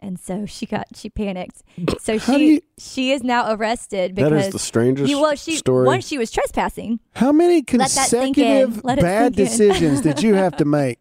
and 0.00 0.18
so 0.20 0.46
she 0.46 0.66
got 0.66 0.86
she 0.94 1.10
panicked. 1.10 1.62
So 2.00 2.18
How 2.18 2.36
she 2.36 2.46
you- 2.54 2.60
she 2.78 3.10
is 3.12 3.22
now 3.24 3.52
arrested 3.52 4.14
because 4.14 4.46
is 4.46 4.52
the 4.52 4.58
strangest 4.58 5.10
you, 5.10 5.20
well, 5.20 5.34
she 5.34 5.56
story. 5.56 5.86
one 5.86 6.00
she 6.00 6.16
was 6.16 6.30
trespassing. 6.30 7.00
How 7.14 7.32
many 7.32 7.56
Let 7.56 7.66
that 7.90 8.08
sink 8.08 8.36
consecutive 8.36 8.82
bad 8.82 9.34
decisions 9.34 10.00
did 10.00 10.22
you 10.22 10.34
have 10.34 10.56
to 10.58 10.64
make 10.64 10.98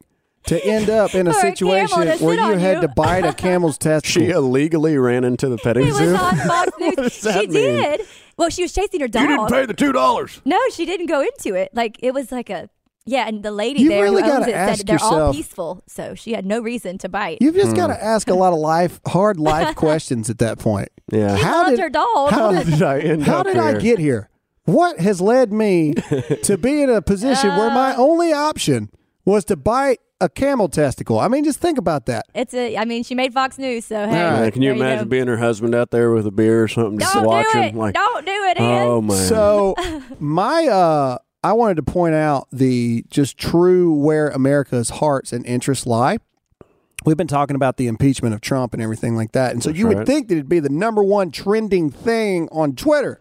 to 0.47 0.61
end 0.65 0.89
up 0.89 1.15
in 1.15 1.27
a 1.27 1.33
For 1.33 1.39
a 1.39 1.41
situation 1.51 2.05
to 2.17 2.17
where 2.25 2.35
you 2.51 2.57
had 2.57 2.77
you? 2.77 2.81
to 2.81 2.87
bite 2.89 3.25
a 3.25 3.33
camel's 3.33 3.77
testicles? 3.77 4.25
she 4.25 4.29
illegally 4.31 4.97
ran 4.97 5.23
into 5.23 5.47
the 5.47 5.57
petting 5.57 5.83
It 5.83 5.89
was 5.89 5.97
zoo. 5.97 6.15
on 6.15 6.35
Fox 6.37 6.71
News. 6.79 6.95
does 6.95 7.21
that 7.21 7.41
she 7.41 7.47
mean? 7.47 7.81
did, 7.81 8.01
Well, 8.37 8.49
she 8.49 8.61
was 8.63 8.73
chasing 8.73 8.99
her 9.01 9.07
dog. 9.07 9.23
You 9.23 9.29
didn't 9.37 9.49
pay 9.49 9.65
the 9.65 9.73
two 9.73 9.91
dollars. 9.91 10.41
No, 10.45 10.59
she 10.73 10.85
didn't 10.85 11.05
go 11.07 11.21
into 11.21 11.53
it. 11.55 11.69
Like 11.73 11.97
it 12.01 12.13
was 12.13 12.31
like 12.31 12.49
a 12.49 12.69
yeah, 13.05 13.27
and 13.27 13.43
the 13.43 13.51
lady 13.51 13.81
You 13.81 13.89
there 13.89 14.03
really 14.03 14.21
who 14.23 14.29
owns 14.29 14.39
gotta 14.45 14.51
it 14.51 14.55
ask 14.55 14.77
said 14.77 14.87
they're 14.87 14.97
all 15.01 15.11
yourself- 15.11 15.35
peaceful, 15.35 15.83
so 15.87 16.15
she 16.15 16.31
had 16.33 16.45
no 16.45 16.61
reason 16.61 16.97
to 16.99 17.09
bite. 17.09 17.39
You've 17.41 17.55
just 17.55 17.75
got 17.75 17.87
to 17.87 18.01
ask 18.01 18.29
a 18.29 18.33
lot 18.33 18.53
of 18.53 18.59
life, 18.59 19.01
hard 19.05 19.37
life 19.51 19.75
questions 19.75 20.29
at 20.29 20.37
that 20.37 20.57
point. 20.57 20.87
Yeah. 21.11 21.35
she 21.35 21.43
how 21.43 21.63
loved 21.63 21.71
did- 21.71 21.79
her 21.81 21.89
dog. 21.89 22.31
how 22.31 22.53
How 22.53 22.63
did 22.63 22.81
I 22.81 22.99
end 22.99 23.23
How 23.23 23.39
up 23.39 23.45
did 23.47 23.57
I 23.57 23.71
here? 23.71 23.79
get 23.81 23.99
here? 23.99 24.29
What 24.65 24.99
has 25.01 25.19
led 25.19 25.51
me 25.51 25.93
to 26.43 26.57
be 26.57 26.81
in 26.81 26.89
a 26.89 27.01
position 27.01 27.49
where 27.57 27.69
Uh. 27.69 27.73
my 27.75 27.95
only 27.97 28.31
option 28.31 28.89
was 29.25 29.43
to 29.45 29.57
bite 29.57 29.99
a 30.23 30.29
camel 30.29 30.69
testicle? 30.69 31.19
I 31.19 31.27
mean, 31.27 31.43
just 31.43 31.59
think 31.59 31.77
about 31.77 32.05
that. 32.07 32.25
it's 32.33 32.53
a. 32.53 32.77
I 32.77 32.85
mean, 32.85 33.03
she 33.03 33.13
made 33.15 33.33
Fox 33.33 33.57
News, 33.57 33.85
so 33.85 34.07
hey. 34.07 34.23
All 34.23 34.41
right. 34.41 34.53
Can 34.53 34.61
you 34.61 34.71
imagine 34.71 35.05
go. 35.05 35.09
being 35.09 35.27
her 35.27 35.37
husband 35.37 35.75
out 35.75 35.91
there 35.91 36.11
with 36.11 36.25
a 36.25 36.31
beer 36.31 36.63
or 36.63 36.67
something, 36.67 36.99
just 36.99 37.13
Don't 37.13 37.25
watching? 37.25 37.61
do 37.61 37.67
it. 37.67 37.75
Like, 37.75 37.93
Don't 37.93 38.25
do 38.25 38.31
it, 38.31 38.59
Ian. 38.59 38.87
oh 38.87 39.01
man. 39.01 39.17
So, 39.27 39.75
my 40.19 40.67
uh, 40.67 41.17
I 41.43 41.53
wanted 41.53 41.75
to 41.75 41.83
point 41.83 42.15
out 42.15 42.47
the 42.51 43.05
just 43.09 43.37
true 43.37 43.93
where 43.93 44.29
America's 44.29 44.89
hearts 44.89 45.33
and 45.33 45.45
interests 45.45 45.85
lie. 45.85 46.17
We've 47.05 47.17
been 47.17 47.27
talking 47.27 47.57
about 47.57 47.75
the 47.75 47.87
impeachment 47.87 48.33
of 48.33 48.39
Trump 48.39 48.73
and 48.73 48.81
everything 48.81 49.17
like 49.17 49.33
that, 49.33 49.51
and 49.51 49.61
so 49.61 49.69
That's 49.69 49.79
you 49.79 49.87
would 49.89 49.97
right. 49.97 50.07
think 50.07 50.29
that 50.29 50.35
it'd 50.35 50.47
be 50.47 50.61
the 50.61 50.69
number 50.69 51.03
one 51.03 51.31
trending 51.31 51.89
thing 51.91 52.47
on 52.51 52.75
Twitter. 52.75 53.19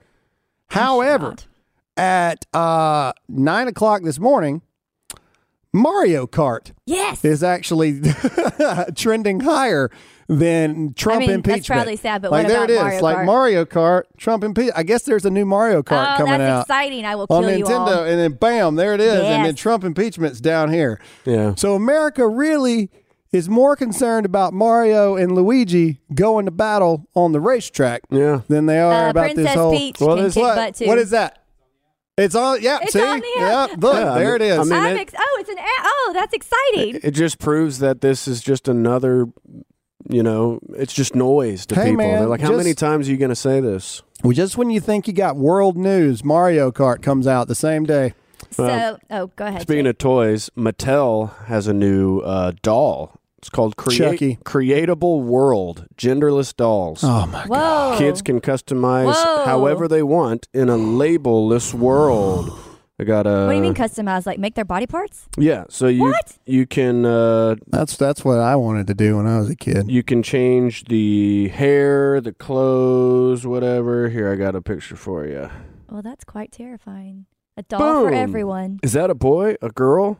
However, 0.69 1.35
at 1.97 2.47
uh, 2.55 3.13
nine 3.29 3.69
o'clock 3.69 4.03
this 4.05 4.21
morning, 4.21 4.63
Mario 5.73 6.27
Kart 6.27 6.73
yes. 6.87 7.25
is 7.25 7.43
actually 7.43 8.01
trending 8.95 9.41
higher 9.41 9.91
than 10.29 10.95
Trump 10.95 11.17
I 11.17 11.27
mean, 11.27 11.31
impeachment. 11.31 11.59
that's 11.59 11.67
probably 11.69 11.97
sad, 11.97 12.23
but 12.23 12.31
like 12.31 12.45
what 12.45 12.49
there 12.49 12.65
about 12.65 12.71
it 12.71 12.75
is, 12.75 12.81
Mario 12.81 13.01
like 13.03 13.17
Kart? 13.17 13.25
Mario 13.27 13.65
Kart, 13.65 14.03
Trump 14.17 14.45
impeachment. 14.45 14.79
I 14.79 14.83
guess 14.83 15.03
there's 15.03 15.25
a 15.25 15.31
new 15.31 15.45
Mario 15.45 15.83
Kart 15.83 16.15
oh, 16.15 16.17
coming 16.19 16.39
that's 16.39 16.43
out 16.43 16.61
exciting! 16.63 17.05
I 17.05 17.15
will 17.17 17.27
on 17.29 17.43
kill 17.45 17.59
you 17.59 17.67
all. 17.67 17.89
Nintendo, 17.89 18.09
and 18.09 18.19
then 18.19 18.33
bam, 18.33 18.77
there 18.77 18.95
it 18.95 19.01
is, 19.01 19.21
and 19.21 19.45
then 19.45 19.55
Trump 19.55 19.85
impeachment's 19.85 20.41
down 20.41 20.73
here. 20.73 21.01
yeah. 21.25 21.55
So 21.57 21.75
America 21.75 22.27
really 22.29 22.91
is 23.33 23.49
more 23.49 23.75
concerned 23.77 24.27
about 24.27 24.53
Mario 24.53 25.17
and 25.17 25.35
Luigi 25.35 26.01
going 26.15 26.45
to 26.45 26.51
battle 26.51 27.09
on 27.15 27.33
the 27.33 27.41
racetrack 27.41 28.03
Yeah. 28.11 28.43
than 28.49 28.67
they 28.67 28.79
are 28.79 29.07
Uh, 29.07 29.11
about 29.11 29.25
Princess 29.25 29.45
this 29.47 29.55
whole. 29.55 29.73
Peach 29.73 29.97
Well, 29.99 30.17
can 30.17 30.25
there's 30.25 30.35
kick 30.35 30.43
what? 30.43 30.55
butt 30.55 30.75
too. 30.75 30.87
what 30.87 30.99
is 30.99 31.11
that? 31.11 31.42
It's 32.19 32.35
on. 32.35 32.61
Yeah, 32.61 32.79
It's 32.83 32.93
see, 32.93 33.01
on 33.01 33.21
the 33.21 33.27
yeah, 33.37 33.67
look, 33.79 33.95
Yeah, 33.95 34.13
I 34.13 34.19
there 34.19 34.39
mean- 34.39 34.43
it 34.43 34.53
is. 34.53 34.59
I 34.59 34.63
mean, 34.65 34.73
I'm 34.73 34.97
it- 34.97 35.01
ex- 35.01 35.15
oh, 35.19 35.37
it's 35.41 35.49
an 35.49 35.59
a- 35.59 35.63
oh, 35.83 36.11
that's 36.15 36.35
exciting. 36.35 37.01
It 37.03 37.13
just 37.13 37.39
proves 37.39 37.79
that 37.79 38.03
this 38.03 38.29
is 38.29 38.43
just 38.43 38.69
another, 38.69 39.27
you 40.11 40.23
know, 40.23 40.59
it's 40.77 40.93
just 40.93 41.15
noise 41.15 41.65
to 41.67 41.75
Hey, 41.75 41.85
people. 41.93 41.97
man, 41.99 42.19
They're 42.21 42.29
like, 42.29 42.41
how 42.43 42.51
many 42.53 42.71
just- 42.71 42.79
times 42.81 43.09
are 43.09 43.13
you 43.13 43.17
going 43.17 43.31
to 43.31 43.35
say 43.37 43.61
this? 43.61 44.03
well, 44.23 44.33
just 44.33 44.59
when 44.59 44.69
you 44.71 44.79
think 44.79 45.07
you 45.09 45.15
got 45.15 45.37
world 45.37 45.77
news, 45.79 46.23
Mario 46.23 46.71
Kart 46.71 47.01
comes 47.03 47.27
out 47.27 47.49
the 47.49 47.55
same 47.55 47.85
day. 47.85 48.13
so, 48.51 48.99
oh, 49.11 49.29
go 49.37 49.47
ahead. 49.47 49.63
Speaking 49.63 49.85
Jake. 49.85 49.91
of 49.93 49.99
toys, 49.99 50.51
Mattel 50.57 51.35
has 51.47 51.67
a 51.67 51.73
new 51.73 52.19
uh, 52.21 52.53
doll. 52.63 53.19
It's 53.43 53.51
called 53.51 53.77
Create- 53.77 53.99
Chucky. 53.99 54.37
Creatable 54.45 55.23
World, 55.25 55.87
genderless 55.97 56.55
dolls. 56.57 57.03
Oh 57.03 57.27
my 57.27 57.45
whoa, 57.47 57.97
Kids 57.99 58.23
can 58.23 58.41
customize 58.41 59.13
Whoa. 59.13 59.45
however 59.45 59.89
they 59.89 60.05
want 60.05 60.47
in 60.55 60.69
a 60.69 60.77
labelless 60.77 61.75
world. 61.75 62.57
I 63.01 63.05
got 63.05 63.27
a. 63.27 63.47
What 63.47 63.51
do 63.51 63.57
you 63.57 63.63
mean 63.63 63.75
customize? 63.75 64.27
Like 64.27 64.39
make 64.39 64.55
their 64.55 64.65
body 64.65 64.87
parts? 64.87 65.27
Yeah, 65.37 65.65
so 65.69 65.89
you 65.89 66.03
What? 66.05 66.39
you 66.47 66.67
can 66.69 67.05
uh, 67.05 67.57
That's 67.67 67.97
that's 67.97 68.25
what 68.25 68.39
I 68.39 68.55
wanted 68.55 68.87
to 68.87 68.95
do 68.95 69.17
when 69.17 69.27
I 69.27 69.39
was 69.39 69.51
a 69.51 69.57
kid. 69.57 69.91
you 69.91 70.05
can 70.05 70.23
change 70.23 70.85
the 70.85 71.49
hair, 71.49 72.21
the 72.21 72.33
clothes, 72.33 73.45
whatever. 73.45 74.09
Here, 74.09 74.31
I 74.33 74.37
got 74.37 74.55
a 74.55 74.63
picture 74.63 74.95
for 74.95 75.27
you. 75.27 75.51
Well, 75.91 76.03
that's 76.03 76.23
quite 76.25 76.53
terrifying. 76.53 77.27
A 77.57 77.63
doll 77.65 78.05
for 78.05 78.11
Boom. 78.11 78.15
everyone. 78.15 78.79
Is 78.85 78.93
that 78.93 79.11
a 79.11 79.17
boy? 79.17 79.57
A 79.61 79.71
girl? 79.71 80.19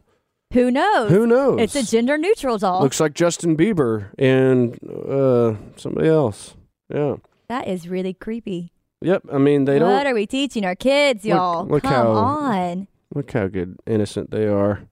Who 0.53 0.71
knows? 0.71 1.11
Who 1.11 1.27
knows? 1.27 1.61
It's 1.61 1.75
a 1.77 1.83
gender 1.85 2.19
neutral 2.19 2.59
doll. 2.59 2.83
Looks 2.83 3.01
like 3.01 3.15
Justin 3.15 3.57
Bieber 3.57 4.11
and 4.19 4.79
uh, 4.89 5.57
somebody 5.77 6.09
else. 6.09 6.55
Yeah. 6.93 7.17
that 7.49 7.69
is 7.69 7.89
really 7.89 8.13
creepy. 8.15 8.73
Yep. 9.01 9.23
I 9.33 9.39
mean, 9.39 9.65
they 9.65 9.75
what 9.75 9.79
don't 9.81 9.93
What 9.93 10.07
are 10.07 10.15
we 10.15 10.27
teaching 10.27 10.65
our 10.65 10.75
kids, 10.77 11.25
y'all? 11.25 11.67
look 11.67 11.83
Come 11.83 11.93
how- 11.93 12.11
on. 12.13 12.89
look 13.15 13.31
how 13.33 13.47
good 13.49 13.77
innocent 13.87 14.31
they 14.31 14.47
are. 14.47 14.83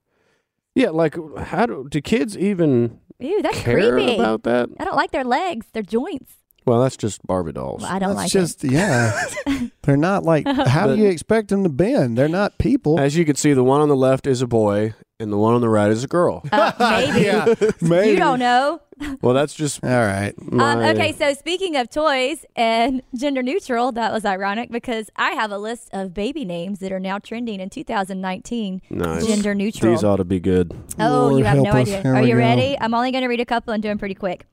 Yeah, 0.75 0.91
like 0.91 1.17
how 1.39 1.67
do 1.67 1.87
do 1.91 2.01
kids 2.01 2.39
even 2.39 2.99
Ew, 3.19 3.43
that's 3.43 3.59
care 3.61 3.93
creepy. 3.93 4.15
about 4.15 4.45
that? 4.45 4.69
I 4.79 4.85
don't 4.85 4.97
like 4.97 5.11
their 5.11 5.25
legs, 5.25 5.67
their 5.73 5.83
joints. 5.83 6.33
Well, 6.67 6.83
that's 6.83 6.97
just 6.97 7.27
Barbie 7.27 7.53
dolls. 7.53 7.83
Well, 7.83 7.91
I 7.93 7.99
don't 7.99 8.15
like 8.15 8.31
That's 8.33 8.63
like 8.63 8.73
just 8.73 9.45
yeah. 9.47 9.69
They're 9.83 9.97
not 9.97 10.25
like. 10.25 10.47
How 10.67 10.87
do 10.87 10.97
you 10.97 11.09
expect 11.09 11.49
them 11.49 11.63
to 11.65 11.69
bend? 11.69 12.17
They're 12.19 12.29
not 12.29 12.59
people. 12.59 12.99
As 13.01 13.17
you 13.17 13.25
can 13.25 13.37
see, 13.37 13.53
the 13.53 13.65
one 13.65 13.81
on 13.81 13.89
the 13.89 13.97
left 13.97 14.27
is 14.27 14.43
a 14.43 14.47
boy, 14.47 14.95
and 15.19 15.33
the 15.33 15.39
one 15.39 15.55
on 15.55 15.61
the 15.61 15.69
right 15.69 15.91
is 15.91 16.05
a 16.05 16.09
girl. 16.09 16.43
Uh, 16.53 16.73
maybe. 16.79 17.21
yeah, 17.27 17.55
maybe. 17.81 18.11
You 18.13 18.17
don't 18.17 18.39
know. 18.39 18.81
well, 19.23 19.33
that's 19.33 19.55
just 19.55 19.83
All 19.83 19.91
right. 19.91 20.35
my. 20.53 20.73
Um, 20.73 20.97
okay, 20.97 21.13
so 21.13 21.33
speaking 21.33 21.77
of 21.77 21.89
toys 21.89 22.45
and 22.55 23.03
gender 23.17 23.43
neutral, 23.43 23.93
that 23.93 24.13
was 24.13 24.27
ironic 24.27 24.71
because 24.71 25.09
I 25.17 25.31
have 25.31 25.51
a 25.51 25.59
list 25.59 25.89
of 25.95 26.13
baby 26.13 26.45
names 26.45 26.81
that 26.81 26.93
are 26.93 27.01
now 27.01 27.19
trending 27.19 27.61
in 27.61 27.71
2019. 27.71 28.83
Nice. 28.91 29.27
Gender 29.27 29.55
neutral. 29.55 29.93
These 29.93 30.05
ought 30.05 30.17
to 30.17 30.25
be 30.25 30.39
good. 30.41 30.77
oh, 30.99 31.29
Lord 31.29 31.39
you 31.39 31.45
have 31.45 31.59
no 31.59 31.71
us. 31.71 31.77
idea. 31.77 32.03
Here 32.03 32.15
Are 32.15 32.21
we 32.21 32.29
you 32.29 32.35
go. 32.35 32.39
ready? 32.41 32.77
I'm 32.79 32.93
only 32.93 33.11
going 33.11 33.23
to 33.23 33.29
read 33.29 33.41
a 33.41 33.47
couple 33.47 33.73
and 33.73 33.83
do 33.83 33.89
them 33.89 33.99
pretty 33.99 34.15
quick. 34.15 34.47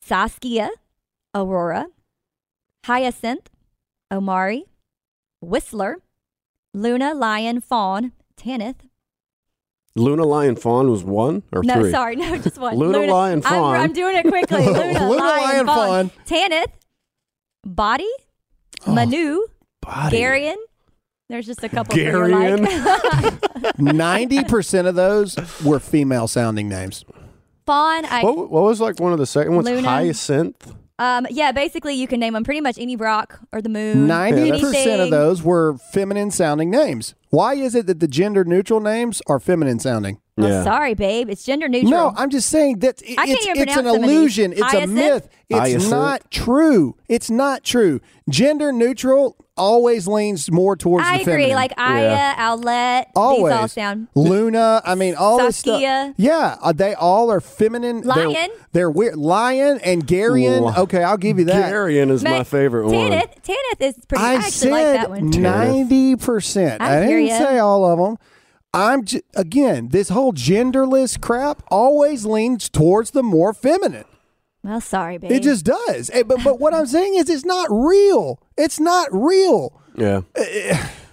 Saskia, 0.00 0.70
Aurora, 1.34 1.86
Hyacinth, 2.84 3.50
Omari, 4.12 4.64
Whistler, 5.40 5.96
Luna, 6.74 7.14
Lion, 7.14 7.60
Fawn, 7.60 8.12
Tanith. 8.36 8.76
Luna 9.96 10.24
Lion 10.24 10.54
Fawn 10.54 10.90
was 10.90 11.02
one 11.02 11.42
or 11.52 11.62
No, 11.64 11.74
three. 11.80 11.90
sorry, 11.90 12.14
no, 12.16 12.36
just 12.38 12.56
one. 12.58 12.76
Luna, 12.78 13.00
Lion, 13.12 13.38
I'm, 13.38 13.42
Fawn. 13.42 13.74
I'm 13.76 13.92
doing 13.92 14.16
it 14.16 14.26
quickly. 14.28 14.64
Luna, 14.66 15.08
Luna, 15.08 15.22
Lion, 15.22 15.66
Lion, 15.66 15.66
Fawn. 15.66 16.10
Tanith, 16.24 16.70
Bodhi, 17.64 18.08
Oh. 18.86 18.94
Manu, 18.94 19.40
Bodhi. 19.82 20.18
Garion. 20.18 20.54
There's 21.28 21.46
just 21.46 21.64
a 21.64 21.68
couple 21.68 21.96
Garion. 21.96 22.60
that 22.62 23.62
like. 23.64 23.78
Ninety 23.78 24.44
percent 24.44 24.86
of 24.86 24.94
those 24.94 25.36
were 25.64 25.80
female 25.80 26.28
sounding 26.28 26.68
names. 26.68 27.04
Fawn, 27.66 28.04
I 28.04 28.22
What, 28.22 28.50
what 28.50 28.62
was 28.62 28.80
like 28.80 29.00
one 29.00 29.12
of 29.12 29.18
the 29.18 29.26
second 29.26 29.56
ones? 29.56 29.68
Luna. 29.68 29.82
Hyacinth. 29.88 30.74
Um 30.98 31.26
yeah, 31.30 31.52
basically 31.52 31.94
you 31.94 32.06
can 32.06 32.20
name 32.20 32.34
them 32.34 32.44
pretty 32.44 32.60
much 32.60 32.78
any 32.78 32.96
rock 32.96 33.40
or 33.52 33.62
the 33.62 33.68
moon. 33.68 34.06
Ninety 34.06 34.50
percent 34.60 35.00
of 35.00 35.10
those 35.10 35.42
were 35.42 35.76
feminine 35.78 36.30
sounding 36.30 36.70
names. 36.70 37.14
Why 37.30 37.54
is 37.54 37.74
it 37.74 37.86
that 37.86 38.00
the 38.00 38.08
gender 38.08 38.44
neutral 38.44 38.80
names 38.80 39.20
are 39.26 39.38
feminine 39.38 39.78
sounding? 39.78 40.20
Well, 40.38 40.48
yeah. 40.50 40.64
sorry, 40.64 40.94
babe. 40.94 41.28
It's 41.30 41.44
gender 41.44 41.68
neutral. 41.68 41.90
No, 41.90 42.12
I'm 42.16 42.30
just 42.30 42.48
saying 42.48 42.78
that 42.80 43.02
it- 43.02 43.18
I 43.18 43.26
can't 43.26 43.38
it's, 43.38 43.46
even 43.46 43.62
it's 43.62 43.76
an 43.76 43.82
pronounce 43.82 43.86
some 43.86 44.02
of 44.04 44.08
these. 44.08 44.18
illusion. 44.18 44.52
It's 44.52 44.74
a 44.74 44.86
myth. 44.86 45.28
It's 45.50 45.58
Hyacinth. 45.58 45.90
not 45.90 46.30
true. 46.30 46.94
It's 47.08 47.30
not 47.30 47.64
true. 47.64 48.00
Gender 48.28 48.70
neutral 48.72 49.36
always 49.56 50.06
leans 50.06 50.52
more 50.52 50.76
towards 50.76 51.04
I 51.06 51.16
the 51.16 51.22
agree. 51.22 51.32
feminine. 51.32 51.56
Like 51.56 51.72
Aya, 51.78 52.02
Yeah. 52.10 52.50
Owlette, 52.54 53.06
always 53.16 53.52
these 53.54 53.60
all 53.60 53.68
sound. 53.68 54.08
Luna. 54.14 54.82
I 54.84 54.94
mean, 54.94 55.14
all 55.16 55.38
this 55.38 55.56
stuff. 55.56 55.80
Saskia. 55.80 56.14
Yeah, 56.18 56.56
uh, 56.62 56.72
they 56.72 56.94
all 56.94 57.30
are 57.32 57.40
feminine. 57.40 58.02
They're- 58.02 58.28
Lion. 58.28 58.50
They're, 58.72 58.90
weird. 58.90 59.16
Lion 59.16 59.80
and 59.82 60.06
Garion. 60.06 60.66
Li- 60.66 60.74
Okay, 60.82 61.02
I'll 61.02 61.16
give 61.16 61.38
you 61.38 61.46
that. 61.46 61.72
Garion 61.72 62.10
is 62.10 62.22
my 62.22 62.38
Ma- 62.38 62.42
favorite 62.44 62.84
one. 62.84 62.92
Tanith, 62.94 63.30
Tanith 63.42 63.80
is 63.80 64.04
pretty. 64.06 64.22
I, 64.22 64.32
I 64.32 64.34
actually 64.36 64.70
like 64.70 64.84
that 64.84 65.00
said 65.00 65.10
one. 65.10 65.30
ninety 65.30 66.14
percent. 66.16 66.82
I 66.82 66.98
I, 66.98 67.06
didn't 67.06 67.26
ya. 67.26 67.38
say 67.38 67.58
all 67.58 67.84
of 67.84 67.98
them. 67.98 68.18
I'm 68.74 69.04
j- 69.04 69.22
again. 69.34 69.88
This 69.88 70.10
whole 70.10 70.32
genderless 70.32 71.20
crap 71.20 71.62
always 71.70 72.24
leans 72.26 72.68
towards 72.68 73.10
the 73.12 73.22
more 73.22 73.52
feminine. 73.54 74.04
Well, 74.62 74.80
sorry, 74.80 75.18
babe. 75.18 75.30
It 75.32 75.42
just 75.42 75.64
does. 75.64 76.10
Eh, 76.12 76.22
But 76.24 76.42
but 76.44 76.60
what 76.60 76.74
I'm 76.74 76.86
saying 76.96 77.14
is, 77.14 77.28
it's 77.30 77.44
not 77.44 77.68
real. 77.70 78.40
It's 78.56 78.78
not 78.80 79.08
real. 79.12 79.80
Yeah. 79.96 80.20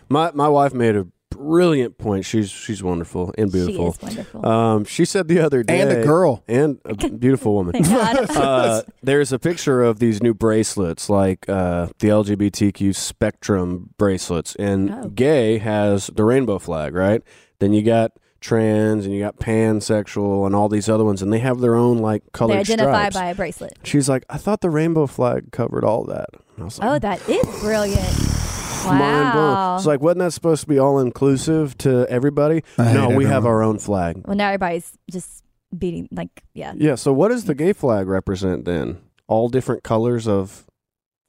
my 0.10 0.32
my 0.34 0.48
wife 0.50 0.74
made 0.74 0.96
a 0.96 1.08
brilliant 1.46 1.98
point. 1.98 2.26
She's 2.26 2.50
she's 2.50 2.82
wonderful 2.84 3.34
and 3.38 3.52
beautiful. 3.52 3.94
she 3.94 4.06
beautiful. 4.06 4.10
is 4.10 4.16
wonderful. 4.44 4.46
Um, 4.48 4.86
she 4.86 5.06
said 5.06 5.28
the 5.28 5.40
other 5.40 5.64
day, 5.64 5.80
And 5.82 5.92
a 5.92 6.04
girl. 6.04 6.44
and 6.48 6.80
a 6.86 6.96
beautiful 6.96 7.54
woman. 7.54 7.76
Uh, 8.36 8.82
there's 9.04 9.32
a 9.32 9.40
picture 9.40 9.82
of 9.84 10.00
these 10.00 10.22
new 10.22 10.34
bracelets, 10.34 11.10
like 11.10 11.48
uh, 11.48 11.88
the 12.00 12.08
LGBTQ 12.10 12.96
spectrum 12.96 13.92
bracelets, 13.98 14.56
and 14.56 14.90
Oh. 14.92 15.08
gay 15.10 15.58
has 15.60 16.08
the 16.08 16.24
rainbow 16.24 16.60
flag, 16.60 16.94
right? 16.94 17.22
Then 17.60 17.72
you 17.74 17.82
got 17.84 18.12
trans, 18.42 19.06
and 19.06 19.14
you 19.14 19.22
got 19.22 19.38
pansexual, 19.38 20.46
and 20.46 20.56
all 20.56 20.70
these 20.70 20.88
other 20.90 21.04
ones, 21.04 21.22
and 21.22 21.32
they 21.34 21.40
have 21.40 21.60
their 21.62 21.76
own 21.76 21.98
like 22.00 22.24
color 22.32 22.50
they 22.56 22.64
colored 22.64 22.70
identify 22.82 23.10
stripes. 23.10 23.16
by 23.16 23.26
a 23.28 23.36
bracelet. 23.36 23.74
She's 23.84 24.08
like, 24.10 24.24
I 24.30 24.38
thought 24.38 24.62
the 24.62 24.70
rainbow 24.70 25.08
flag 25.08 25.52
covered 25.52 25.84
all 25.84 26.04
that. 26.06 26.28
And 26.56 26.62
I 26.62 26.64
was 26.66 26.78
like, 26.80 26.90
Oh, 26.90 27.00
that 27.00 27.28
is 27.30 27.46
brilliant. 27.62 28.45
Mind 28.86 29.34
blown. 29.34 29.54
Wow. 29.54 29.76
It's 29.78 29.86
like, 29.86 30.02
wasn't 30.02 30.20
that 30.20 30.32
supposed 30.32 30.62
to 30.62 30.68
be 30.68 30.80
all 30.80 31.00
inclusive 31.00 31.78
to 31.80 32.06
everybody? 32.10 32.64
I 32.78 32.94
no, 32.94 33.10
hate 33.10 33.18
we 33.18 33.26
have 33.26 33.46
our 33.46 33.62
own 33.64 33.80
flag. 33.80 34.22
well, 34.26 34.36
now 34.36 34.48
everybody's 34.48 34.92
just 35.12 35.44
beating. 35.78 36.08
Like, 36.12 36.44
yeah. 36.54 36.74
Yeah. 36.76 36.96
So 36.96 37.12
what 37.14 37.30
does 37.30 37.46
the 37.46 37.56
gay 37.56 37.74
flag 37.74 38.08
represent 38.08 38.66
then? 38.66 39.02
All 39.28 39.50
different 39.50 39.84
colors 39.84 40.28
of 40.28 40.66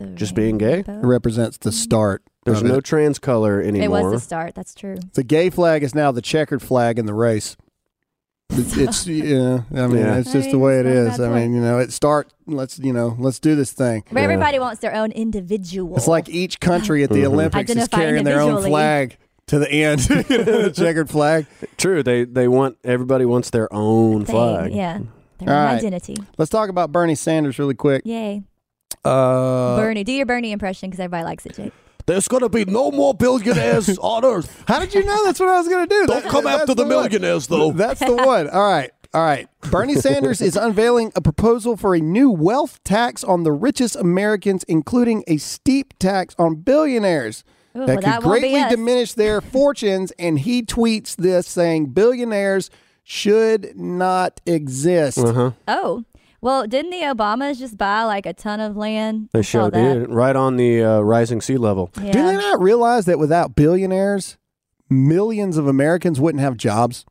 The 0.01 0.07
Just 0.09 0.35
being 0.35 0.59
gay? 0.59 0.77
rainbow? 0.77 1.01
It 1.01 1.07
represents 1.07 1.57
the 1.57 1.73
start. 1.73 2.23
There's 2.45 2.61
of 2.61 2.67
no 2.69 2.77
it. 2.77 2.85
trans 2.85 3.19
color 3.19 3.61
anymore. 3.61 3.75
It 3.75 3.85
anymore. 3.85 4.11
was 4.11 4.21
the 4.21 4.25
start. 4.25 4.55
That's 4.55 4.75
true. 4.75 4.97
The 5.15 5.25
gay 5.25 5.51
flag 5.51 5.83
is 5.83 5.95
now 5.95 6.13
the 6.13 6.23
checkered 6.23 6.63
flag 6.63 6.99
in 6.99 7.07
the 7.07 7.15
race. 7.15 7.57
It's, 8.59 8.77
it's 8.77 9.07
yeah. 9.07 9.61
I 9.75 9.87
mean, 9.87 9.99
Yeah. 9.99 10.17
it's 10.19 10.33
just 10.33 10.51
the 10.51 10.59
way 10.59 10.79
it's 10.81 10.87
not 10.87 10.95
a 10.95 11.13
is. 11.13 11.19
bad 11.19 11.31
I 11.33 11.35
mean, 11.41 11.55
you 11.55 11.61
know, 11.61 11.79
it 11.79 11.93
start. 11.93 12.33
Let's 12.47 12.79
you 12.79 12.93
know, 12.93 13.17
let's 13.19 13.39
do 13.39 13.55
this 13.57 13.73
thing. 13.73 14.05
But 14.11 14.19
Yeah. 14.21 14.25
everybody 14.25 14.59
wants 14.59 14.81
their 14.81 14.95
own 14.95 15.11
individual. 15.13 15.97
It's 15.97 16.07
like 16.09 16.29
each 16.29 16.61
country 16.61 17.03
at 17.05 17.11
the 17.11 17.23
Mhm. 17.23 17.27
Olympics 17.27 17.71
is 17.71 17.89
carrying 17.89 18.25
their 18.25 18.41
own 18.41 18.63
flag 18.63 19.17
to 19.49 19.59
the 19.59 19.71
end, 19.71 20.09
You 20.29 20.39
know, 20.39 20.63
the 20.63 20.73
checkered 20.77 21.09
flag. 21.11 21.47
True. 21.77 22.03
They 22.03 22.25
they 22.25 22.49
want 22.49 22.79
everybody 22.85 23.25
wants 23.25 23.51
their 23.51 23.73
own 23.73 24.25
thing. 24.25 24.35
flag. 24.35 24.73
Yeah. 24.75 24.99
Their 25.39 25.51
All 25.55 25.61
own 25.61 25.67
right. 25.67 25.75
identity. 25.79 26.17
Let's 26.39 26.51
talk 26.51 26.69
about 26.71 26.93
Bernie 26.93 27.15
Sanders 27.15 27.59
really 27.59 27.75
quick. 27.75 28.03
Yay. 28.05 28.43
Uh, 29.05 29.77
Bernie. 29.77 30.03
Do 30.05 30.13
your 30.13 30.27
Bernie 30.27 30.51
impression 30.53 30.89
because 30.91 31.01
everybody 31.01 31.25
likes 31.25 31.45
it, 31.47 31.55
Jake. 31.55 31.73
There's 32.07 32.29
gonna 32.29 32.49
be 32.49 32.65
no 32.65 32.91
more 32.91 33.15
billionaires 33.15 33.99
on 33.99 34.25
Earth. 34.25 34.65
how 34.69 34.79
did 34.79 34.95
you 34.95 35.05
know 35.05 35.25
that's 35.25 35.41
what 35.41 35.49
I 35.49 35.59
was 35.59 35.69
going 35.69 35.89
to 35.89 35.95
do? 35.95 36.07
Don't 36.07 36.23
That- 36.23 36.31
come 36.31 36.47
after 36.47 36.75
the, 36.75 36.83
one. 36.83 36.89
millionaires, 36.89 37.47
though. 37.49 37.73
That's 37.77 38.01
the 38.01 38.15
one. 38.15 38.49
All 38.49 38.69
right. 38.69 38.91
All 39.13 39.23
right. 39.25 39.49
Bernie 39.71 39.95
Sanders 40.01 40.41
is 40.41 40.57
unveiling 40.57 41.11
a 41.17 41.21
proposal 41.21 41.77
for 41.77 41.95
a 41.95 42.01
new 42.01 42.31
wealth 42.31 42.83
tax 42.85 43.25
on 43.25 43.43
the 43.45 43.53
richest 43.53 43.97
Americans, 43.97 44.63
including 44.65 45.25
a 45.27 45.39
steep 45.39 45.95
tax 45.99 46.35
on 46.39 46.57
billionaires 46.57 47.43
Ooh, 47.77 47.81
that 47.81 47.87
well, 47.89 47.97
could 47.97 48.05
that 48.05 48.23
greatly 48.23 48.65
diminish 48.69 49.15
their 49.15 49.41
fortunes. 49.41 50.13
And 50.19 50.39
he 50.39 50.63
tweets 50.63 51.17
this 51.17 51.47
saying 51.49 51.87
billionaires 51.87 52.71
should 53.03 53.77
not 53.77 54.41
exist. 54.47 55.19
Uh 55.19 55.33
huh. 55.33 55.51
Oh. 55.67 56.05
Well, 56.41 56.67
didn't 56.67 56.91
the 56.91 57.03
Obamas 57.03 57.59
just 57.59 57.77
buy 57.77 58.05
like 58.05 58.27
a 58.27 58.33
ton 58.33 58.61
of 58.61 58.77
land? 58.77 59.31
They 59.33 59.41
I 59.41 59.43
saw 59.43 59.71
sure 59.71 59.71
did. 59.71 60.11
Right 60.11 60.37
on 60.37 60.57
the 60.57 60.83
uh, 60.83 61.01
rising 61.01 61.41
sea 61.41 61.57
level. 61.57 61.91
Yeah. 62.01 62.13
Do 62.13 62.25
they 62.25 62.37
not 62.37 62.61
realize 62.61 63.07
that 63.07 63.19
without 63.19 63.55
billionaires, 63.57 64.37
millions 64.89 65.57
of 65.57 65.67
Americans 65.67 66.21
wouldn't 66.21 66.43
have 66.43 66.57
jobs? 66.57 67.05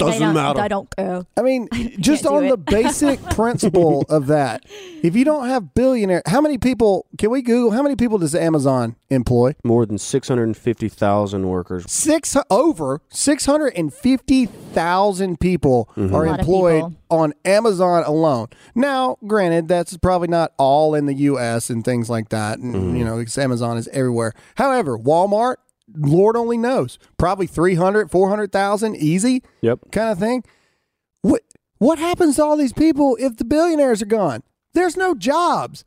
They 0.00 0.12
Doesn't 0.12 0.22
don't- 0.22 0.34
matter. 0.34 0.60
I 0.60 0.68
don't 0.68 0.94
care. 0.96 1.24
I 1.36 1.42
mean, 1.42 1.68
just 2.00 2.26
on 2.26 2.44
it. 2.44 2.50
the 2.50 2.56
basic 2.56 3.22
principle 3.30 4.04
of 4.08 4.26
that, 4.28 4.64
if 5.02 5.14
you 5.14 5.24
don't 5.24 5.46
have 5.46 5.74
billionaire, 5.74 6.22
how 6.26 6.40
many 6.40 6.58
people 6.58 7.06
can 7.18 7.30
we 7.30 7.42
Google? 7.42 7.70
How 7.70 7.82
many 7.82 7.96
people 7.96 8.18
does 8.18 8.34
Amazon 8.34 8.96
employ? 9.10 9.54
More 9.64 9.86
than 9.86 9.98
650,000 9.98 11.48
workers. 11.48 11.84
Six 11.90 12.36
over 12.50 13.00
six 13.08 13.46
hundred 13.46 13.74
and 13.76 13.92
fifty 13.92 14.46
thousand 14.46 15.40
people 15.40 15.88
mm-hmm. 15.96 16.14
are 16.14 16.24
A 16.24 16.30
lot 16.30 16.34
of 16.34 16.40
employed 16.40 16.82
people. 16.82 16.96
on 17.10 17.34
Amazon 17.44 18.04
alone. 18.04 18.48
Now, 18.74 19.16
granted, 19.26 19.68
that's 19.68 19.96
probably 19.98 20.28
not 20.28 20.52
all 20.58 20.94
in 20.94 21.06
the 21.06 21.14
U.S. 21.14 21.70
and 21.70 21.84
things 21.84 22.08
like 22.08 22.28
that, 22.30 22.58
and 22.58 22.74
mm-hmm. 22.74 22.96
you 22.96 23.04
know, 23.04 23.18
because 23.18 23.36
Amazon 23.38 23.76
is 23.76 23.88
everywhere. 23.88 24.32
However, 24.56 24.98
Walmart, 24.98 25.56
Lord 25.96 26.36
only 26.36 26.58
knows, 26.58 26.98
probably 27.16 27.46
300, 27.46 28.10
400,000 28.10 28.96
easy. 28.96 29.42
Yep. 29.60 29.90
kind 29.92 30.10
of 30.10 30.18
thing. 30.18 30.44
What 31.22 31.42
what 31.78 31.98
happens 31.98 32.36
to 32.36 32.44
all 32.44 32.56
these 32.56 32.72
people 32.72 33.16
if 33.20 33.36
the 33.36 33.44
billionaires 33.44 34.02
are 34.02 34.06
gone? 34.06 34.42
There's 34.74 34.96
no 34.96 35.14
jobs. 35.14 35.84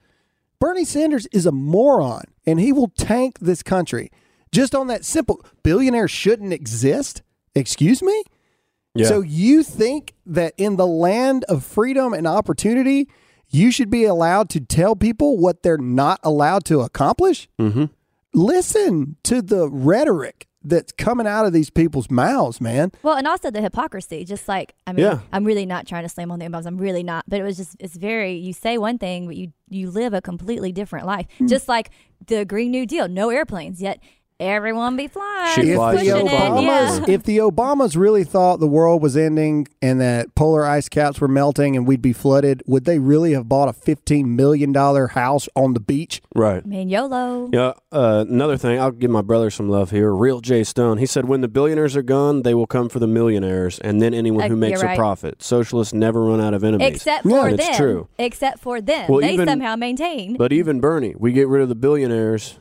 Bernie 0.60 0.86
Sanders 0.86 1.28
is 1.28 1.46
a 1.46 1.52
moron 1.52 2.24
and 2.46 2.60
he 2.60 2.72
will 2.72 2.90
tank 2.98 3.40
this 3.40 3.62
country. 3.64 4.12
Just 4.52 4.74
on 4.76 4.88
that 4.88 5.06
simple 5.06 5.44
billionaires 5.64 6.12
shouldn't 6.12 6.54
exist? 6.54 7.22
Excuse 7.56 8.02
me? 8.02 8.24
Yeah. 8.96 9.08
So 9.08 9.22
you 9.22 9.64
think 9.64 10.14
that 10.26 10.54
in 10.58 10.76
the 10.76 10.88
land 10.88 11.44
of 11.46 11.64
freedom 11.64 12.14
and 12.14 12.28
opportunity, 12.28 13.10
you 13.50 13.72
should 13.72 13.90
be 13.90 14.06
allowed 14.06 14.50
to 14.52 14.60
tell 14.60 14.96
people 14.96 15.38
what 15.38 15.64
they're 15.64 15.78
not 15.78 16.20
allowed 16.24 16.66
to 16.66 16.82
accomplish? 16.82 17.48
mm-hmm. 17.60 17.86
Listen 18.34 19.18
to 19.24 19.42
the 19.42 19.70
rhetoric 19.70 20.48
that's 20.64 20.92
coming 20.94 21.28
out 21.28 21.46
of 21.46 21.52
these 21.54 21.70
people's 21.70 22.10
mouths, 22.10 22.62
man. 22.62 22.92
Well, 23.04 23.16
and 23.16 23.28
also 23.28 23.52
the 23.52 23.62
hypocrisy. 23.62 24.24
Just 24.24 24.48
like 24.48 24.74
I 24.88 24.94
mean, 24.94 25.06
Yeah. 25.06 25.20
I'm 25.32 25.44
really 25.44 25.66
not 25.66 25.86
trying 25.88 26.04
to 26.04 26.10
slam 26.10 26.32
on 26.32 26.40
the 26.40 26.46
Obamas. 26.46 26.66
I'm 26.66 26.78
really 26.78 27.04
not. 27.04 27.26
But 27.28 27.40
it 27.40 27.44
was 27.44 27.58
just 27.58 27.76
it's 27.80 27.96
very 27.98 28.34
you 28.34 28.54
say 28.54 28.78
one 28.78 28.98
thing, 28.98 29.28
but 29.28 29.36
you 29.36 29.52
you 29.70 29.92
live 29.92 30.14
a 30.14 30.22
completely 30.22 30.72
different 30.72 31.06
life. 31.06 31.28
Hmm. 31.38 31.48
Just 31.48 31.68
like 31.68 31.92
the 32.28 32.46
Green 32.46 32.72
New 32.72 32.86
Deal, 32.86 33.08
no 33.08 33.30
airplanes 33.30 33.82
yet. 33.82 34.00
Everyone 34.40 34.98
be 34.98 35.08
flying. 35.08 35.54
She 35.56 35.70
if 35.72 35.76
flies 35.76 36.00
the 36.00 36.12
pushing 36.12 36.28
so 36.28 36.36
it. 36.36 36.40
Obamas, 36.40 37.08
yeah. 37.08 37.14
if 37.14 37.24
the 37.24 37.38
Obamas 37.38 37.96
really 37.96 38.24
thought 38.24 38.60
the 38.60 38.68
world 38.68 39.02
was 39.02 39.16
ending 39.16 39.68
and 39.82 40.02
that 40.02 40.34
polar 40.36 40.66
ice 40.66 40.90
caps 40.90 41.22
were 41.22 41.28
melting 41.28 41.76
and 41.78 41.88
we'd 41.88 42.02
be 42.02 42.14
flooded, 42.14 42.62
would 42.66 42.86
they 42.86 43.00
really 43.00 43.34
have 43.34 43.48
bought 43.48 43.70
a 43.70 43.74
fifteen 43.74 44.36
million 44.36 44.72
dollar 44.72 45.08
house 45.08 45.48
on 45.56 45.74
the 45.74 45.80
beach? 45.80 46.22
Right. 46.36 46.64
I 46.64 46.68
mean, 46.68 46.90
YOLO. 46.90 47.50
Yeah. 47.54 47.74
Uh, 47.92 48.26
another 48.28 48.58
thing, 48.58 48.80
I'll 48.80 48.92
give 48.92 49.12
my 49.12 49.22
brother 49.22 49.50
some 49.50 49.70
love 49.70 49.92
here. 49.92 50.12
Real 50.14 50.42
Jay 50.42 50.64
Stone. 50.64 50.98
He 50.98 51.06
said, 51.06 51.26
when 51.26 51.42
the 51.42 51.48
billionaires 51.48 51.96
are 51.96 52.02
gone, 52.02 52.42
they 52.42 52.54
will 52.54 52.68
come 52.68 52.90
for 52.90 53.00
the 53.00 53.08
millionaires 53.08 53.80
and 53.80 54.02
then 54.02 54.14
anyone 54.14 54.46
Uh, 54.46 54.50
who 54.50 54.56
makes 54.56 54.82
you're 54.82 54.92
a 54.92 54.96
profit. 54.96 55.42
Socialists 55.44 55.94
never 55.94 56.24
run 56.24 56.42
out 56.42 56.54
of 56.54 56.64
enemies. 56.64 56.96
Except 56.96 57.26
Yeah, 57.26 57.42
for 57.44 57.50
it's 57.50 57.68
them. 57.68 57.76
true. 57.76 58.08
Except 58.18 58.60
for 58.60 58.82
them. 58.82 59.08
Well, 59.10 59.22
they 59.22 59.34
even- 59.34 59.48
somehow 59.48 59.76
maintain. 59.76 60.36
But 60.38 60.52
even 60.52 60.80
Bernie, 60.80 61.14
we 61.18 61.32
get 61.32 61.48
rid 61.48 61.62
of 61.62 61.70
the 61.70 61.76
billionaires. 61.76 62.60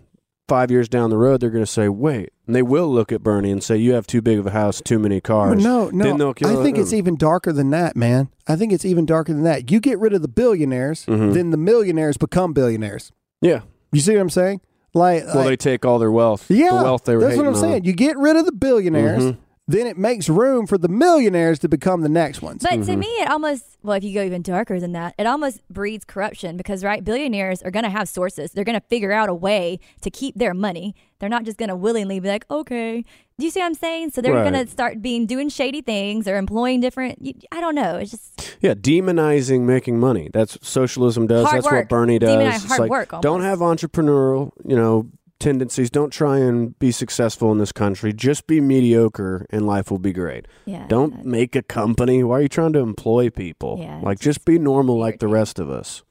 Five 0.49 0.71
years 0.71 0.89
down 0.89 1.09
the 1.11 1.17
road, 1.17 1.41
they're 1.41 1.51
going 1.51 1.65
to 1.65 1.71
say, 1.71 1.89
"Wait," 1.89 2.31
and 2.47 2.55
they 2.55 2.63
will 2.63 2.93
look 2.93 3.13
at 3.13 3.23
Bernie 3.23 3.51
and 3.53 3.63
say, 3.63 3.77
"You 3.77 3.93
have 3.95 4.07
too 4.07 4.21
big 4.21 4.39
of 4.39 4.47
a 4.47 4.51
house, 4.51 4.83
too 4.85 4.99
many 4.99 5.21
cars." 5.21 5.63
no, 5.63 5.87
Then 5.87 5.99
no. 5.99 6.17
they'll 6.19 6.35
kill 6.35 6.59
I 6.59 6.63
think 6.63 6.79
it's 6.79 6.93
even 6.93 7.17
darker 7.17 7.53
than 7.53 7.71
that, 7.71 7.97
man. 7.97 8.29
I 8.49 8.57
think 8.57 8.73
it's 8.73 8.85
even 8.85 9.07
darker 9.07 9.33
than 9.33 9.45
that. 9.45 9.71
You 9.71 9.79
get 9.81 9.99
rid 10.01 10.13
of 10.13 10.21
the 10.21 10.29
billionaires, 10.29 11.07
Mhm. 11.07 11.33
then 11.33 11.51
the 11.51 11.57
millionaires 11.57 12.17
become 12.17 12.53
billionaires. 12.53 13.13
Yeah. 13.41 13.61
You 13.93 14.01
see 14.01 14.15
what 14.15 14.21
I'm 14.21 14.31
saying? 14.31 14.61
Like, 14.95 15.25
Well, 15.27 15.37
like- 15.37 15.47
they 15.47 15.57
take 15.57 15.85
all 15.87 15.99
their 15.99 16.11
wealth. 16.13 16.47
yeah, 16.51 16.77
The 16.77 16.83
wealth 16.85 17.05
they 17.05 17.15
were 17.15 17.23
that's 17.23 17.37
what 17.37 17.47
I'm 17.47 17.55
on. 17.55 17.61
saying. 17.61 17.85
You 17.85 17.93
get 17.93 18.19
rid 18.19 18.37
of 18.37 18.45
the 18.45 18.53
billionaires, 18.53 19.23
Mhm. 19.23 19.37
Then 19.69 19.87
it 19.87 19.97
makes 19.97 20.29
room 20.29 20.67
for 20.67 20.77
the 20.77 20.89
millionaires 20.89 21.59
to 21.61 21.69
become 21.69 22.01
the 22.03 22.09
next 22.09 22.43
ones. 22.43 22.63
But 22.63 22.73
Mm-hmm. 22.73 22.83
to 22.91 22.97
me, 22.97 23.07
it 23.07 23.31
almost, 23.31 23.65
well, 23.83 23.97
if 23.97 24.03
you 24.05 24.13
go 24.13 24.23
even 24.25 24.43
darker 24.43 24.81
than 24.81 24.93
that, 24.93 25.15
it 25.19 25.27
almost 25.27 25.67
breeds 25.69 26.05
corruption 26.05 26.57
because, 26.57 26.83
right, 26.83 27.03
billionaires 27.05 27.63
are 27.63 27.71
going 27.71 27.85
to 27.85 27.91
have 27.91 28.09
sources. 28.09 28.51
They're 28.53 28.65
going 28.65 28.79
to 28.81 28.87
figure 28.89 29.13
out 29.13 29.29
a 29.29 29.35
way 29.35 29.79
to 30.01 30.11
keep 30.11 30.35
their 30.35 30.53
money. 30.53 30.95
They're 31.21 31.29
not 31.29 31.45
just 31.45 31.59
going 31.59 31.69
to 31.69 31.77
willingly 31.77 32.19
be 32.19 32.29
like, 32.29 32.45
okay. 32.51 33.05
Do 33.39 33.45
you 33.47 33.51
see 33.51 33.61
what 33.61 33.67
I'm 33.67 33.75
saying? 33.75 34.11
So 34.11 34.21
they're 34.21 34.35
Right. 34.35 34.51
going 34.53 34.67
to 34.67 34.71
start 34.71 35.01
being 35.01 35.27
doing 35.27 35.49
shady 35.49 35.81
things 35.81 36.27
or 36.27 36.37
employing 36.37 36.81
different, 36.81 37.19
I 37.53 37.61
don't 37.61 37.75
know. 37.77 37.97
It's 37.99 38.11
just, 38.11 38.57
Yeah, 38.61 38.75
demonizing 38.75 39.61
making 39.63 39.99
money. 40.01 40.29
That's 40.33 40.55
what 40.55 40.65
socialism 40.65 41.29
does. 41.29 41.45
Hard 41.47 41.63
That's 41.63 41.73
what. 41.73 41.89
Bernie 41.89 42.19
does. 42.19 42.31
Demonize 42.31 42.55
It's 42.57 42.65
hard 42.67 42.81
like, 42.81 42.91
work 42.91 43.21
Don't 43.23 43.43
have 43.43 43.61
entrepreneurial, 43.61 44.51
you 44.67 44.75
know, 44.77 45.09
tendencies. 45.43 45.91
Don't 45.91 46.11
try 46.11 46.39
and 46.39 46.79
be 46.79 46.91
successful 46.91 47.53
in 47.53 47.59
this 47.59 47.73
country. 47.73 48.13
Just 48.13 48.47
be 48.47 48.61
mediocre, 48.61 49.47
and 49.51 49.67
life 49.67 49.91
will 49.91 49.99
be 49.99 50.13
great. 50.13 50.47
yeah. 50.65 50.87
Don't 50.87 51.25
make 51.25 51.57
a 51.57 51.63
company. 51.63 52.23
Why 52.23 52.39
are 52.39 52.43
you 52.43 52.49
trying 52.49 52.73
to 52.75 52.79
employ 52.79 53.31
people? 53.31 53.79
Yeah, 53.81 54.01
like 54.03 54.17
it's 54.17 54.25
just 54.25 54.45
be 54.45 54.59
normal 54.59 54.99
like 54.99 55.19
the 55.19 55.29
rest 55.29 55.59
of 55.59 55.71
us. 55.71 56.03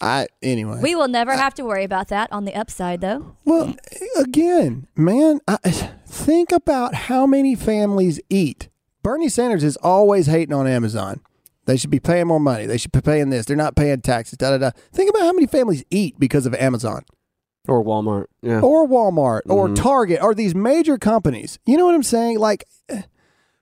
I 0.00 0.28
anyway. 0.42 0.80
We 0.82 0.94
will 0.94 1.08
never 1.08 1.34
have 1.34 1.54
to 1.54 1.64
worry 1.64 1.84
about 1.84 2.08
that 2.08 2.30
on 2.32 2.44
the 2.44 2.54
upside, 2.54 3.00
though. 3.00 3.36
Well, 3.44 3.74
again, 4.16 4.86
man, 4.94 5.40
I, 5.48 5.56
think 6.06 6.52
about 6.52 6.94
how 6.94 7.26
many 7.26 7.54
families 7.54 8.20
eat. 8.28 8.68
Bernie 9.02 9.28
Sanders 9.28 9.64
is 9.64 9.76
always 9.78 10.26
hating 10.26 10.54
on 10.54 10.66
Amazon. 10.66 11.20
They 11.64 11.76
should 11.76 11.90
be 11.90 12.00
paying 12.00 12.28
more 12.28 12.40
money. 12.40 12.66
They 12.66 12.76
should 12.76 12.92
be 12.92 13.00
paying 13.00 13.30
this. 13.30 13.46
They're 13.46 13.56
not 13.56 13.74
paying 13.74 14.00
taxes. 14.00 14.38
Da 14.38 14.50
da 14.50 14.58
da. 14.58 14.70
Think 14.92 15.10
about 15.10 15.22
how 15.22 15.32
many 15.32 15.46
families 15.46 15.84
eat 15.90 16.18
because 16.18 16.46
of 16.46 16.54
Amazon 16.54 17.04
Or 17.68 17.84
Walmart. 17.84 18.26
Yeah. 18.42 18.60
or 18.60 18.86
Walmart 18.88 19.42
or 19.48 19.68
Mhm. 19.68 19.76
Target 19.76 20.22
or 20.22 20.34
these 20.34 20.54
major 20.54 20.98
companies. 20.98 21.58
You 21.66 21.76
know 21.76 21.86
what 21.86 21.94
I'm 21.94 22.02
saying? 22.02 22.38
Like, 22.38 22.64
eh, 22.88 23.02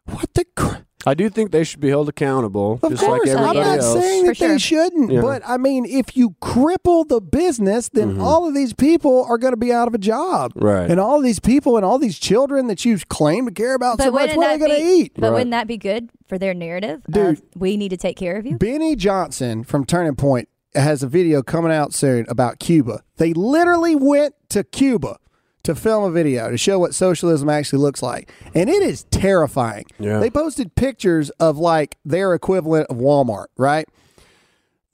what 0.07 0.33
the? 0.35 0.45
Cr- 0.57 0.77
I 1.07 1.13
do 1.13 1.29
think 1.29 1.51
they 1.51 1.65
should 1.65 1.81
be 1.81 1.91
held 1.91 2.09
accountable, 2.09 2.79
of 2.83 2.93
just 2.93 3.05
course, 3.05 3.29
like 3.29 3.37
I'm 3.37 3.55
not 3.57 3.79
else. 3.79 3.93
saying 3.93 4.25
For 4.25 4.33
that 4.33 4.39
they 4.39 4.57
shouldn't, 4.57 5.13
Yeah. 5.13 5.21
but 5.21 5.43
I 5.47 5.59
mean, 5.59 5.85
if 5.85 6.17
you 6.17 6.31
cripple 6.41 7.07
the 7.07 7.21
business, 7.21 7.91
then 7.93 8.17
Mhm. 8.17 8.23
all 8.23 8.49
of 8.49 8.55
these 8.55 8.73
people 8.73 9.27
are 9.29 9.37
going 9.37 9.53
to 9.53 9.59
be 9.59 9.71
out 9.71 9.87
of 9.87 9.93
a 9.93 9.99
job. 9.99 10.53
Right. 10.57 10.91
And 10.91 10.99
all 10.99 11.21
these 11.21 11.41
people 11.41 11.77
and 11.77 11.85
all 11.85 11.99
these 11.99 12.19
children 12.19 12.69
that 12.69 12.87
you 12.87 12.97
claim 13.11 13.45
to 13.45 13.53
care 13.53 13.75
about 13.75 14.01
so 14.01 14.11
much, 14.11 14.35
what 14.35 14.47
are 14.47 14.57
that 14.57 14.61
they 14.61 14.67
going 14.67 14.81
to 14.81 14.87
eat? 15.03 15.13
But 15.15 15.25
Right. 15.25 15.33
wouldn't 15.35 15.51
that 15.51 15.67
be 15.67 15.77
good 15.77 16.09
for 16.27 16.39
their 16.39 16.55
narrative? 16.55 17.03
Dude. 17.11 17.27
Of, 17.39 17.43
we 17.55 17.77
need 17.77 17.91
to 17.91 17.99
take 17.99 18.17
care 18.17 18.37
of 18.37 18.47
you. 18.47 18.57
Benny 18.57 18.97
Johnson 18.97 19.63
from 19.63 19.85
Turning 19.85 20.15
Point 20.15 20.49
has 20.75 21.03
a 21.03 21.09
video 21.09 21.43
coming 21.43 21.73
out 21.73 21.95
soon 21.95 22.27
about 22.29 22.59
Cuba. 22.59 23.03
They 23.17 23.33
literally 23.33 23.95
went 23.95 24.35
to 24.51 24.65
Cuba 24.65 25.19
to 25.65 25.75
film 25.75 26.05
a 26.05 26.11
video 26.11 26.51
to 26.51 26.59
show 26.59 26.79
what 26.79 26.95
socialism 26.95 27.49
actually 27.49 27.81
looks 27.81 28.03
like. 28.03 28.31
And 28.55 28.69
it 28.69 28.83
is 28.83 29.05
terrifying. 29.05 29.87
Yeah. 29.99 30.19
They 30.19 30.31
posted 30.31 30.75
pictures 30.75 31.31
of 31.31 31.57
like 31.59 31.97
their 32.05 32.35
equivalent 32.35 32.89
of 32.89 32.99
Walmart, 32.99 33.47
right? 33.57 33.89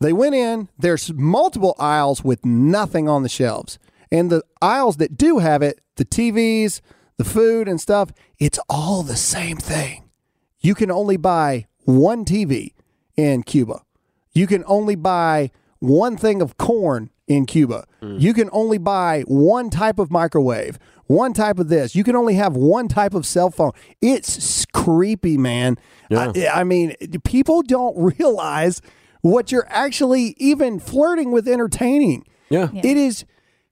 They 0.01 0.13
went 0.13 0.35
in, 0.35 0.69
there's 0.79 1.13
multiple 1.13 1.75
aisles 1.79 2.25
with 2.25 2.45
nothing 2.47 3.09
on 3.09 3.23
the 3.23 3.29
shelves. 3.29 3.79
And 4.11 4.31
the 4.31 4.43
aisles 4.63 4.97
that 4.97 5.19
do 5.19 5.39
have 5.39 5.63
it, 5.63 5.81
the 5.97 6.05
TVs, 6.05 6.81
the 7.19 7.25
food 7.25 7.69
and 7.69 7.81
stuff, 7.81 8.13
it's 8.39 8.59
all 8.69 9.03
the 9.03 9.17
same 9.17 9.59
thing. 9.59 10.09
You 10.61 10.75
can 10.75 10.91
only 10.91 11.17
buy 11.17 11.67
one 11.85 12.25
TV 12.25 12.75
in 13.17 13.43
Cuba. 13.43 13.83
You 14.33 14.47
can 14.47 14.65
only 14.67 14.95
buy 14.95 15.51
one 15.81 16.17
thing 16.17 16.41
of 16.41 16.57
corn 16.57 17.11
in 17.27 17.47
Cuba. 17.47 17.85
You 18.03 18.33
can 18.33 18.49
only 18.53 18.79
buy 18.79 19.23
one 19.27 19.69
type 19.71 19.99
of 19.99 20.11
microwave, 20.11 20.79
one 21.07 21.33
type 21.33 21.59
of 21.59 21.69
this. 21.69 21.95
You 21.95 22.03
can 22.05 22.17
only 22.17 22.35
have 22.35 22.57
one 22.57 22.89
type 22.89 23.13
of 23.15 23.27
cell 23.27 23.51
phone. 23.51 23.73
It's 24.01 24.65
creepy, 24.73 25.37
man. 25.37 25.77
Yeah. 26.09 26.33
I, 26.35 26.61
I 26.61 26.65
mean, 26.65 26.95
people 27.25 27.63
don't 27.63 27.97
realize 28.19 28.81
what 29.21 29.53
you're 29.53 29.67
actually 29.69 30.35
even 30.39 30.81
flirting 30.81 31.31
with 31.31 31.47
entertaining. 31.47 32.25
Yeah. 32.49 32.71
It 32.75 32.97
is 32.97 33.25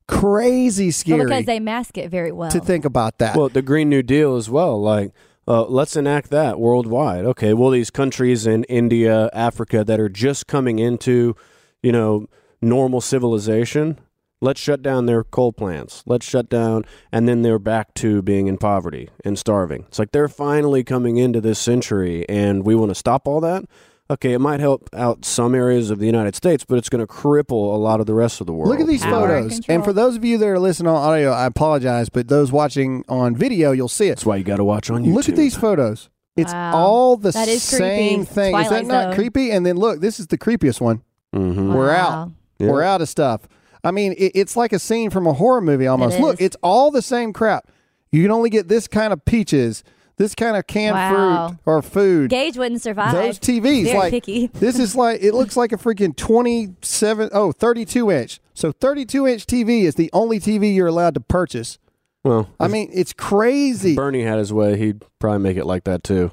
crazy 0.06 0.86
Well, 0.86 0.92
scary 0.92 1.24
because 1.24 1.44
they 1.46 1.60
mask 1.60 1.98
it 1.98 2.10
very 2.10 2.32
well. 2.32 2.50
to 2.50 2.60
think 2.60 2.84
about 2.84 3.18
that. 3.18 3.36
Well, 3.36 3.48
the 3.48 3.62
Green 3.62 3.88
New 3.88 4.02
Deal 4.02 4.36
as 4.36 4.48
well. 4.50 4.80
Like, 4.80 5.12
uh, 5.46 5.64
let's 5.64 5.96
enact 5.96 6.30
that 6.30 6.60
worldwide. 6.60 7.24
Okay. 7.24 7.54
Well, 7.54 7.70
these 7.70 7.90
countries 7.90 8.46
in 8.46 8.64
India, 8.64 9.30
Africa 9.32 9.84
that 9.84 9.98
are 9.98 10.08
just 10.10 10.46
coming 10.46 10.78
into, 10.78 11.34
you 11.82 11.92
know, 11.92 12.26
normal 12.60 13.00
civilization, 13.00 13.98
let's 14.40 14.60
shut 14.60 14.82
down 14.82 15.06
their 15.06 15.24
coal 15.24 15.52
plants. 15.52 16.02
Let's 16.06 16.26
shut 16.26 16.48
down, 16.48 16.84
and 17.12 17.28
then 17.28 17.42
they're 17.42 17.58
back 17.58 17.94
to 17.94 18.22
being 18.22 18.46
in 18.46 18.56
poverty 18.58 19.08
and 19.24 19.38
starving. 19.38 19.84
It's 19.88 19.98
like 19.98 20.12
they're 20.12 20.28
finally 20.28 20.82
coming 20.84 21.16
into 21.16 21.40
this 21.40 21.58
century, 21.58 22.28
and 22.28 22.64
we 22.64 22.74
want 22.74 22.90
to 22.90 22.94
stop 22.94 23.26
all 23.28 23.40
that. 23.40 23.64
Okay, 24.10 24.32
it 24.32 24.38
might 24.38 24.58
help 24.60 24.88
out 24.94 25.26
some 25.26 25.54
areas 25.54 25.90
of 25.90 25.98
the 25.98 26.06
United 26.06 26.34
States, 26.34 26.64
but 26.64 26.78
it's 26.78 26.88
going 26.88 27.06
to 27.06 27.12
cripple 27.12 27.74
a 27.74 27.76
lot 27.76 28.00
of 28.00 28.06
the 28.06 28.14
rest 28.14 28.40
of 28.40 28.46
the 28.46 28.54
world. 28.54 28.70
Look 28.70 28.80
at 28.80 28.86
these 28.86 29.02
Power 29.02 29.28
photos. 29.28 29.52
control. 29.52 29.74
And 29.76 29.84
for 29.84 29.92
those 29.92 30.16
of 30.16 30.24
you 30.24 30.38
that 30.38 30.46
are 30.48 30.58
listening 30.58 30.88
on 30.88 30.96
audio, 30.96 31.30
I 31.30 31.44
apologize, 31.44 32.08
but 32.08 32.28
those 32.28 32.50
watching 32.50 33.04
on 33.06 33.36
video, 33.36 33.72
you'll 33.72 33.86
see 33.88 34.06
it. 34.06 34.12
That's 34.12 34.24
why 34.24 34.36
you 34.36 34.44
got 34.44 34.56
to 34.56 34.64
watch 34.64 34.88
on 34.88 35.04
YouTube. 35.04 35.12
Look 35.14 35.28
at 35.28 35.36
these 35.36 35.54
photos. 35.56 36.08
It's 36.38 36.54
Wow. 36.54 36.74
all 36.74 37.16
the 37.18 37.32
That 37.32 37.48
is 37.48 37.62
same 37.62 38.20
creepy. 38.24 38.34
thing. 38.34 38.54
Is 38.56 38.62
that 38.62 38.68
Twilight 38.68 38.86
not 38.86 39.02
Zone. 39.08 39.14
creepy? 39.14 39.50
And 39.50 39.66
then 39.66 39.76
look, 39.76 40.00
this 40.00 40.18
is 40.18 40.28
the 40.28 40.38
creepiest 40.38 40.80
one. 40.80 41.02
Mm-hmm. 41.34 41.72
We're 41.74 41.88
Wow. 41.88 42.22
out. 42.22 42.32
We're 42.58 42.82
out 42.82 43.00
of 43.00 43.08
stuff. 43.08 43.42
I 43.84 43.90
mean, 43.92 44.12
it, 44.18 44.32
it's 44.34 44.56
like 44.56 44.72
a 44.72 44.78
scene 44.78 45.10
from 45.10 45.26
a 45.26 45.32
horror 45.32 45.60
movie 45.60 45.86
almost. 45.86 46.16
It 46.18 46.22
Look, 46.22 46.40
is. 46.40 46.46
it's 46.46 46.56
all 46.62 46.90
the 46.90 47.02
same 47.02 47.32
crap. 47.32 47.68
You 48.10 48.22
can 48.22 48.30
only 48.32 48.50
get 48.50 48.68
this 48.68 48.88
kind 48.88 49.12
of 49.12 49.24
peaches, 49.24 49.84
this 50.16 50.34
kind 50.34 50.56
of 50.56 50.66
canned 50.66 50.94
Wow. 50.96 51.48
fruit 51.48 51.58
or 51.66 51.82
food. 51.82 52.30
Gage 52.30 52.56
wouldn't 52.58 52.82
survive. 52.82 53.12
Those 53.12 53.38
TVs, 53.38 53.84
Very 53.84 53.98
like 53.98 54.10
picky. 54.10 54.46
this 54.54 54.78
is 54.78 54.96
like 54.96 55.22
it 55.22 55.32
looks 55.34 55.56
like 55.56 55.70
a 55.72 55.76
freaking 55.76 56.16
27 56.16 57.30
oh 57.32 57.52
32 57.52 58.10
inch. 58.10 58.40
So 58.54 58.72
32 58.72 59.26
inch 59.28 59.46
TV 59.46 59.82
is 59.82 59.94
the 59.94 60.10
only 60.12 60.40
TV 60.40 60.74
you're 60.74 60.86
allowed 60.88 61.14
to 61.14 61.20
purchase. 61.20 61.78
Well, 62.24 62.50
I 62.58 62.66
mean, 62.66 62.90
it's 62.92 63.12
crazy. 63.12 63.94
Bernie 63.94 64.22
had 64.24 64.38
his 64.38 64.52
way, 64.52 64.76
he'd 64.76 65.04
probably 65.20 65.38
make 65.38 65.56
it 65.56 65.66
like 65.66 65.84
that 65.84 66.02
too. 66.02 66.32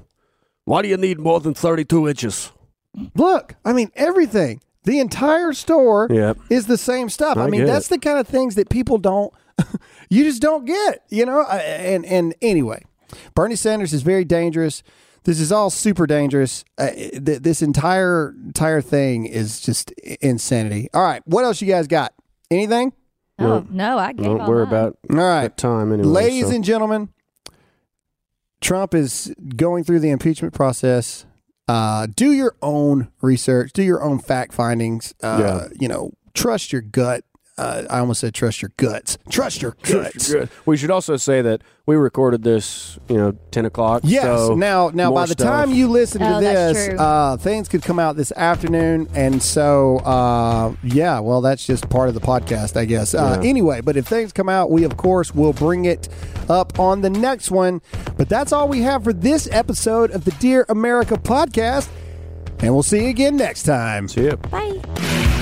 Why 0.63 0.81
do 0.81 0.87
you 0.87 0.97
need 0.97 1.19
more 1.19 1.39
than 1.39 1.53
32 1.53 2.07
inches? 2.07 2.51
Look, 3.13 3.55
I 3.63 3.73
mean 3.73 3.91
everything. 3.95 4.61
The 4.85 4.99
entire 4.99 5.53
store 5.53 6.07
Yep. 6.09 6.37
is 6.49 6.67
the 6.67 6.77
same 6.77 7.09
stuff. 7.09 7.37
I, 7.37 7.43
I 7.45 7.49
mean, 7.49 7.65
that's 7.65 7.87
it. 7.87 7.89
the 7.89 7.97
kind 7.99 8.19
of 8.19 8.27
things 8.27 8.55
that 8.55 8.69
people 8.69 8.97
don't 8.97 9.33
you 10.09 10.23
just 10.23 10.41
don't 10.41 10.65
get, 10.65 11.03
you 11.09 11.25
know? 11.25 11.43
And 11.43 12.05
and 12.05 12.35
anyway, 12.41 12.83
Bernie 13.33 13.55
Sanders 13.55 13.93
is 13.93 14.01
very 14.01 14.25
dangerous. 14.25 14.83
This 15.23 15.39
is 15.39 15.51
all 15.51 15.69
super 15.71 16.05
dangerous. 16.05 16.63
Uh, 16.77 16.91
th- 16.91 17.41
this 17.41 17.61
entire 17.61 18.35
entire 18.45 18.81
thing 18.81 19.25
is 19.25 19.59
just 19.61 19.91
insanity. 20.21 20.89
All 20.93 21.01
right, 21.03 21.21
what 21.25 21.43
else 21.45 21.61
you 21.61 21.67
guys 21.67 21.87
got? 21.87 22.13
Anything? 22.51 22.93
Oh 23.39 23.65
no, 23.69 23.97
I 23.97 24.13
gave 24.13 24.27
Well, 24.27 24.41
all 24.41 24.47
we're 24.49 24.65
mine. 24.65 24.67
about 24.67 24.97
All 25.09 25.15
right. 25.17 25.57
time 25.57 25.91
anyway. 25.93 26.07
Ladies 26.09 26.47
so- 26.49 26.55
and 26.55 26.63
gentlemen, 26.63 27.09
Trump 28.61 28.93
is 28.93 29.33
going 29.55 29.83
through 29.83 29.99
the 29.99 30.09
impeachment 30.09 30.53
process. 30.53 31.25
Uh, 31.67 32.07
do 32.15 32.31
your 32.31 32.55
own 32.61 33.09
research. 33.21 33.73
Do 33.73 33.83
your 33.83 34.03
own 34.03 34.19
fact 34.19 34.53
findings. 34.53 35.13
Uh, 35.21 35.37
Yeah. 35.41 35.67
You 35.79 35.87
know, 35.87 36.11
trust 36.33 36.71
your 36.71 36.81
gut. 36.81 37.23
Uh, 37.57 37.83
I 37.89 37.99
almost 37.99 38.19
said 38.19 38.33
trust 38.33 38.61
your 38.61 38.71
guts. 38.75 39.17
Trust 39.29 39.61
your 39.61 39.77
guts. 39.83 40.33
We 40.65 40.75
should 40.75 40.91
also 40.91 41.15
say 41.15 41.41
that 41.41 41.61
we 41.85 41.95
recorded 41.95 42.43
this, 42.43 42.99
you 43.07 43.15
know, 43.15 43.31
10 43.51 43.63
o'clock. 43.65 44.01
Yes. 44.03 44.23
so 44.25 44.55
now, 44.55 44.89
now, 44.93 45.09
more 45.09 45.19
by 45.21 45.25
the 45.27 45.31
stuff. 45.33 45.47
time 45.47 45.71
you 45.71 45.87
listen 45.87 46.19
to 46.19 46.37
Oh, 46.37 46.41
that's 46.41 46.77
this, 46.77 46.87
true. 46.89 46.97
uh, 46.97 47.37
things 47.37 47.69
could 47.69 47.81
come 47.81 47.97
out 47.97 48.17
this 48.17 48.33
afternoon, 48.33 49.07
and 49.13 49.41
so 49.41 49.99
uh, 49.99 50.73
yeah, 50.83 51.19
well, 51.19 51.39
that's 51.39 51.65
just 51.65 51.87
part 51.89 52.09
of 52.09 52.13
the 52.15 52.19
podcast, 52.21 52.75
I 52.75 52.83
guess. 52.83 53.13
Uh, 53.13 53.39
Yeah. 53.41 53.47
Anyway, 53.49 53.79
but 53.81 53.95
if 53.95 54.05
things 54.05 54.33
come 54.33 54.49
out, 54.49 54.69
we 54.69 54.83
of 54.83 54.97
course 54.97 55.33
will 55.33 55.53
bring 55.53 55.85
it 55.85 56.09
up 56.49 56.77
on 56.77 57.01
the 57.01 57.09
next 57.09 57.51
one. 57.51 57.81
But 58.17 58.27
that's 58.27 58.51
all 58.51 58.67
we 58.67 58.81
have 58.81 59.03
for 59.05 59.13
this 59.13 59.47
episode 59.51 60.11
of 60.11 60.25
the 60.25 60.31
Dear 60.31 60.65
America 60.67 61.15
podcast, 61.15 61.87
and 62.59 62.73
we'll 62.73 62.83
see 62.83 63.03
you 63.03 63.09
again 63.09 63.37
next 63.37 63.63
time. 63.63 64.09
See 64.09 64.25
ya. 64.25 64.35
Bye. 64.35 65.34